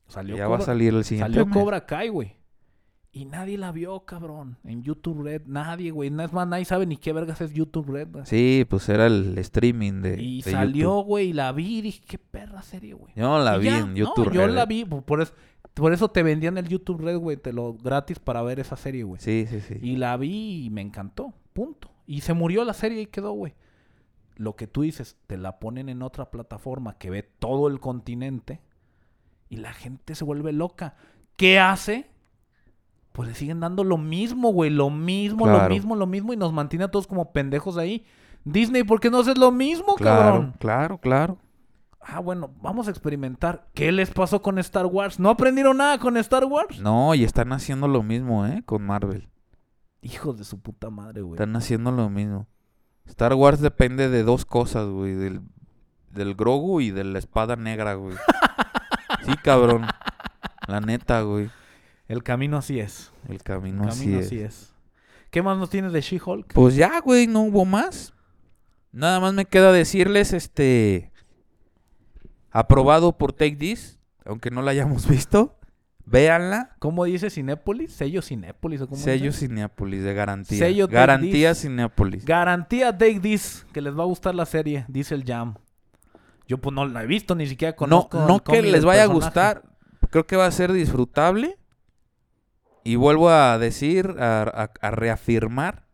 [0.08, 1.54] Salió ya va a salir el siguiente Salió mes.
[1.56, 2.36] Cobra Kai, güey.
[3.16, 4.58] Y nadie la vio, cabrón.
[4.64, 5.44] En YouTube Red.
[5.46, 6.10] Nadie, güey.
[6.10, 8.08] No es más, nadie sabe ni qué vergas es YouTube Red.
[8.12, 8.26] güey.
[8.26, 11.06] Sí, pues era el streaming de, y de salió, YouTube.
[11.06, 13.14] güey, y la vi y dije, qué perra serie, güey.
[13.16, 14.32] Yo la Y vi ya, en no, YouTube.
[14.32, 14.68] yo Red, la eh.
[14.68, 15.32] vi, por eso,
[15.74, 19.04] por eso te vendían el YouTube Red, güey, te lo gratis para ver esa serie,
[19.04, 19.20] güey.
[19.22, 19.80] Sí, sí, sí.
[19.82, 21.90] Y la vi y me encantó, punto.
[22.06, 23.56] Y se murió la serie y quedó, güey.
[24.36, 28.62] Lo que tú dices, te la ponen en otra plataforma que ve todo el continente
[29.50, 30.96] y la gente se vuelve loca.
[31.38, 32.10] ¿Qué hace?
[33.12, 36.52] Pues le siguen dando lo mismo, güey, lo mismo, lo mismo, lo mismo y nos
[36.52, 38.06] mantiene a todos como pendejos ahí.
[38.44, 40.54] Disney, ¿por qué no haces lo mismo, claro, cabrón?
[40.60, 41.38] claro, claro.
[42.06, 43.68] Ah, bueno, vamos a experimentar.
[43.74, 45.20] ¿Qué les pasó con Star Wars?
[45.20, 46.80] ¿No aprendieron nada con Star Wars?
[46.80, 48.64] No, y están haciendo lo mismo, ¿eh?
[48.66, 49.30] Con Marvel.
[50.02, 51.36] Hijos de su puta madre, güey.
[51.36, 52.48] Están haciendo lo mismo.
[53.06, 55.14] Star Wars depende de dos cosas, güey.
[55.14, 55.42] Del,
[56.12, 58.16] del Grogu y de la espada negra, güey.
[59.26, 59.86] Sí, cabrón.
[60.68, 61.50] La neta, güey.
[62.10, 63.14] El camino así es.
[63.30, 64.26] El El camino, así, es.
[64.26, 64.74] así es.
[65.30, 66.52] ¿Qué más nos tienes de She-Hulk?
[66.54, 68.14] Pues ya, güey, no hubo más.
[68.92, 71.13] Nada más me queda decirles, este...
[72.54, 75.58] Aprobado por Take This, aunque no la hayamos visto.
[76.06, 76.76] Véanla.
[76.80, 77.94] ¿Cómo dice Cinépolis?
[77.94, 78.82] Sello Cinépolis.
[78.82, 79.48] ¿o cómo Sello dice?
[79.48, 80.60] Cineápolis, de garantía.
[80.60, 82.26] Sello Take garantía This.
[82.26, 85.56] Garantía Take This, que les va a gustar la serie, dice el Jam.
[86.46, 88.22] Yo pues no la he visto, ni siquiera No, conozco.
[88.22, 89.64] el no que les vaya a gustar.
[90.10, 91.58] Creo que va a ser disfrutable.
[92.84, 95.86] Y vuelvo a decir, a, a- a reafirmar,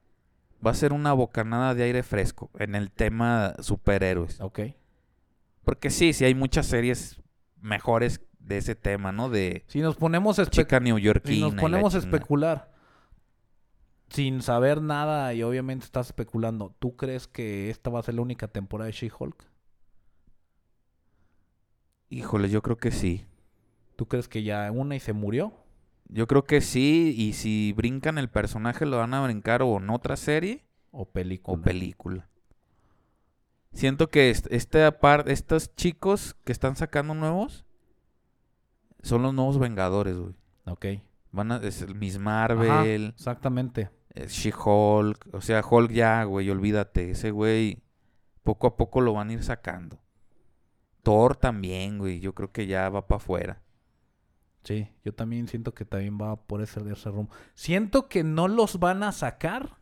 [0.66, 4.42] va a ser una bocanada de aire fresco en el tema superhéroes.
[4.42, 4.60] Ok.
[5.70, 7.22] Porque sí, sí hay muchas series
[7.62, 9.30] mejores de ese tema, ¿no?
[9.30, 11.42] De Si nos ponemos chica si neoyorquina.
[11.42, 12.72] nos y la ponemos a especular
[14.10, 18.22] sin saber nada y obviamente estás especulando, ¿tú crees que esta va a ser la
[18.22, 19.46] única temporada de She-Hulk?
[22.10, 23.26] Híjole, yo creo que sí.
[23.96, 25.54] ¿Tú crees que ya una y se murió?
[26.08, 27.14] Yo creo que sí.
[27.16, 31.60] Y si brincan el personaje, lo van a brincar o en otra serie ¿O película?
[31.60, 32.29] o película.
[33.74, 37.66] Siento que est- esta par- estos chicos que están sacando nuevos
[39.02, 40.36] son los nuevos Vengadores, güey.
[40.66, 40.86] Ok.
[41.32, 43.90] Van a es el Miss Ajá, Marvel, exactamente.
[44.16, 47.84] es She-Hulk, o sea, Hulk ya, güey, olvídate, ese güey
[48.44, 50.00] poco a poco lo van a ir sacando.
[51.04, 53.62] Thor también, güey, yo creo que ya va para afuera.
[54.64, 57.32] Sí, yo también siento que también va por ese, ese rumbo.
[57.56, 59.78] Siento que no los van a sacar,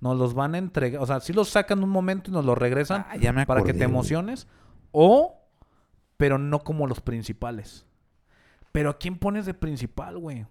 [0.00, 2.56] nos los van a entregar, o sea, sí los sacan un momento y nos los
[2.56, 4.46] regresan Ah, ya me para que te emociones,
[4.92, 5.34] o
[6.16, 7.84] pero no como los principales.
[8.72, 10.46] Pero ¿a quién pones de principal, güey?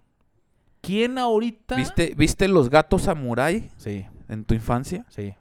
[0.80, 1.76] ¿Quién ahorita?
[1.76, 5.04] ¿Viste, ¿Viste los gatos samurai Sí, en tu infancia?
[5.08, 5.34] sí,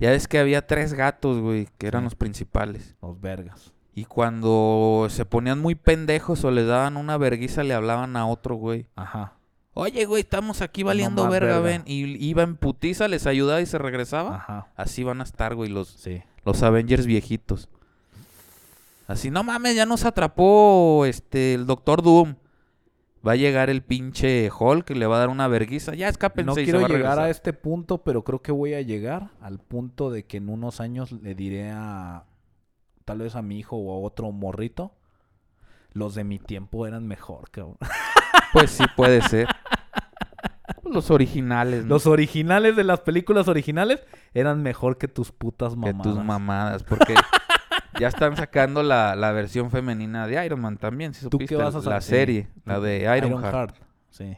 [0.00, 2.04] Ya ves que había tres gatos, güey, que eran Sí.
[2.06, 2.96] los principales.
[3.02, 3.72] los vergas.
[3.94, 8.54] Y cuando se ponían muy pendejos o les daban una verguiza, le hablaban a otro,
[8.54, 8.86] güey.
[8.94, 9.32] Ajá.
[9.80, 11.60] Oye, güey, estamos aquí valiendo verga, verga.
[11.60, 11.82] ven.
[11.86, 14.34] Y iba en putiza, les ayudaba y se regresaba.
[14.34, 14.66] Ajá.
[14.74, 16.20] Así van a estar, güey, los, Sí.
[16.44, 17.68] los Avengers viejitos.
[19.06, 22.34] Así, no mames, ya nos atrapó este el Doctor Doom.
[23.26, 25.94] Va a llegar el pinche Hulk, le va a dar una verguiza.
[25.94, 29.60] Ya escápense No quiero llegar a este punto, pero creo que voy a llegar al
[29.60, 32.24] punto de que en unos años le diré a
[33.04, 34.92] tal vez a mi hijo o a otro morrito,
[35.92, 37.76] los de mi tiempo eran mejor, cabrón.
[38.52, 39.46] Pues sí, puede ser.
[40.84, 41.90] Los originales, ¿no?
[41.90, 44.02] Los originales de las películas originales
[44.34, 46.02] eran mejor que tus putas que mamadas.
[46.02, 46.82] tus mamadas.
[46.82, 47.14] Porque
[48.00, 51.14] ya están sacando la, la versión femenina de Iron Man también.
[51.14, 53.54] Si ¿Tú supiste qué vas a la serie, la de Iron, Heart.
[53.54, 53.74] Heart.
[54.10, 54.36] Sí.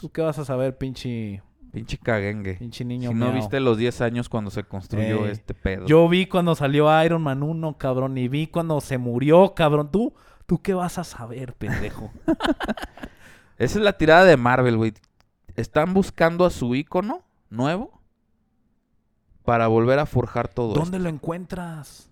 [0.00, 1.42] ¿Tú qué vas a saber, pinche,
[1.72, 2.54] Pinche caguengue.
[2.54, 5.86] pinche niño Si no viste los 10 años cuando se construyó Ey, este pedo.
[5.86, 9.90] Yo vi cuando salió Iron Man 1, cabrón, y vi cuando se murió, cabrón.
[9.90, 10.14] ¿Tú,
[10.46, 12.10] tú qué vas a saber, pendejo?
[13.58, 14.94] Esa es la tirada de Marvel, güey.
[15.56, 18.00] Están buscando a su ícono nuevo
[19.44, 22.10] para volver a forjar todo ¿Dónde lo encuentras?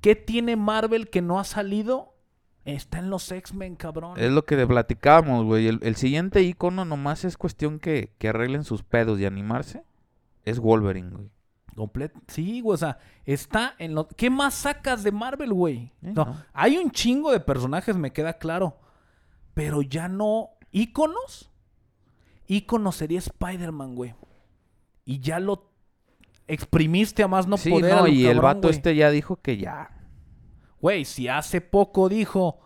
[0.00, 2.14] ¿Qué tiene Marvel que no ha salido?
[2.64, 4.18] Está en los X-Men, cabrón.
[4.18, 5.66] Es lo que platicábamos, güey.
[5.66, 9.84] El, el siguiente ícono nomás es cuestión que, que arreglen sus pedos y animarse.
[10.44, 11.30] Es Wolverine, güey.
[12.28, 14.06] Sí, güey, o sea, está en lo...
[14.08, 15.92] ¿Qué más sacas de Marvel, güey?
[16.02, 16.36] Eh, no, no.
[16.52, 18.78] hay un chingo de personajes, me queda claro.
[19.54, 20.50] Pero ya no...
[20.72, 21.50] ¿Íconos?
[22.46, 24.14] Ícono sería Spider-Man, güey.
[25.04, 25.70] Y ya lo
[26.48, 27.94] exprimiste a más no sí, poder.
[27.94, 28.74] no, y el vato güey.
[28.74, 29.90] este ya dijo que ya.
[30.80, 32.58] Güey, si hace poco dijo,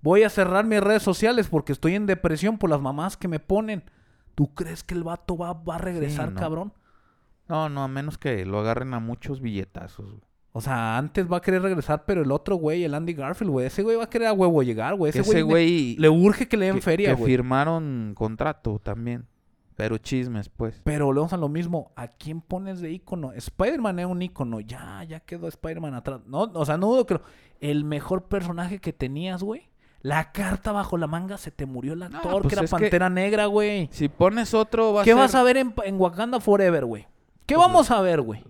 [0.00, 3.40] voy a cerrar mis redes sociales porque estoy en depresión por las mamás que me
[3.40, 3.90] ponen.
[4.34, 6.40] ¿Tú crees que el vato va, va a regresar, no.
[6.40, 6.72] cabrón?
[7.48, 10.06] No, no, a menos que lo agarren a muchos billetazos.
[10.06, 10.27] güey.
[10.58, 13.66] O sea, antes va a querer regresar, pero el otro güey, el Andy Garfield, güey,
[13.68, 15.10] ese güey va a querer a huevo llegar, güey.
[15.10, 17.30] Ese ese güey le, le urge que le den que, feria, que güey.
[17.32, 19.26] firmaron contrato también.
[19.76, 20.80] Pero chismes, pues.
[20.82, 21.92] Pero volvemos a lo mismo.
[21.94, 23.32] ¿A quién pones de ícono?
[23.34, 24.58] Spider-Man es un ícono.
[24.58, 26.22] Ya, ya quedó Spider-Man atrás.
[26.26, 27.20] No, o sea, no dudo que...
[27.60, 29.70] El mejor personaje que tenías, güey.
[30.02, 33.08] La carta bajo la manga se te murió el actor, pues que era que- Pantera
[33.10, 33.88] Negra, güey.
[33.92, 35.22] Si pones otro, va ¿Qué a ser...
[35.22, 37.06] vas a ver en, en Wakanda Forever, güey?
[37.46, 38.42] ¿Qué Pues vamos a ver, güey?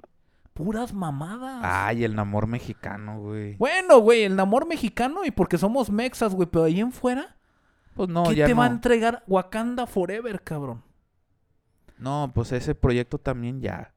[0.59, 1.61] Puras mamadas.
[1.63, 3.55] Ay, el amor mexicano, güey.
[3.59, 7.37] Bueno, güey, el amor mexicano y porque somos mexas, güey, pero ahí en fuera,
[7.95, 8.59] Pues no, ¿qué ya te no.
[8.59, 10.83] va a entregar Wakanda Forever, cabrón?
[11.97, 13.95] No, pues ese proyecto también ya.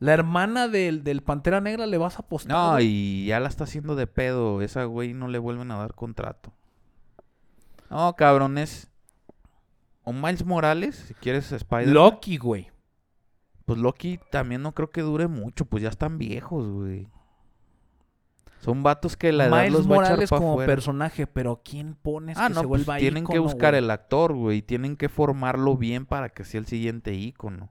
[0.00, 2.52] La hermana del, del Pantera Negra le vas a apostar.
[2.56, 2.86] No, güey?
[2.86, 4.60] y ya la está haciendo de pedo.
[4.62, 6.52] Esa güey no le vuelven a dar contrato.
[7.88, 8.90] No, cabrón, es...
[10.02, 11.88] O Miles Morales, si quieres Spider.
[11.88, 12.68] Loki, güey.
[13.66, 17.08] Pues Loki también no creo que dure mucho, pues ya están viejos, güey.
[18.60, 21.94] Son vatos que la edad Miles los va a echar Morales como personaje, pero ¿quién
[21.94, 23.84] pones Ah, que no, se pues vuelva tienen que buscar güey?
[23.84, 24.62] el actor, güey.
[24.62, 27.70] Tienen que formarlo bien para que sea el siguiente ícono.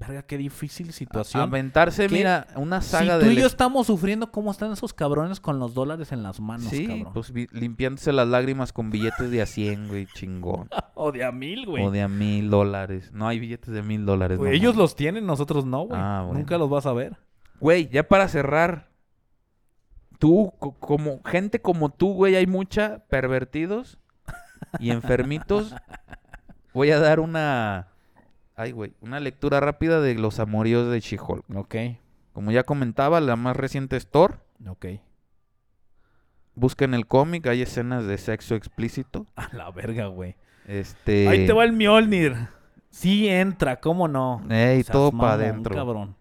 [0.00, 1.42] Verga, qué difícil situación.
[1.42, 2.14] Aventarse, ¿Qué?
[2.14, 3.34] mira, una si saga tú de...
[3.34, 6.86] y yo estamos sufriendo, ¿cómo están esos cabrones con los dólares en las manos, Sí,
[6.86, 7.12] cabrón?
[7.12, 10.68] pues limpiándose las lágrimas con billetes de a 100, güey, chingón.
[10.94, 11.84] O de a mil, güey.
[11.84, 13.10] O de a mil dólares.
[13.12, 14.38] No hay billetes de mil dólares.
[14.38, 16.00] Güey, no ellos los tienen, nosotros no, güey.
[16.02, 16.38] Ah, bueno.
[16.40, 17.16] Nunca los vas a ver.
[17.60, 18.88] Güey, ya para cerrar.
[20.18, 23.98] Tú, co- como gente como tú, güey, hay mucha pervertidos
[24.78, 25.74] y enfermitos.
[26.74, 27.88] Voy a dar una...
[28.60, 31.44] Ay, güey, una lectura rápida de los amoríos de She-Hulk.
[31.56, 31.74] Ok,
[32.34, 34.40] Como ya comentaba, la más reciente es Thor.
[34.68, 34.84] ok.
[36.54, 39.26] Busquen el cómic, hay escenas de sexo explícito.
[39.36, 40.36] A la verga, güey.
[40.66, 41.26] Este...
[41.28, 42.36] Ahí te va el Mjolnir.
[42.90, 44.42] Sí entra, ¿cómo no?
[44.50, 45.74] Ey, Seas todo para adentro.
[45.74, 46.14] cabrón.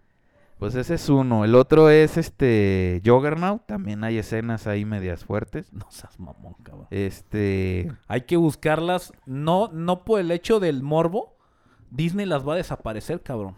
[0.60, 1.44] Pues ese es uno.
[1.44, 3.66] El otro es este Juggernaut.
[3.66, 5.74] También hay escenas ahí medias fuertes.
[5.74, 6.88] No seas mamón, cabrón.
[6.90, 7.91] Este...
[8.07, 11.39] Hay que buscarlas, no, no por el hecho del morbo.
[11.91, 13.56] Disney las va a desaparecer, cabrón.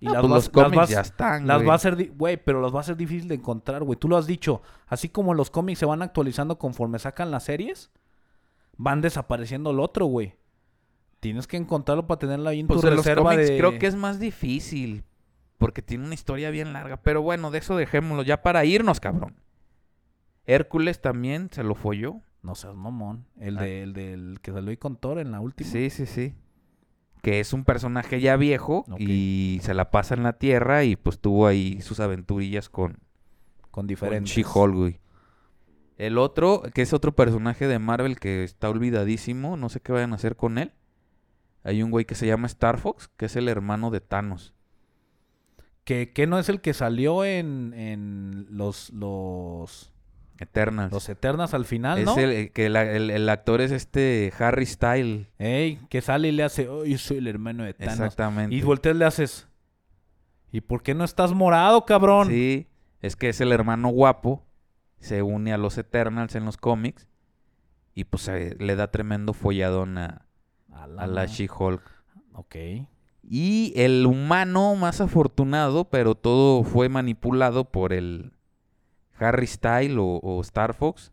[0.00, 1.68] Y Ah, las pues vas- los cómics las vas- ya están, Las güey.
[1.68, 3.98] va a ser, güey, pero las va a ser difícil de encontrar, güey.
[3.98, 4.60] Tú lo has dicho.
[4.86, 7.90] Así como los cómics se van actualizando conforme sacan las series,
[8.76, 10.34] van desapareciendo el otro, güey.
[11.20, 13.56] Tienes que encontrarlo para tenerla ahí en Pues tu de los reserva cómics de...
[13.58, 15.04] creo que es más difícil.
[15.56, 16.98] Porque tiene una historia bien larga.
[16.98, 19.36] Pero bueno, de eso dejémoslo ya para irnos, cabrón.
[20.46, 22.20] Hércules también se lo folló.
[22.42, 23.24] No seas mamón.
[23.38, 23.62] El, Ah.
[23.62, 25.70] de, el del que salió ahí con Thor en la última.
[25.70, 26.34] Sí, sí, sí.
[27.24, 31.18] Que es un personaje ya viejo y se la pasa en la tierra y pues
[31.18, 34.32] tuvo ahí sus aventurillas con, Con Con diferentes.
[34.32, 35.00] She-Hulk, güey.
[35.96, 40.12] El otro, que es otro personaje de Marvel que está olvidadísimo, no sé qué vayan
[40.12, 40.72] a hacer con él.
[41.62, 44.52] Hay un güey que se llama Star Fox, que es el hermano de Thanos.
[45.84, 49.93] Que, que no es el que salió en, en los, los,
[50.38, 50.92] Eternals.
[50.92, 52.16] los Eternas al final, es ¿no?
[52.18, 55.28] el que la- el, el actor es este Harry Style.
[55.38, 57.94] Ey, que sale y le hace, oh, yo soy el hermano de Thanos.
[57.94, 58.54] Exactamente.
[58.54, 59.48] Y volteas le haces,
[60.52, 62.28] ¿y por qué no estás morado, cabrón?
[62.28, 62.66] Sí,
[63.00, 64.44] es que es el hermano guapo.
[64.98, 67.06] Se une a los Eternals en los cómics.
[67.94, 70.26] Y pues eh, le da tremendo folladón a,
[70.88, 71.82] la la She-Hulk.
[72.32, 72.56] Ok.
[73.22, 78.32] Y el humano más afortunado, pero todo fue manipulado por el
[79.18, 81.12] Harry Style o, o Star Fox,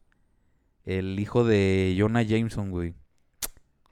[0.85, 2.93] el hijo de Jonah Jameson, güey.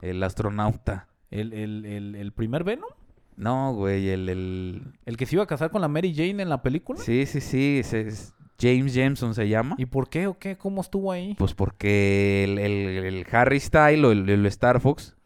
[0.00, 1.08] El astronauta.
[1.30, 2.88] ¿El, el, el, el primer Venom?
[3.36, 4.82] No, güey, el, el...
[5.06, 6.98] ¿El que se iba a casar con la Mary Jane en la película?
[7.00, 9.76] Sí, sí, sí, es James Jameson se llama.
[9.78, 10.58] ¿Y por qué o qué?
[10.58, 11.34] ¿Cómo estuvo ahí?
[11.38, 15.16] Pues porque el, el- el Harry Style o el, el Star Fox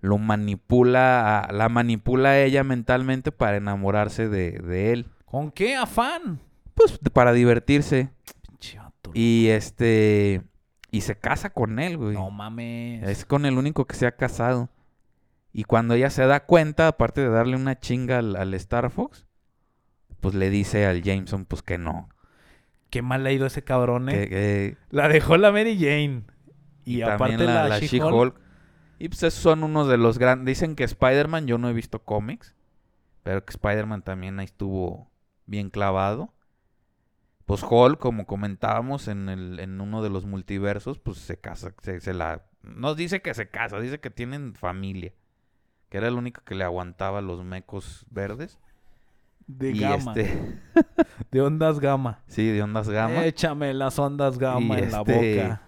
[0.00, 5.06] lo manipula, la manipula ella mentalmente para enamorarse de, de él.
[5.24, 6.40] ¿Con qué afán?
[6.74, 8.10] Pues para divertirse.
[9.14, 10.42] Y este.
[10.90, 12.14] Y se casa con él, güey.
[12.14, 13.02] No mames.
[13.08, 14.68] Es con el único que se ha casado.
[15.52, 19.26] Y cuando ella se da cuenta, aparte de darle una chinga al, al Star Fox,
[20.20, 22.08] pues le dice al Jameson, pues que no.
[22.90, 24.12] Qué mal le ha ido ese cabrón, ¿eh?
[24.12, 26.24] Que, que- La dejó la Mary Jane.
[26.84, 28.12] Y, también aparte la, She-Hulk.
[28.12, 28.40] She-Hulk.
[28.98, 30.46] Y pues esos son unos de los grandes.
[30.46, 32.54] Dicen que Spider-Man, yo no he visto cómics,
[33.22, 35.10] pero que Spider-Man también ahí estuvo
[35.46, 36.32] bien clavado.
[37.46, 42.00] Pues Hulk, como comentábamos en, el, en uno de los multiversos, pues se casa, se,
[42.00, 42.44] se la...
[42.62, 45.12] No dice que se casa, dice que tienen familia.
[45.88, 48.58] Que era el único que le aguantaba los mecos verdes.
[49.46, 50.14] de y gama.
[50.16, 50.60] este...
[51.30, 52.22] De ondas gamma.
[52.26, 53.24] sí, de ondas gamma.
[53.24, 55.62] Échame las ondas gamma Y en la este, boca.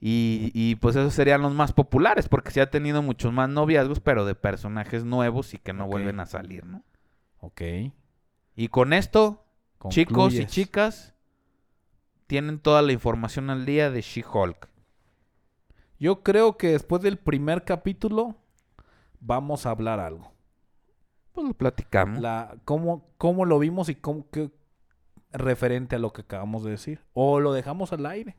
[0.00, 4.00] Y, y, pues esos serían los más populares, porque sí ha tenido muchos más noviazgos,
[4.00, 6.82] pero de personajes nuevos y que no vuelven a salir, ¿no?
[7.40, 7.62] Ok.
[8.54, 9.45] Y con esto,
[9.88, 11.14] chicos y chicas,
[12.26, 14.68] tienen toda la información al día de She-Hulk.
[15.98, 18.36] Yo creo que después del primer capítulo
[19.20, 20.32] vamos a hablar algo.
[21.32, 22.20] Pues lo platicamos.
[22.20, 24.50] La, cómo, cómo lo vimos y cómo, qué,
[25.32, 27.00] referente a lo que acabamos de decir.
[27.12, 28.36] O lo dejamos al aire.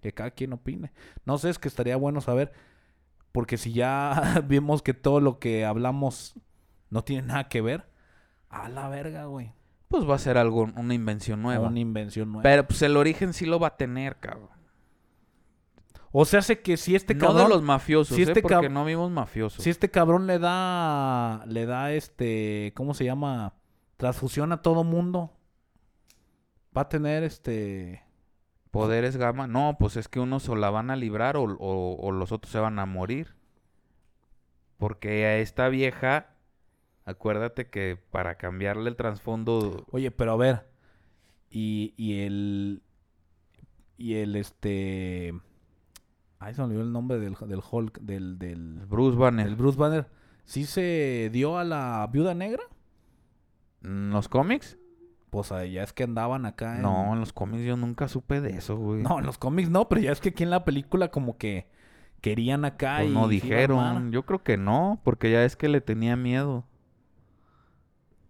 [0.00, 0.92] Que cada quien opine.
[1.24, 2.52] No sé, es que estaría bueno saber.
[3.32, 6.34] Porque si ya vimos que todo lo que hablamos
[6.90, 7.88] no tiene nada que ver.
[8.48, 9.52] A la verga, güey.
[9.88, 11.68] Pues va a ser algo, una invención nueva.
[11.68, 12.42] Una invención nueva.
[12.42, 14.48] Pero pues el origen sí lo va a tener, cabrón.
[16.10, 17.42] o sea, hace que si este no cabrón...
[17.44, 18.26] de los mafiosos, si ¿eh?
[18.26, 19.62] este porque cab- no vimos mafiosos.
[19.62, 23.54] Si este cabrón le da, le da este, ¿cómo se llama?
[23.96, 25.32] Transfusión a todo mundo.
[26.76, 28.02] Va a tener este,
[28.72, 29.46] Poderes gamma.
[29.46, 32.50] No, pues es que unos o la van a librar o, o- o los otros
[32.50, 33.36] se van a morir.
[34.76, 36.33] Porque a esta vieja,
[37.04, 40.66] acuérdate que para cambiarle el trasfondo, oye, pero a ver,
[41.50, 42.82] y, y el,
[43.96, 45.34] y el este,
[46.38, 49.78] ay, se me olvidó el nombre del, del Hulk, del, del, Bruce Banner, del Bruce
[49.78, 50.06] Banner,
[50.44, 52.64] ¿sí se dio a la Viuda Negra?
[53.84, 54.78] ¿en los cómics?
[55.30, 56.82] Pues ya es que andaban acá en...
[56.82, 59.02] No, en los cómics yo nunca supe de eso, güey.
[59.02, 61.66] No, en los cómics no, pero ya es que aquí en la película como que
[62.20, 64.12] querían acá Pues y no dijeron.
[64.12, 66.64] Yo creo que no, porque ya es que le tenía miedo.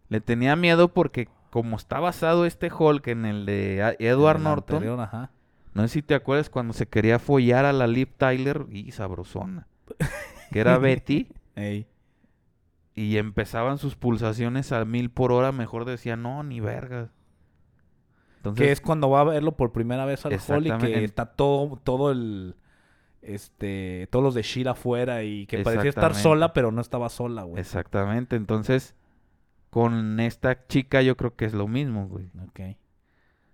[0.09, 4.77] Le tenía miedo porque como está basado este Hulk en el de Edward El Norton,
[4.77, 5.31] anterior, ajá.
[5.73, 9.69] no sé si te acuerdas cuando se quería follar a la Liv Tyler y sabrosona,
[10.53, 11.87] que era Betty, Ey.
[12.95, 17.11] y empezaban sus pulsaciones a mil por hora, mejor decía, no, ni vergas.
[18.39, 21.27] Entonces, que es cuando va a verlo por primera vez al Hulk y que está
[21.27, 22.57] todo, todo el
[23.25, 27.43] este, todos los de Shira afuera y que parecía estar sola, pero no estaba sola,
[27.43, 27.61] güey.
[27.61, 28.95] exactamente, entonces,
[29.75, 32.31] con esta chica yo creo que es lo mismo, güey.
[32.49, 32.77] Ok.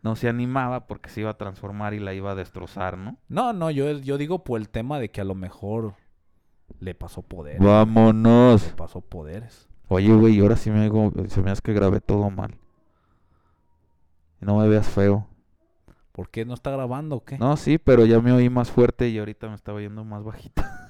[0.03, 3.17] no se animaba porque se iba a transformar y la iba a destrozar, ¿no?
[3.29, 5.95] No, no, yo, yo digo por el tema de que a lo mejor
[6.79, 7.61] le pasó poderes.
[7.63, 8.67] Vámonos.
[8.69, 9.67] Le pasó poderes.
[9.89, 12.55] Oye, güey, ahora sí me hago- se me hace que grabé todo mal.
[14.41, 15.27] No me veas feo.
[16.13, 17.39] ¿Por qué no está grabando o qué?
[17.39, 20.63] No, sí, pero ya me oí más fuerte y ahorita me estaba yendo más bajito.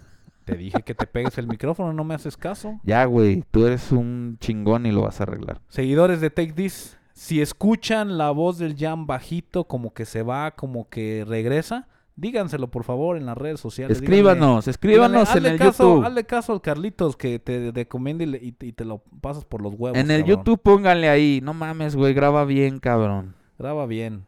[0.51, 2.81] Te dije que te pegues el micrófono, no me haces caso.
[2.85, 5.60] Ya, güey, tú eres un chingón y lo vas a arreglar.
[5.68, 10.52] Seguidores de Take This, si escuchan la voz del Jam bajito, como que se va,
[10.52, 11.86] como que regresa,
[12.16, 13.98] díganselo por favor en las redes sociales.
[14.01, 16.05] díganle- Escríbanos, escríbanos díganle, en el caso, YouTube.
[16.06, 19.97] Hazle caso al Carlitos que te recomienda y, te- lo pasas por los huevos.
[19.98, 20.39] En el cabrón.
[20.39, 21.40] YouTube pónganle ahí.
[21.43, 23.35] No mames, güey, graba bien, cabrón.
[23.59, 24.24] Graba bien.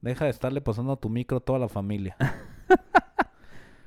[0.00, 2.16] Deja de estarle pasando a tu micro a toda la familia.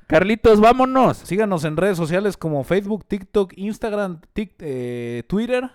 [0.08, 1.18] Carlitos, vámonos.
[1.18, 5.72] Síganos en redes sociales como Facebook, TikTok, Instagram, eh, Twitter.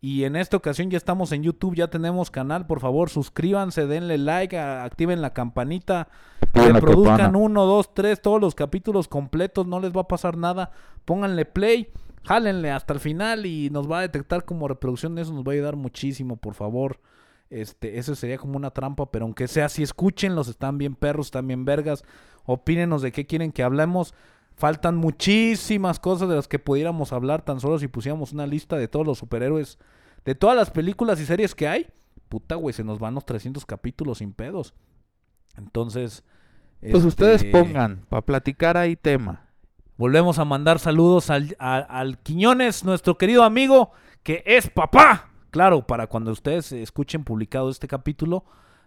[0.00, 2.66] Y en esta ocasión ya estamos en YouTube, ya tenemos canal.
[2.66, 6.08] Por favor, suscríbanse, denle like, a- activen la campanita.
[6.40, 10.72] Activen Reproduzcan uno, dos, tres, todos los capítulos completos, no les va a pasar nada.
[11.04, 11.88] Pónganle play,
[12.24, 15.18] jálenle hasta el final y nos va a detectar como reproducción.
[15.18, 16.98] Eso nos va a ayudar muchísimo, por favor.
[17.48, 21.46] Este, eso sería como una trampa, pero aunque sea así, escúchenlos, están bien perros, están
[21.46, 22.02] bien vergas.
[22.44, 24.14] Opínenos de qué quieren que hablemos.
[24.54, 28.86] Faltan muchísimas cosas de las que pudiéramos hablar tan solo si pusiéramos una lista de
[28.88, 29.78] todos los superhéroes,
[30.24, 31.88] de todas las películas y series que hay.
[32.28, 34.74] Puta, güey, se nos van los 300 capítulos sin pedos.
[35.56, 36.24] Entonces...
[36.90, 39.46] Pues ustedes este, pongan, para platicar ahí tema.
[39.96, 43.92] Volvemos a mandar saludos al, a- al Quiñones, nuestro querido amigo,
[44.24, 45.28] que es papá.
[45.52, 48.44] Claro, para cuando ustedes escuchen publicado este capítulo,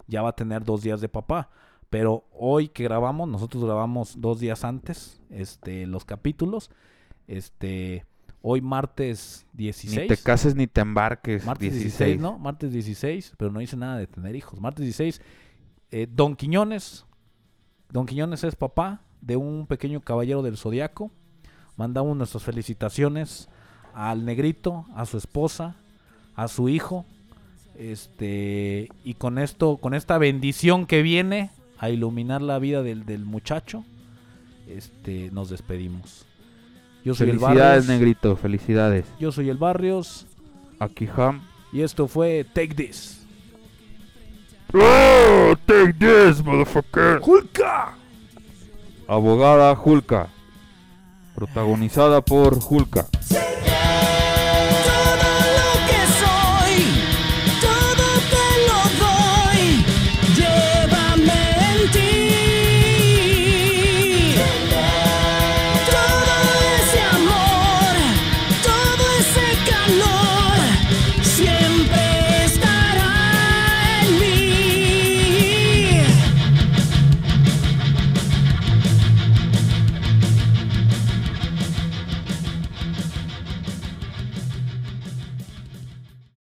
[0.07, 1.49] ya va a tener dos días de papá.
[1.95, 6.69] Pero hoy que grabamos, nosotros grabamos dos días antes este, los capítulos.
[7.25, 8.03] Este,
[8.41, 10.01] hoy martes 16.
[10.01, 11.45] Ni te cases ni te embarques.
[11.45, 12.37] Martes 16, 16, ¿no?
[12.37, 14.59] Martes 16, pero no dice nada de tener hijos.
[14.59, 15.21] Martes 16,
[15.91, 17.05] eh, Don Quiñones.
[17.89, 21.11] Don Quiñones es papá de un pequeño caballero del zodiaco.
[21.77, 23.47] Mandamos nuestras felicitaciones
[23.93, 25.77] al negrito, a su esposa,
[26.35, 27.05] a su hijo.
[27.77, 33.25] Este, y con esto, con esta bendición que viene a iluminar la vida del, del
[33.25, 33.83] muchacho,
[34.67, 36.25] este, nos despedimos.
[37.03, 37.87] Yo soy el Felicidades, Barrios.
[37.87, 39.05] negrito, felicidades.
[39.19, 40.25] Yo soy el Barrios.
[40.79, 41.41] Aquí Ham.
[41.71, 43.21] Y esto fue Take This.
[44.73, 47.21] Oh, take this, motherfucker.
[47.21, 47.93] ¡Hulka!
[49.07, 50.27] Abogada Hulka.
[51.35, 53.07] Protagonizada por Hulka.